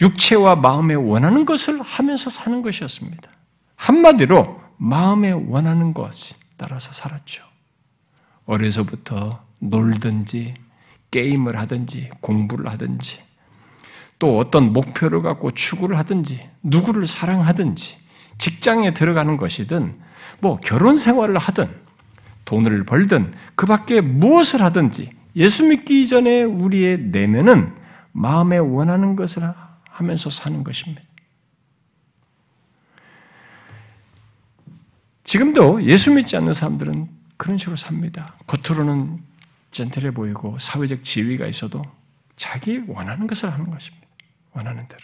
육체와 0.00 0.56
마음에 0.56 0.94
원하는 0.94 1.44
것을 1.44 1.80
하면서 1.82 2.30
사는 2.30 2.62
것이었습니다. 2.62 3.30
한마디로 3.76 4.60
마음에 4.78 5.32
원하는 5.32 5.92
것이 5.92 6.34
따라서 6.56 6.92
살았죠. 6.92 7.44
어려서부터 8.46 9.44
놀든지 9.58 10.54
게임을 11.10 11.58
하든지 11.58 12.10
공부를 12.20 12.70
하든지 12.70 13.20
또 14.18 14.38
어떤 14.38 14.72
목표를 14.72 15.22
갖고 15.22 15.50
추구를 15.50 15.98
하든지 15.98 16.48
누구를 16.62 17.06
사랑하든지 17.06 17.98
직장에 18.38 18.94
들어가는 18.94 19.36
것이든 19.36 19.98
뭐 20.40 20.58
결혼 20.58 20.96
생활을 20.96 21.38
하든 21.38 21.68
돈을 22.44 22.84
벌든 22.84 23.34
그 23.54 23.66
밖에 23.66 24.00
무엇을 24.00 24.62
하든지 24.62 25.10
예수 25.36 25.64
믿기 25.64 26.06
전에 26.06 26.44
우리의 26.44 26.98
내면은 26.98 27.74
마음에 28.12 28.56
원하는 28.56 29.16
것을 29.16 29.42
하면서 29.90 30.30
사는 30.30 30.64
것입니다. 30.64 31.02
지금도 35.24 35.82
예수 35.82 36.14
믿지 36.14 36.36
않는 36.36 36.54
사람들은 36.54 37.15
그런 37.36 37.58
식으로 37.58 37.76
삽니다. 37.76 38.34
겉으로는 38.46 39.22
젠틀해 39.72 40.12
보이고 40.12 40.58
사회적 40.58 41.02
지위가 41.02 41.46
있어도 41.46 41.82
자기 42.36 42.82
원하는 42.86 43.26
것을 43.26 43.52
하는 43.52 43.70
것입니다. 43.70 44.06
원하는 44.52 44.86
대로. 44.88 45.02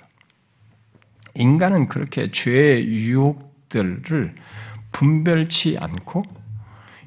인간은 1.34 1.88
그렇게 1.88 2.30
죄의 2.30 2.86
유혹들을 2.86 4.34
분별치 4.92 5.78
않고 5.78 6.22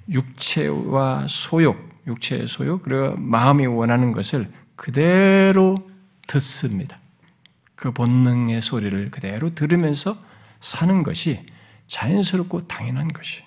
육체와 0.10 1.26
소욕, 1.28 1.90
육체의 2.08 2.48
소욕, 2.48 2.84
그리고 2.84 3.16
마음이 3.18 3.66
원하는 3.66 4.12
것을 4.12 4.48
그대로 4.76 5.76
듣습니다. 6.28 7.00
그 7.76 7.92
본능의 7.92 8.62
소리를 8.62 9.12
그대로 9.12 9.54
들으면서 9.54 10.18
사는 10.60 11.04
것이 11.04 11.46
자연스럽고 11.88 12.68
당연한 12.68 13.10
것이. 13.10 13.44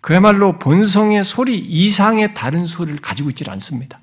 그야말로 0.00 0.58
본성의 0.58 1.24
소리 1.24 1.58
이상의 1.58 2.34
다른 2.34 2.66
소리를 2.66 3.00
가지고 3.00 3.30
있지 3.30 3.44
않습니다. 3.48 4.00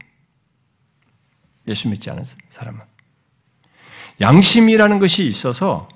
예수 1.67 1.89
믿지 1.89 2.09
않은 2.09 2.23
사람은. 2.49 2.81
양심이라는 4.21 4.99
것이 4.99 5.25
있어서 5.25 5.87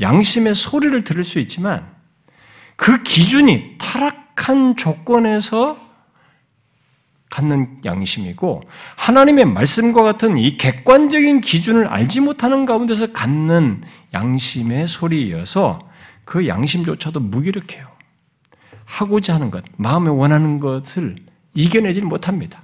양심의 0.00 0.54
소리를 0.54 1.04
들을 1.04 1.24
수 1.24 1.38
있지만 1.40 1.94
그 2.76 3.02
기준이 3.02 3.76
타락한 3.78 4.76
조건에서 4.76 5.84
갖는 7.30 7.80
양심이고 7.84 8.62
하나님의 8.96 9.46
말씀과 9.46 10.02
같은 10.02 10.38
이 10.38 10.56
객관적인 10.56 11.40
기준을 11.40 11.86
알지 11.86 12.20
못하는 12.20 12.66
가운데서 12.66 13.12
갖는 13.12 13.82
양심의 14.14 14.86
소리여서 14.86 15.80
그 16.24 16.46
양심조차도 16.46 17.20
무기력해요. 17.20 17.95
하고자 18.86 19.34
하는 19.34 19.50
것, 19.50 19.64
마음에 19.76 20.08
원하는 20.08 20.58
것을 20.58 21.16
이겨내지 21.52 22.00
못합니다. 22.00 22.62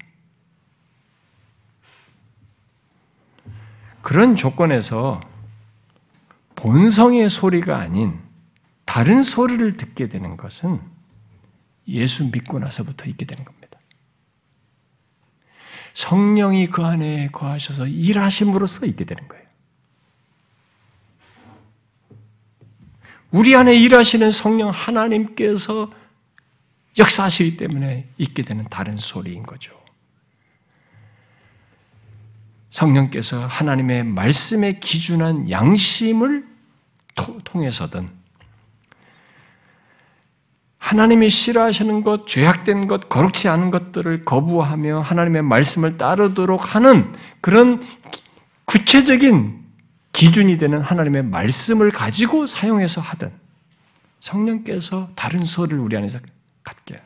그런 4.01 4.37
조건에서 4.37 5.21
본성의 6.55 7.29
소리가 7.29 7.77
아닌 7.79 8.19
다른 8.85 9.23
소리를 9.23 9.77
듣게 9.77 10.09
되는 10.09 10.37
것은 10.37 10.81
예수 11.89 12.25
믿고 12.31 12.59
나서부터 12.59 13.07
있게 13.07 13.27
되는 13.27 13.45
겁니다. 13.45 13.79
성령이 15.95 16.69
그 16.69 16.85
안에 16.85 17.29
거하셔서 17.29 17.87
일하심으로써 17.87 18.87
있게 18.87 19.05
되는 19.05 19.27
거예요. 19.29 19.43
우리 23.31 23.57
안에 23.57 23.75
일하시는 23.75 24.31
성령 24.31 24.71
하나님께서 24.71 25.91
역사하시기 26.99 27.57
때문에 27.57 28.09
있게 28.19 28.43
되는 28.43 28.65
다른 28.69 28.97
소리인 28.97 29.45
거죠. 29.45 29.75
성령께서 32.71 33.47
하나님의 33.47 34.05
말씀에 34.05 34.79
기준한 34.81 35.51
양심을 35.51 36.47
통해서든 37.45 38.09
하나님이 40.79 41.31
싫어하시는 41.31 42.03
것, 42.03 42.27
죄악된 42.27 42.89
것, 42.89 43.09
거룩치 43.09 43.49
않은 43.49 43.71
것들을 43.71 44.25
거부하며 44.25 45.01
하나님의 45.01 45.43
말씀을 45.43 45.97
따르도록 45.97 46.75
하는 46.75 47.13
그런 47.41 47.83
구체적인 48.65 49.63
기준이 50.13 50.59
되는 50.59 50.83
하나님의 50.83 51.25
말씀을 51.25 51.91
가지고 51.91 52.47
사용해서 52.47 53.01
하든 53.01 53.33
성령께서 54.21 55.11
다른 55.15 55.45
소리를 55.45 55.79
우리 55.79 55.97
안에서 55.97 56.19
갖게 56.63 56.97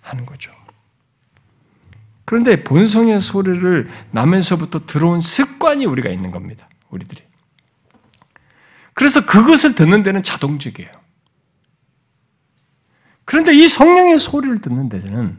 하는 0.00 0.26
거죠. 0.26 0.52
그런데 2.24 2.62
본성의 2.62 3.20
소리를 3.20 3.88
나면서부터 4.10 4.86
들어온 4.86 5.20
습관이 5.20 5.86
우리가 5.86 6.10
있는 6.10 6.30
겁니다. 6.30 6.68
우리들이. 6.90 7.22
그래서 8.92 9.24
그것을 9.24 9.74
듣는 9.74 10.02
데는 10.02 10.22
자동적이에요. 10.22 10.90
그런데 13.24 13.54
이 13.54 13.68
성령의 13.68 14.18
소리를 14.18 14.60
듣는 14.60 14.88
데는 14.88 15.38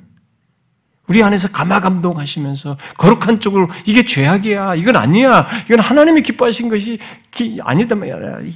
우리 1.08 1.24
안에서 1.24 1.48
감화감동하시면서 1.50 2.78
거룩한 2.98 3.40
쪽으로 3.40 3.68
이게 3.86 4.06
죄악이야, 4.06 4.76
이건 4.76 4.96
아니야, 4.96 5.48
이건 5.66 5.80
하나님이 5.80 6.22
기뻐하신 6.22 6.70
것이 6.70 7.00
아니다, 7.62 7.96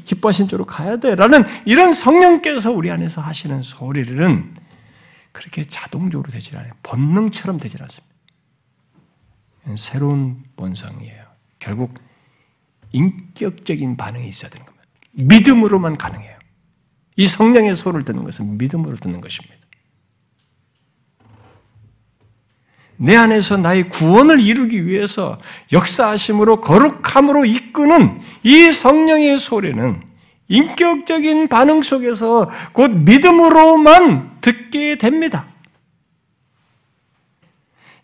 기뻐하신 0.05 0.47
쪽으로 0.47 0.65
가야 0.65 0.97
돼. 0.97 1.15
라는 1.15 1.45
이런 1.65 1.93
성령께서 1.93 2.71
우리 2.71 2.91
안에서 2.91 3.21
하시는 3.21 3.61
소리는 3.63 4.53
그렇게 5.33 5.65
자동적으로 5.65 6.31
되질 6.31 6.55
않아요. 6.57 6.71
본능처럼 6.83 7.59
되질 7.59 7.83
않습니다. 7.83 8.15
새로운 9.75 10.43
본성이에요. 10.55 11.25
결국 11.59 11.93
인격적인 12.91 13.97
반응이 13.97 14.29
있어야 14.29 14.49
되는 14.49 14.65
겁니다. 14.65 14.87
믿음으로만 15.11 15.97
가능해요. 15.97 16.37
이 17.15 17.27
성령의 17.27 17.73
소를 17.75 18.03
듣는 18.03 18.23
것은 18.23 18.57
믿음으로 18.57 18.95
듣는 18.97 19.19
것입니다. 19.19 19.57
내 22.97 23.15
안에서 23.15 23.57
나의 23.57 23.89
구원을 23.89 24.39
이루기 24.39 24.85
위해서 24.85 25.39
역사하심으로 25.71 26.61
거룩함으로 26.61 27.45
이끄는 27.45 28.21
이 28.43 28.71
성령의 28.71 29.39
소리는 29.39 30.01
인격적인 30.53 31.47
반응 31.47 31.81
속에서 31.81 32.49
곧 32.73 32.91
믿음으로만 32.91 34.39
듣게 34.39 34.97
됩니다. 34.97 35.47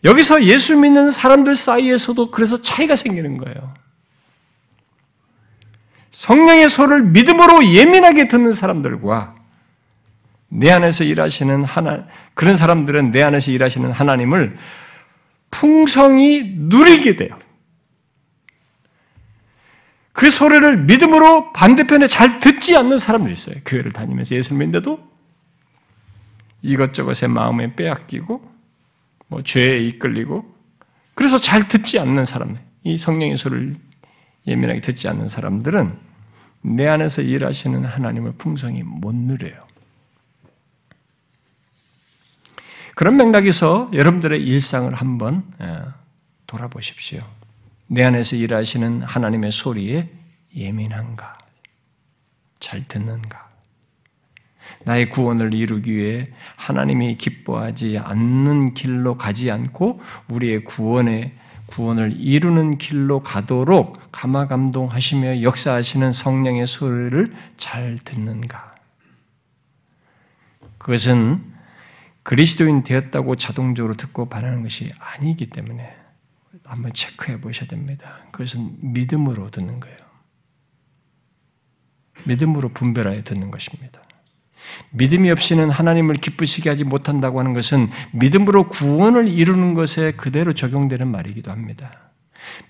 여기서 0.02 0.44
예수 0.44 0.76
믿는 0.76 1.10
사람들 1.10 1.54
사이에서도 1.54 2.30
그래서 2.30 2.60
차이가 2.60 2.96
생기는 2.96 3.38
거예요. 3.38 3.74
성령의 6.10 6.68
소를 6.68 7.04
믿음으로 7.04 7.72
예민하게 7.72 8.26
듣는 8.26 8.52
사람들과 8.52 9.36
내 10.48 10.72
안에서 10.72 11.04
일하시는 11.04 11.62
하나, 11.62 12.06
그런 12.34 12.56
사람들은 12.56 13.12
내 13.12 13.22
안에서 13.22 13.52
일하시는 13.52 13.92
하나님을 13.92 14.56
풍성히 15.52 16.54
누리게 16.56 17.14
돼요. 17.14 17.30
그 20.20 20.28
소리를 20.28 20.84
믿음으로 20.84 21.50
반대편에 21.54 22.06
잘 22.06 22.40
듣지 22.40 22.76
않는 22.76 22.98
사람들이 22.98 23.32
있어요. 23.32 23.54
교회를 23.64 23.90
다니면서 23.90 24.36
예수를 24.36 24.58
믿는데도 24.58 25.00
이것저것의 26.60 27.30
마음에 27.30 27.74
빼앗기고 27.74 28.52
뭐 29.28 29.42
죄에 29.42 29.78
이끌리고 29.78 30.44
그래서 31.14 31.38
잘 31.38 31.68
듣지 31.68 31.98
않는 31.98 32.26
사람들, 32.26 32.60
이 32.84 32.98
성령의 32.98 33.38
소리를 33.38 33.76
예민하게 34.46 34.82
듣지 34.82 35.08
않는 35.08 35.28
사람들은 35.28 35.96
내 36.60 36.86
안에서 36.86 37.22
일하시는 37.22 37.82
하나님을 37.86 38.32
풍성히 38.32 38.82
못 38.82 39.14
누려요. 39.14 39.66
그런 42.94 43.16
맥락에서 43.16 43.90
여러분들의 43.94 44.38
일상을 44.38 44.94
한번 44.94 45.44
예, 45.62 45.78
돌아보십시오. 46.46 47.22
내 47.92 48.04
안에서 48.04 48.36
일하시는 48.36 49.02
하나님의 49.02 49.50
소리에 49.50 50.08
예민한가? 50.54 51.36
잘 52.60 52.86
듣는가? 52.86 53.50
나의 54.84 55.10
구원을 55.10 55.54
이루기 55.54 55.96
위해 55.96 56.24
하나님이 56.54 57.16
기뻐하지 57.16 57.98
않는 57.98 58.74
길로 58.74 59.16
가지 59.16 59.50
않고 59.50 60.00
우리의 60.28 60.62
구원의 60.62 61.34
구원을 61.66 62.12
이루는 62.16 62.78
길로 62.78 63.24
가도록 63.24 63.98
감화감동하시며 64.12 65.42
역사하시는 65.42 66.12
성령의 66.12 66.68
소리를 66.68 67.34
잘 67.56 67.98
듣는가? 68.04 68.70
그것은 70.78 71.42
그리스도인 72.22 72.84
되었다고 72.84 73.34
자동적으로 73.34 73.96
듣고 73.96 74.28
반하는 74.28 74.62
것이 74.62 74.92
아니기 75.00 75.50
때문에 75.50 75.99
한번 76.70 76.92
체크해 76.92 77.40
보셔야 77.40 77.66
됩니다. 77.66 78.20
그것은 78.30 78.76
믿음으로 78.80 79.50
듣는 79.50 79.80
거예요. 79.80 79.98
믿음으로 82.24 82.68
분별하여 82.68 83.24
듣는 83.24 83.50
것입니다. 83.50 84.00
믿음이 84.90 85.30
없이는 85.30 85.68
하나님을 85.68 86.16
기쁘시게 86.16 86.68
하지 86.68 86.84
못한다고 86.84 87.40
하는 87.40 87.54
것은 87.54 87.90
믿음으로 88.12 88.68
구원을 88.68 89.26
이루는 89.26 89.74
것에 89.74 90.12
그대로 90.12 90.52
적용되는 90.52 91.08
말이기도 91.08 91.50
합니다. 91.50 92.12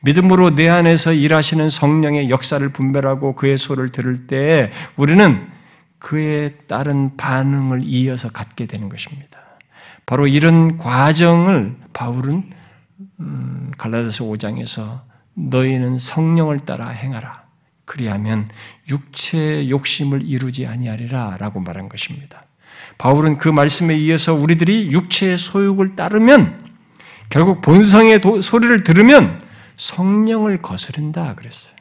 믿음으로 0.00 0.54
내 0.54 0.68
안에서 0.68 1.12
일하시는 1.12 1.68
성령의 1.68 2.30
역사를 2.30 2.66
분별하고 2.70 3.34
그의 3.34 3.58
소를 3.58 3.90
들을 3.90 4.26
때 4.26 4.72
우리는 4.96 5.46
그에 5.98 6.56
따른 6.66 7.18
반응을 7.18 7.82
이어서 7.84 8.30
갖게 8.30 8.64
되는 8.64 8.88
것입니다. 8.88 9.58
바로 10.06 10.26
이런 10.26 10.78
과정을 10.78 11.76
바울은 11.92 12.59
음, 13.20 13.70
갈라디아서 13.76 14.24
5장에서 14.24 15.02
너희는 15.34 15.98
성령을 15.98 16.60
따라 16.60 16.88
행하라. 16.88 17.44
그리하면 17.84 18.46
육체의 18.88 19.70
욕심을 19.70 20.22
이루지 20.22 20.66
아니하리라라고 20.66 21.60
말한 21.60 21.88
것입니다. 21.88 22.44
바울은 22.98 23.38
그 23.38 23.48
말씀에 23.48 23.94
의해서 23.94 24.34
우리들이 24.34 24.92
육체의 24.92 25.38
소욕을 25.38 25.96
따르면 25.96 26.70
결국 27.28 27.62
본성의 27.62 28.20
도, 28.20 28.40
소리를 28.40 28.84
들으면 28.84 29.40
성령을 29.76 30.62
거스른다 30.62 31.34
그랬어요. 31.34 31.74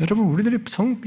여러분 0.00 0.26
우리들이 0.26 0.58
성, 0.66 1.00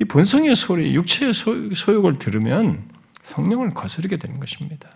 이 0.00 0.04
본성의 0.04 0.54
소리, 0.54 0.94
육체의 0.94 1.32
소, 1.32 1.74
소욕을 1.74 2.18
들으면 2.18 2.88
성령을 3.22 3.74
거스르게 3.74 4.16
되는 4.16 4.38
것입니다. 4.38 4.88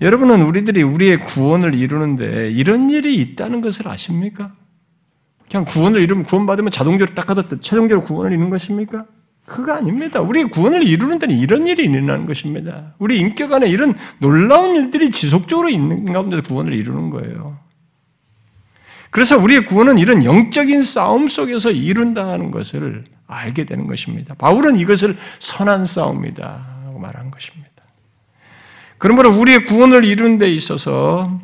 여러분은 0.00 0.42
우리들이 0.42 0.82
우리의 0.82 1.20
구원을 1.20 1.74
이루는데 1.74 2.50
이런 2.50 2.90
일이 2.90 3.16
있다는 3.16 3.60
것을 3.60 3.88
아십니까? 3.88 4.52
그냥 5.50 5.64
구원을 5.64 6.02
이루면 6.02 6.24
구원받으면 6.24 6.70
자동적으로 6.70 7.14
딱 7.14 7.30
하듯 7.30 7.62
최종적으로 7.62 8.04
구원을 8.04 8.32
이루는 8.32 8.50
것입니까? 8.50 9.06
그거 9.46 9.74
아닙니다. 9.74 10.20
우리 10.20 10.44
구원을 10.44 10.82
이루는 10.82 11.18
데는 11.18 11.36
이런 11.36 11.66
일이 11.66 11.84
일어나는 11.84 12.26
것입니다. 12.26 12.94
우리 12.98 13.18
인격 13.18 13.52
안에 13.52 13.68
이런 13.68 13.94
놀라운 14.18 14.74
일들이 14.74 15.10
지속적으로 15.10 15.68
있는 15.68 16.12
가운데서 16.12 16.42
구원을 16.42 16.72
이루는 16.72 17.10
거예요. 17.10 17.58
그래서 19.10 19.38
우리의 19.38 19.66
구원은 19.66 19.98
이런 19.98 20.24
영적인 20.24 20.82
싸움 20.82 21.28
속에서 21.28 21.70
이룬다는 21.70 22.50
것을 22.50 23.04
알게 23.26 23.64
되는 23.64 23.86
것입니다. 23.86 24.34
바울은 24.34 24.76
이것을 24.76 25.16
선한 25.38 25.84
싸움이다 25.84 26.74
말한 26.98 27.30
것입니다. 27.30 27.73
그러므로 29.04 29.38
우리의 29.38 29.66
구원을 29.66 30.02
이루는 30.06 30.38
데 30.38 30.50
있어서 30.50 31.38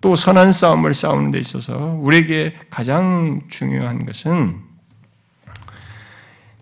또 0.00 0.16
선한 0.16 0.52
싸움을 0.52 0.94
싸우는 0.94 1.32
데 1.32 1.38
있어서 1.38 1.76
우리에게 2.00 2.56
가장 2.70 3.42
중요한 3.50 4.06
것은 4.06 4.58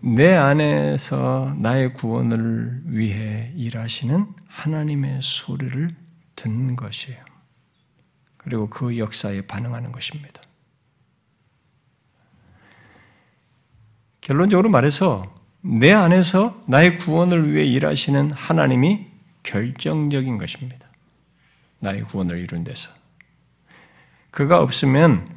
내 0.01 0.35
안에서 0.35 1.55
나의 1.57 1.93
구원을 1.93 2.81
위해 2.87 3.53
일하시는 3.55 4.27
하나님의 4.49 5.19
소리를 5.21 5.95
듣는 6.35 6.75
것이에요. 6.75 7.19
그리고 8.35 8.69
그 8.69 8.97
역사에 8.97 9.43
반응하는 9.43 9.93
것입니다. 9.93 10.41
결론적으로 14.19 14.69
말해서 14.69 15.33
내 15.61 15.93
안에서 15.93 16.61
나의 16.67 16.97
구원을 16.97 17.53
위해 17.53 17.63
일하시는 17.63 18.31
하나님이 18.31 19.12
결정적인 19.43 20.37
것입니다. 20.37 20.87
나의 21.79 22.03
구원을 22.03 22.39
이룬 22.39 22.63
데서. 22.63 22.91
그가 24.31 24.59
없으면 24.59 25.27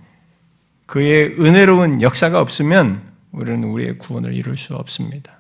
그의 0.87 1.35
은혜로운 1.39 2.01
역사가 2.01 2.41
없으면 2.41 3.03
우리는 3.33 3.65
우리의 3.65 3.99
구원을 3.99 4.35
이룰 4.35 4.57
수 4.57 4.75
없습니다. 4.75 5.39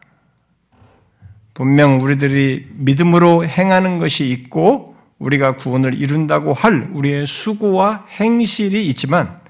분명 1.54 2.02
우리들이 2.02 2.68
믿음으로 2.72 3.46
행하는 3.46 3.98
것이 3.98 4.28
있고 4.28 4.94
우리가 5.18 5.56
구원을 5.56 5.94
이룬다고 5.94 6.52
할 6.52 6.90
우리의 6.92 7.26
수고와 7.26 8.04
행실이 8.10 8.86
있지만 8.88 9.40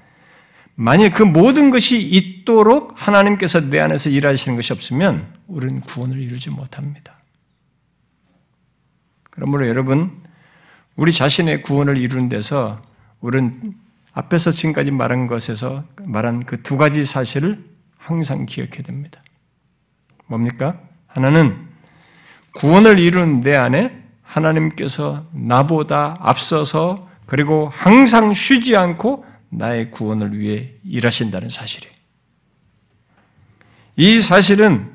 만일 0.75 1.11
그 1.11 1.23
모든 1.23 1.69
것이 1.69 1.99
있도록 1.99 2.93
하나님께서 2.95 3.69
내 3.69 3.79
안에서 3.79 4.09
일하시는 4.09 4.55
것이 4.55 4.71
없으면 4.71 5.33
우리는 5.47 5.81
구원을 5.81 6.21
이루지 6.21 6.51
못합니다. 6.51 7.16
그러므로 9.37 9.67
여러분 9.67 10.11
우리 10.95 11.13
자신의 11.13 11.61
구원을 11.61 11.95
이루는 11.95 12.27
데서 12.27 12.81
우리는 13.21 13.71
앞에서 14.13 14.49
지금까지 14.49 14.89
말한 14.89 15.27
것에서 15.27 15.83
말한 16.05 16.45
그 16.45 16.63
두 16.63 16.75
가지 16.75 17.03
사실을 17.03 17.63
항상 17.99 18.47
기억해야 18.47 18.81
됩니다. 18.81 19.21
뭡니까? 20.25 20.79
하나는 21.05 21.55
구원을 22.55 22.97
이룬 22.97 23.41
내 23.41 23.55
안에 23.55 24.05
하나님께서 24.23 25.27
나보다 25.31 26.15
앞서서 26.19 27.07
그리고 27.27 27.69
항상 27.71 28.33
쉬지 28.33 28.75
않고 28.75 29.23
나의 29.49 29.91
구원을 29.91 30.39
위해 30.39 30.65
일하신다는 30.83 31.49
사실이에요. 31.49 31.93
이 33.97 34.19
사실은 34.19 34.91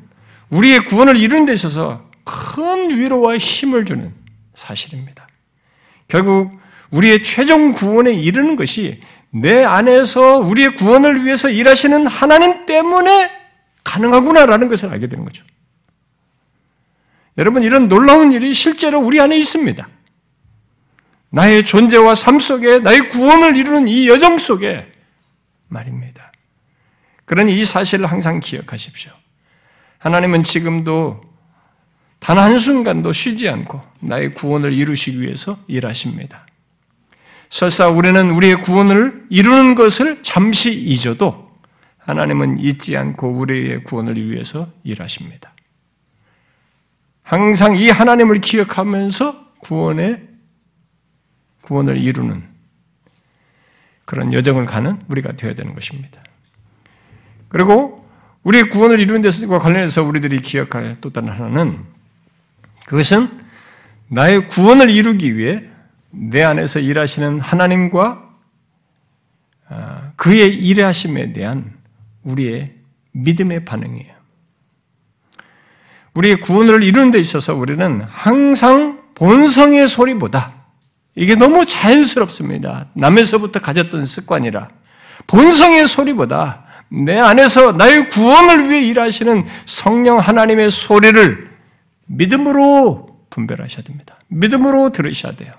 우리의 0.51 0.85
구원을 0.87 1.17
이룬 1.17 1.47
데 1.47 1.53
있어서 1.53 2.11
큰 2.25 2.91
위로와 2.91 3.39
힘을 3.39 3.87
주는 3.87 4.22
사실입니다. 4.55 5.27
결국 6.09 6.51
우리의 6.91 7.23
최종 7.23 7.73
구원에 7.73 8.13
이르는 8.13 8.57
것이 8.57 9.01
내 9.31 9.65
안에서 9.65 10.39
우리의 10.39 10.77
구원을 10.77 11.25
위해서 11.25 11.49
일하시는 11.49 12.07
하나님 12.07 12.67
때문에 12.67 13.31
가능하구나라는 13.83 14.69
것을 14.69 14.91
알게 14.91 15.09
되는 15.09 15.25
거죠. 15.25 15.43
여러분, 17.39 17.63
이런 17.63 17.89
놀라운 17.89 18.31
일이 18.33 18.53
실제로 18.53 19.01
우리 19.01 19.21
안에 19.21 19.37
있습니다. 19.39 19.89
나의 21.31 21.65
존재와 21.65 22.15
삶 22.15 22.39
속에 22.39 22.81
나의 22.81 23.09
구원을 23.09 23.57
이루는 23.57 23.89
이 23.89 24.07
여정 24.07 24.37
속에 24.37 24.93
말입니다. 25.69 26.31
그러니 27.25 27.57
이 27.57 27.65
사실을 27.65 28.05
항상 28.05 28.41
기억하십시오. 28.41 29.11
하나님은 29.97 30.43
지금도 30.43 31.21
단 32.23 32.39
한순간도 32.39 33.13
쉬지 33.13 33.49
않고 33.49 33.83
나의 33.99 34.33
구원을 34.33 34.73
이루시기 34.73 35.21
위해서 35.21 35.59
일하십니다. 35.67 36.47
설사 37.51 37.89
우리는 37.89 38.31
우리의 38.31 38.63
구원을 38.63 39.25
이루는 39.29 39.75
것을 39.75 40.23
잠시 40.23 40.73
잊어도 40.73 41.51
하나님은 41.99 42.61
잊지 42.61 42.97
않고 42.97 43.29
우리의 43.29 43.83
구원을 43.83 44.31
위해서 44.31 44.71
일하십니다. 44.85 45.53
항상 47.25 47.77
이 47.77 47.91
하나님을 47.91 48.41
기억하면서 48.41 49.55
구원의 49.59 50.23
구원을 51.63 51.99
이루는 51.99 52.45
그런 54.05 54.33
여정을 54.33 54.65
가는 54.67 55.01
우리가 55.09 55.33
되어야 55.33 55.57
되는 55.57 55.75
것입니다. 55.75 56.23
그리고 57.49 58.09
우리의 58.45 58.71
구원을 58.71 59.01
이루는 59.01 59.23
데서 59.23 59.59
관련해서 59.59 60.05
우리들이 60.05 60.41
기억할 60.41 60.95
또 61.01 61.11
다른 61.11 61.29
하나는 61.29 61.75
그것은 62.87 63.29
나의 64.09 64.47
구원을 64.47 64.91
이루기 64.91 65.37
위해 65.37 65.65
내 66.11 66.43
안에서 66.43 66.79
일하시는 66.79 67.41
하나님과 67.41 68.31
아, 69.69 70.13
그의 70.17 70.55
일하심에 70.55 71.33
대한 71.33 71.73
우리의 72.23 72.67
믿음의 73.13 73.65
반응이에요. 73.65 74.13
우리의 76.15 76.41
구원을 76.41 76.83
이루는 76.83 77.11
데 77.11 77.19
있어서 77.19 77.55
우리는 77.55 78.03
항상 78.07 79.01
본성의 79.15 79.89
소리보다 79.89 80.63
이게 81.15 81.35
너무 81.35 81.65
자연스럽습니다. 81.65 82.89
남에서부터 82.95 83.61
가졌던 83.61 84.05
습관이라 84.05 84.69
본성의 85.27 85.87
소리보다 85.87 86.65
내 86.89 87.19
안에서 87.19 87.73
나의 87.73 88.11
구원을 88.11 88.69
위해 88.69 88.83
일하시는 88.83 89.47
성령 89.65 90.19
하나님의 90.19 90.71
소리를 90.71 91.52
믿음으로 92.13 93.27
분별하셔야 93.31 93.83
됩니다. 93.83 94.17
믿음으로 94.29 94.93
들으셔야 94.93 95.35
돼요. 95.35 95.55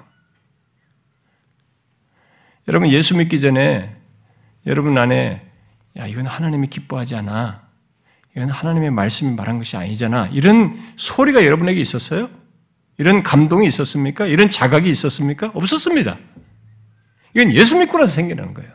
여러분 2.68 2.90
예수 2.90 3.18
믿기 3.18 3.42
전에 3.42 3.96
여러분 4.66 4.98
안에 4.98 5.46
야 5.98 6.08
이건 6.08 6.26
하나님이 6.26 6.68
기뻐하지 6.68 7.16
않아. 7.16 7.64
이건 8.36 8.50
하나님의 8.50 8.92
말씀이 8.92 9.36
말한 9.36 9.58
것이 9.58 9.76
아니잖아. 9.78 10.28
이런 10.28 10.80
소리가 10.96 11.44
여러분에게 11.46 11.80
있었어요? 11.80 12.30
이런 12.98 13.24
감동이 13.24 13.68
있었습니까? 13.68 14.26
이런 14.26 14.50
자각이 14.50 14.90
있었습니까? 14.90 15.52
없었습니다. 15.54 16.18
이건 17.36 17.52
예수 17.52 17.78
믿고 17.78 17.98
나서 17.98 18.14
생기는 18.14 18.54
거예요. 18.54 18.72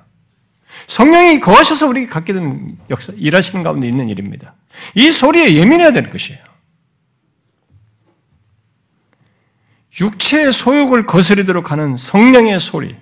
성령이 0.87 1.41
거하셔서 1.41 1.87
우리가 1.89 2.12
갖게 2.12 2.33
되는 2.33 2.76
역사, 2.91 3.12
일하시는 3.16 3.62
가운데 3.62 3.89
있는 3.89 4.09
일입니다. 4.09 4.55
이 4.95 5.11
소리에 5.11 5.55
예민해야 5.55 5.93
되는 5.93 6.11
것이에요. 6.11 6.47
육체의 10.01 10.53
소욕을 10.53 11.07
거스리도록 11.07 11.70
하는 11.70 11.96
성령의 11.96 12.61
소리, 12.61 12.96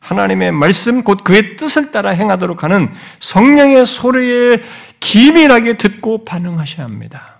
하나님의 0.00 0.52
말씀, 0.52 1.02
곧 1.02 1.22
그의 1.24 1.56
뜻을 1.56 1.90
따라 1.90 2.10
행하도록 2.10 2.62
하는 2.62 2.92
성령의 3.18 3.84
소리에 3.84 4.62
기민하게 5.00 5.76
듣고 5.76 6.24
반응하셔야 6.24 6.86
합니다. 6.86 7.38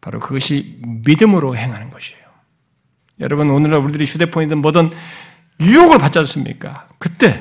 바로 0.00 0.18
그것이 0.18 0.78
믿음으로 1.04 1.56
행하는 1.56 1.90
것이에요. 1.90 2.22
여러분, 3.20 3.50
오늘날 3.50 3.80
우리들이 3.80 4.04
휴대폰이든 4.04 4.58
뭐든 4.58 4.90
유혹을 5.60 5.98
받지 5.98 6.18
않습니까? 6.18 6.88
그때 6.98 7.40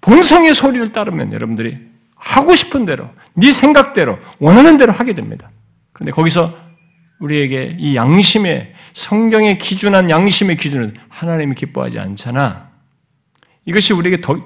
본성의 0.00 0.54
소리를 0.54 0.92
따르면 0.92 1.32
여러분들이 1.32 1.76
하고 2.14 2.54
싶은 2.54 2.84
대로, 2.84 3.10
네 3.34 3.52
생각대로, 3.52 4.18
원하는 4.38 4.76
대로 4.76 4.92
하게 4.92 5.14
됩니다. 5.14 5.50
그런데 5.92 6.12
거기서 6.12 6.69
우리에게 7.20 7.76
이 7.78 7.96
양심의 7.96 8.74
성경의 8.92 9.58
기준한 9.58 10.10
양심의 10.10 10.56
기준은 10.56 10.96
하나님이 11.08 11.54
기뻐하지 11.54 11.98
않잖아. 11.98 12.70
이것이 13.66 13.92
우리에게 13.92 14.20
더 14.20 14.36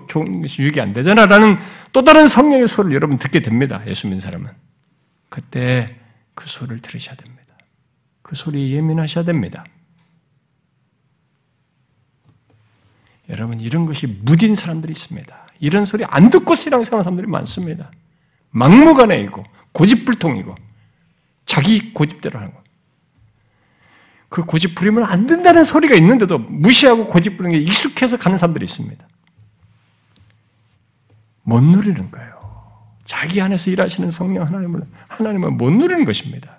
유익이 0.58 0.80
안 0.80 0.92
되잖아 0.92 1.26
라는 1.26 1.56
또 1.92 2.02
다른 2.02 2.28
성령의 2.28 2.66
소리를 2.66 2.94
여러분 2.94 3.16
듣게 3.16 3.40
됩니다. 3.40 3.82
예수 3.86 4.06
믿는 4.06 4.20
사람은. 4.20 4.50
그때 5.28 5.88
그 6.34 6.48
소리를 6.48 6.80
들으셔야 6.80 7.14
됩니다. 7.16 7.54
그 8.22 8.34
소리에 8.34 8.76
예민하셔야 8.76 9.24
됩니다. 9.24 9.64
여러분 13.28 13.60
이런 13.60 13.86
것이 13.86 14.06
무딘 14.06 14.54
사람들이 14.54 14.90
있습니다. 14.90 15.46
이런 15.60 15.86
소리 15.86 16.04
안 16.04 16.28
듣고 16.28 16.54
신앙생활하는 16.54 17.04
사람들이 17.04 17.28
많습니다. 17.28 17.90
막무가내이고 18.50 19.44
고집불통이고 19.72 20.54
자기 21.46 21.92
고집대로 21.94 22.38
하는 22.38 22.52
거. 22.52 22.63
그 24.34 24.42
고집 24.42 24.74
부리면 24.74 25.04
안 25.04 25.28
된다는 25.28 25.62
소리가 25.62 25.94
있는데도 25.94 26.38
무시하고 26.38 27.06
고집 27.06 27.36
부리는 27.36 27.56
게 27.56 27.64
익숙해서 27.64 28.16
가는 28.16 28.36
사람들이 28.36 28.64
있습니다. 28.64 29.06
못 31.44 31.60
누리는 31.60 32.10
거예요. 32.10 32.34
자기 33.04 33.40
안에서 33.40 33.70
일하시는 33.70 34.10
성령 34.10 34.44
하나님을, 34.44 34.82
하나님을 35.06 35.52
못 35.52 35.70
누리는 35.70 36.04
것입니다. 36.04 36.58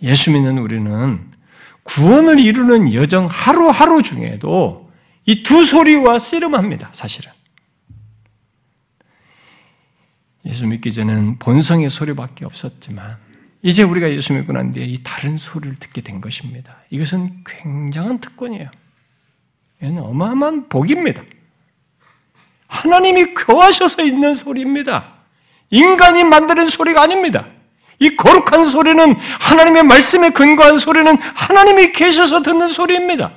예수 0.00 0.30
믿는 0.30 0.56
우리는 0.56 1.30
구원을 1.82 2.40
이루는 2.40 2.94
여정 2.94 3.26
하루하루 3.26 4.00
중에도 4.00 4.90
이 5.26 5.42
두 5.42 5.66
소리와 5.66 6.18
씨름합니다, 6.18 6.88
사실은. 6.92 7.30
예수 10.46 10.66
믿기 10.66 10.90
전에는 10.90 11.38
본성의 11.40 11.90
소리밖에 11.90 12.46
없었지만, 12.46 13.18
이제 13.62 13.84
우리가 13.84 14.10
예수 14.10 14.32
믿고 14.32 14.52
난 14.52 14.72
뒤에 14.72 14.84
이 14.84 15.00
다른 15.04 15.36
소리를 15.36 15.76
듣게 15.78 16.00
된 16.00 16.20
것입니다. 16.20 16.76
이것은 16.90 17.44
굉장한 17.46 18.18
특권이에요. 18.18 18.68
이는 19.80 20.02
어마어마한 20.02 20.68
복입니다. 20.68 21.22
하나님이 22.66 23.34
거하셔서 23.34 24.02
있는 24.02 24.34
소리입니다. 24.34 25.14
인간이 25.70 26.24
만드는 26.24 26.68
소리가 26.68 27.02
아닙니다. 27.02 27.46
이 27.98 28.16
거룩한 28.16 28.64
소리는 28.64 29.14
하나님의 29.14 29.84
말씀에 29.84 30.30
근거한 30.30 30.76
소리는 30.78 31.16
하나님이 31.16 31.92
계셔서 31.92 32.42
듣는 32.42 32.66
소리입니다. 32.66 33.32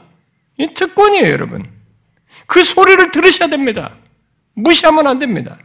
이 0.57 0.73
특권이에요, 0.73 1.32
여러분. 1.32 1.63
그 2.47 2.63
소리를 2.63 3.11
들으셔야 3.11 3.49
됩니다. 3.49 3.93
무시하면 4.53 5.05
안 5.05 5.19
됩니다. 5.19 5.59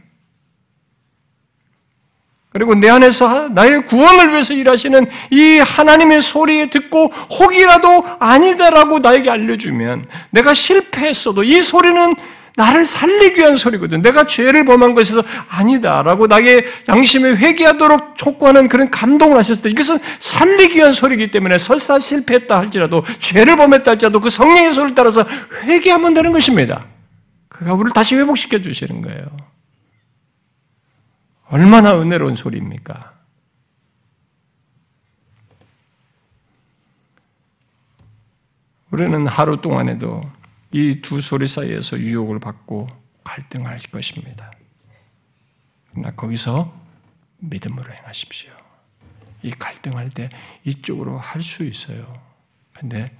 그리고 2.53 2.75
내 2.75 2.89
안에서 2.89 3.49
나의 3.49 3.85
구원을 3.85 4.29
위해서 4.29 4.53
일하시는 4.53 5.07
이 5.31 5.59
하나님의 5.59 6.21
소리에 6.21 6.69
듣고 6.69 7.07
혹이라도 7.07 8.03
아니다라고 8.19 8.99
나에게 8.99 9.29
알려주면 9.29 10.05
내가 10.31 10.53
실패했어도 10.53 11.43
이 11.43 11.61
소리는 11.61 12.15
나를 12.57 12.83
살리기 12.83 13.39
위한 13.39 13.55
소리거든. 13.55 14.01
내가 14.01 14.25
죄를 14.25 14.65
범한 14.65 14.93
것에서 14.93 15.23
아니다라고 15.47 16.27
나의 16.27 16.65
양심에 16.89 17.35
회개하도록 17.35 18.17
촉구하는 18.17 18.67
그런 18.67 18.91
감동을 18.91 19.37
하셨을 19.37 19.63
때 19.63 19.69
이것은 19.69 19.99
살리기 20.19 20.77
위한 20.77 20.91
소리이기 20.91 21.31
때문에 21.31 21.57
설사 21.57 21.97
실패했다 21.97 22.57
할지라도 22.57 23.05
죄를 23.19 23.55
범했다 23.55 23.91
할지라도 23.91 24.19
그 24.19 24.29
성령의 24.29 24.73
소리를 24.73 24.95
따라서 24.95 25.25
회개하면 25.63 26.13
되는 26.13 26.33
것입니다. 26.33 26.85
그가 27.47 27.73
우리를 27.73 27.93
다시 27.93 28.15
회복시켜 28.15 28.61
주시는 28.61 29.01
거예요. 29.01 29.23
얼마나 31.51 31.99
은혜로운 31.99 32.37
소리입니까? 32.37 33.19
우리는 38.91 39.27
하루 39.27 39.59
동안에도 39.61 40.21
이 40.71 41.01
두 41.01 41.19
소리 41.19 41.47
사이에서 41.47 41.99
유혹을 41.99 42.39
받고 42.39 42.87
갈등할 43.25 43.79
것입니다. 43.91 44.49
그러나 45.91 46.11
거기서 46.11 46.73
믿음으로 47.39 47.93
행하십시오. 47.93 48.51
이 49.43 49.51
갈등할 49.51 50.09
때 50.09 50.29
이쪽으로 50.63 51.17
할 51.17 51.41
수 51.41 51.65
있어요. 51.65 52.21
근데 52.73 53.13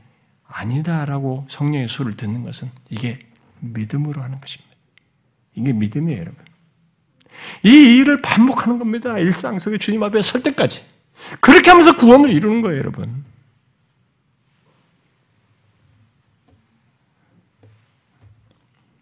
아니다라고 0.45 1.47
성령의 1.49 1.89
수를 1.89 2.15
듣는 2.15 2.43
것은 2.43 2.69
이게 2.89 3.19
믿음으로 3.59 4.21
하는 4.21 4.39
것입니다. 4.39 4.73
이게 5.55 5.73
믿음이에요, 5.73 6.21
여러분. 6.21 6.45
이 7.63 7.69
일을 7.69 8.21
반복하는 8.21 8.79
겁니다. 8.79 9.17
일상 9.17 9.59
속에 9.59 9.77
주님 9.77 10.03
앞에 10.03 10.21
설 10.21 10.43
때까지. 10.43 10.83
그렇게 11.39 11.69
하면서 11.69 11.95
구원을 11.95 12.31
이루는 12.31 12.61
거예요, 12.61 12.77
여러분. 12.77 13.23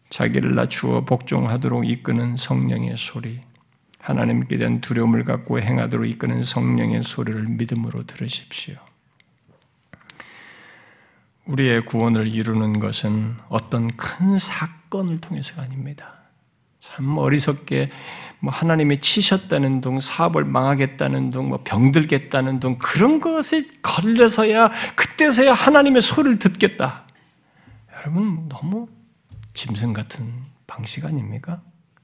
자기를 0.10 0.56
낮추어 0.56 1.06
복종하도록 1.06 1.88
이끄는 1.88 2.36
성령의 2.36 2.98
소리, 2.98 3.40
하나님께 4.00 4.58
대한 4.58 4.82
두려움을 4.82 5.24
갖고 5.24 5.62
행하도록 5.62 6.10
이끄는 6.10 6.44
성령의 6.44 7.04
소리를 7.04 7.42
믿음으로 7.44 8.04
들으십시오. 8.04 8.76
우리의 11.46 11.86
구원을 11.86 12.28
이루는 12.28 12.80
것은 12.80 13.36
어떤 13.50 13.88
큰 13.96 14.38
사건을 14.38 15.20
통해서가 15.20 15.64
아닙니다. 15.64 16.19
참 16.90 17.18
어리석게 17.18 17.92
뭐 18.40 18.54
하나님이 18.54 19.00
치셨다는 19.00 19.82
둥, 19.82 20.00
사업을 20.00 20.46
망하겠다는 20.46 21.30
둥, 21.30 21.50
뭐 21.50 21.60
병들겠다는 21.64 22.60
둥 22.60 22.78
그런 22.80 23.20
것에 23.20 23.68
걸려서야 23.82 24.70
그때서야 24.96 25.54
하나님의 25.54 26.02
소리를 26.02 26.40
듣겠다. 26.40 27.06
여러분 27.98 28.48
너무 28.48 28.88
짐승 29.54 29.94
같은 29.94 30.32
방식 30.68 31.06
아닙니까? 31.06 31.62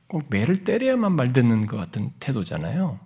꼭 0.08 0.24
매를 0.30 0.64
때려야만 0.64 1.14
말 1.14 1.32
듣는 1.32 1.68
것 1.68 1.78
같은 1.78 2.12
태도잖아요. 2.20 3.00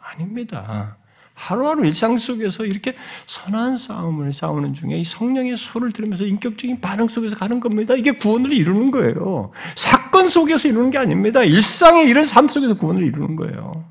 아닙니다. 0.00 0.96
하루하루 1.40 1.86
일상 1.86 2.18
속에서 2.18 2.66
이렇게 2.66 2.94
선한 3.26 3.78
싸움을 3.78 4.32
싸우는 4.32 4.74
중에 4.74 4.98
이 4.98 5.04
성령의 5.04 5.56
소를 5.56 5.90
들으면서 5.90 6.24
인격적인 6.24 6.82
반응 6.82 7.08
속에서 7.08 7.34
가는 7.34 7.60
겁니다. 7.60 7.94
이게 7.94 8.12
구원을 8.12 8.52
이루는 8.52 8.90
거예요. 8.90 9.50
사건 9.74 10.28
속에서 10.28 10.68
이루는 10.68 10.90
게 10.90 10.98
아닙니다. 10.98 11.42
일상의 11.42 12.06
이런 12.06 12.26
삶 12.26 12.46
속에서 12.46 12.74
구원을 12.74 13.04
이루는 13.06 13.36
거예요. 13.36 13.86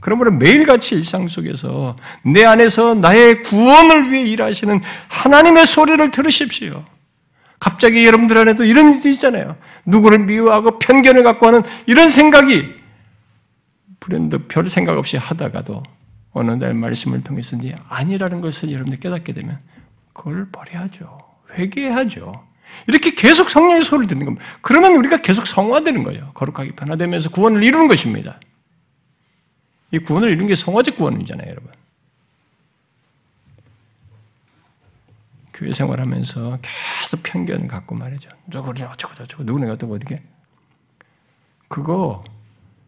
그러므로 0.00 0.30
매일같이 0.32 0.94
일상 0.94 1.28
속에서 1.28 1.96
내 2.24 2.46
안에서 2.46 2.94
나의 2.94 3.42
구원을 3.42 4.10
위해 4.10 4.22
일하시는 4.22 4.80
하나님의 5.10 5.66
소리를 5.66 6.10
들으십시오. 6.10 6.82
갑자기 7.58 8.06
여러분들 8.06 8.38
안에도 8.38 8.64
이런 8.64 8.90
일이 8.90 9.10
있잖아요. 9.10 9.56
누구를 9.84 10.20
미워하고 10.20 10.78
편견을 10.78 11.22
갖고 11.24 11.46
하는 11.46 11.62
이런 11.84 12.08
생각이 12.08 12.79
불현듯 14.00 14.48
별 14.48 14.68
생각 14.68 14.98
없이 14.98 15.16
하다가도 15.16 15.82
어느 16.32 16.50
날 16.52 16.74
말씀을 16.74 17.22
통해서 17.22 17.56
아니라는 17.88 18.40
것을 18.40 18.72
여러분들 18.72 19.00
깨닫게 19.00 19.32
되면 19.32 19.58
그걸 20.12 20.48
버려야죠. 20.50 21.18
회개하죠. 21.52 22.46
이렇게 22.86 23.10
계속 23.14 23.50
성령의 23.50 23.84
소리를 23.84 24.06
듣는 24.06 24.24
겁니다. 24.24 24.46
그러면 24.60 24.96
우리가 24.96 25.18
계속 25.22 25.46
성화되는 25.46 26.02
거예요. 26.04 26.30
거룩하게 26.34 26.72
변화되면서 26.72 27.30
구원을 27.30 27.62
이루는 27.64 27.88
것입니다. 27.88 28.40
이 29.90 29.98
구원을 29.98 30.30
이룬 30.30 30.46
게 30.46 30.54
성화적 30.54 30.96
구원이잖아요, 30.96 31.50
여러분. 31.50 31.72
교회 35.52 35.72
생활하면서 35.72 36.58
계속 36.62 37.22
편견 37.22 37.66
갖고 37.66 37.94
말이죠. 37.94 38.30
저거 38.50 38.70
어쩌고 38.70 39.14
저쩌고 39.14 39.42
누구네 39.42 39.68
어쩌고 39.70 39.96
이렇게 39.96 40.22
그거 41.68 42.24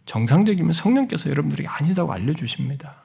정상적이면 0.06 0.72
성령께서 0.72 1.30
여러분들에게 1.30 1.68
아니다고 1.68 2.12
알려주십니다. 2.12 3.02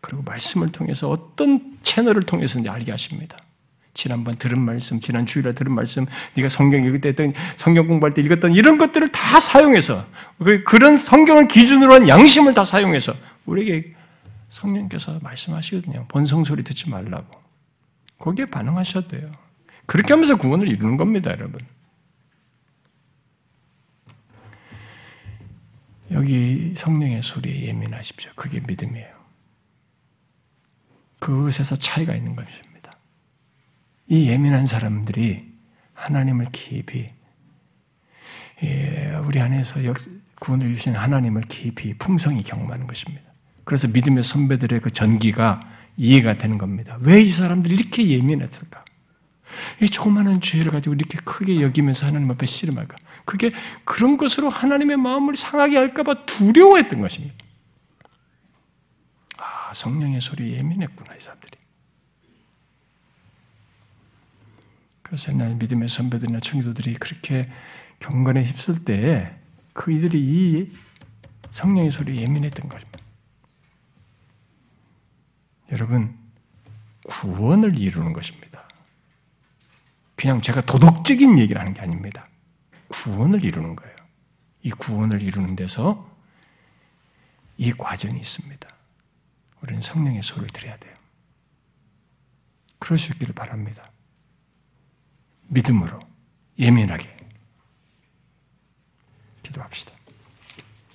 그리고 0.00 0.22
말씀을 0.22 0.70
통해서 0.70 1.10
어떤 1.10 1.78
채널을 1.82 2.22
통해서든지 2.22 2.68
알게 2.68 2.92
하십니다. 2.92 3.36
지난번 3.94 4.36
들은 4.36 4.60
말씀, 4.60 5.00
지난 5.00 5.26
주일에 5.26 5.52
들은 5.52 5.72
말씀, 5.72 6.06
네가 6.34 6.48
성경 6.48 6.84
읽을 6.84 7.00
때 7.00 7.08
했던 7.08 7.34
성경 7.56 7.88
공부할 7.88 8.14
때 8.14 8.22
읽었던 8.22 8.52
이런 8.52 8.78
것들을 8.78 9.08
다 9.08 9.40
사용해서 9.40 10.06
그, 10.38 10.62
그런 10.62 10.96
성경을 10.96 11.48
기준으로 11.48 11.94
한 11.94 12.08
양심을 12.08 12.54
다 12.54 12.64
사용해서 12.64 13.12
우리에게 13.44 13.94
성령께서 14.50 15.18
말씀하시거든요. 15.20 16.06
본성 16.08 16.44
소리 16.44 16.62
듣지 16.62 16.88
말라고. 16.88 17.40
거기에 18.18 18.46
반응하셔야 18.46 19.08
돼요. 19.08 19.32
그렇게 19.86 20.12
하면서 20.12 20.36
구원을 20.36 20.68
이루는 20.68 20.96
겁니다, 20.96 21.32
여러분. 21.32 21.60
여기 26.12 26.74
성령의 26.76 27.22
소리에 27.22 27.66
예민하십시오. 27.66 28.32
그게 28.34 28.60
믿음이에요. 28.60 29.18
그것에서 31.18 31.76
차이가 31.76 32.14
있는 32.14 32.34
것입니다. 32.36 32.92
이 34.08 34.28
예민한 34.28 34.66
사람들이 34.66 35.52
하나님을 35.94 36.46
깊이 36.52 37.10
예, 38.62 39.20
우리 39.24 39.40
안에서 39.40 39.80
구원을 40.40 40.74
주신 40.74 40.94
하나님을 40.94 41.42
깊이 41.42 41.94
풍성히 41.94 42.42
경험하는 42.42 42.86
것입니다. 42.86 43.22
그래서 43.64 43.86
믿음의 43.88 44.22
선배들의 44.22 44.80
그 44.80 44.90
전기가 44.90 45.60
이해가 45.96 46.38
되는 46.38 46.58
겁니다. 46.58 46.96
왜 47.00 47.22
이 47.22 47.28
사람들이 47.28 47.74
이렇게 47.74 48.08
예민했을까? 48.08 48.84
이 49.80 49.86
조그마한 49.86 50.40
죄를 50.40 50.70
가지고 50.70 50.94
이렇게 50.94 51.18
크게 51.18 51.60
여기면서 51.60 52.06
하나님 52.06 52.30
앞에 52.30 52.46
씨름할까? 52.46 52.96
그게 53.28 53.50
그런 53.84 54.16
것으로 54.16 54.48
하나님의 54.48 54.96
마음을 54.96 55.36
상하게 55.36 55.76
할까봐 55.76 56.24
두려워했던 56.24 57.00
것입니다. 57.00 57.34
아, 59.36 59.72
성령의 59.74 60.20
소리에 60.20 60.56
예민했구나, 60.56 61.14
이 61.14 61.20
사람들이. 61.20 61.52
그래서 65.02 65.32
옛날 65.32 65.54
믿음의 65.56 65.88
선배들이나 65.88 66.40
청교도들이 66.40 66.94
그렇게 66.94 67.46
경건에 68.00 68.42
휩쓸 68.42 68.84
때 68.84 69.38
그 69.78 69.92
이들이 69.92 70.18
이 70.20 70.72
성령의 71.52 71.92
소리에 71.92 72.22
예민했던 72.22 72.68
것입니다. 72.68 72.98
여러분, 75.70 76.18
구원을 77.04 77.78
이루는 77.78 78.12
것입니다. 78.12 78.68
그냥 80.16 80.42
제가 80.42 80.62
도덕적인 80.62 81.38
얘기를 81.38 81.60
하는 81.60 81.74
게 81.74 81.80
아닙니다. 81.80 82.27
구원을 82.88 83.44
이루는 83.44 83.76
거예요. 83.76 83.96
이 84.62 84.70
구원을 84.70 85.22
이루는 85.22 85.56
데서 85.56 86.08
이 87.56 87.72
과정이 87.72 88.18
있습니다. 88.20 88.68
우리는 89.62 89.82
성령의 89.82 90.22
소리를 90.22 90.48
들어야 90.48 90.76
돼요. 90.78 90.94
그럴 92.78 92.98
수 92.98 93.12
있기를 93.12 93.34
바랍니다. 93.34 93.90
믿음으로 95.48 95.98
예민하게 96.58 97.16
기도합시다. 99.42 99.97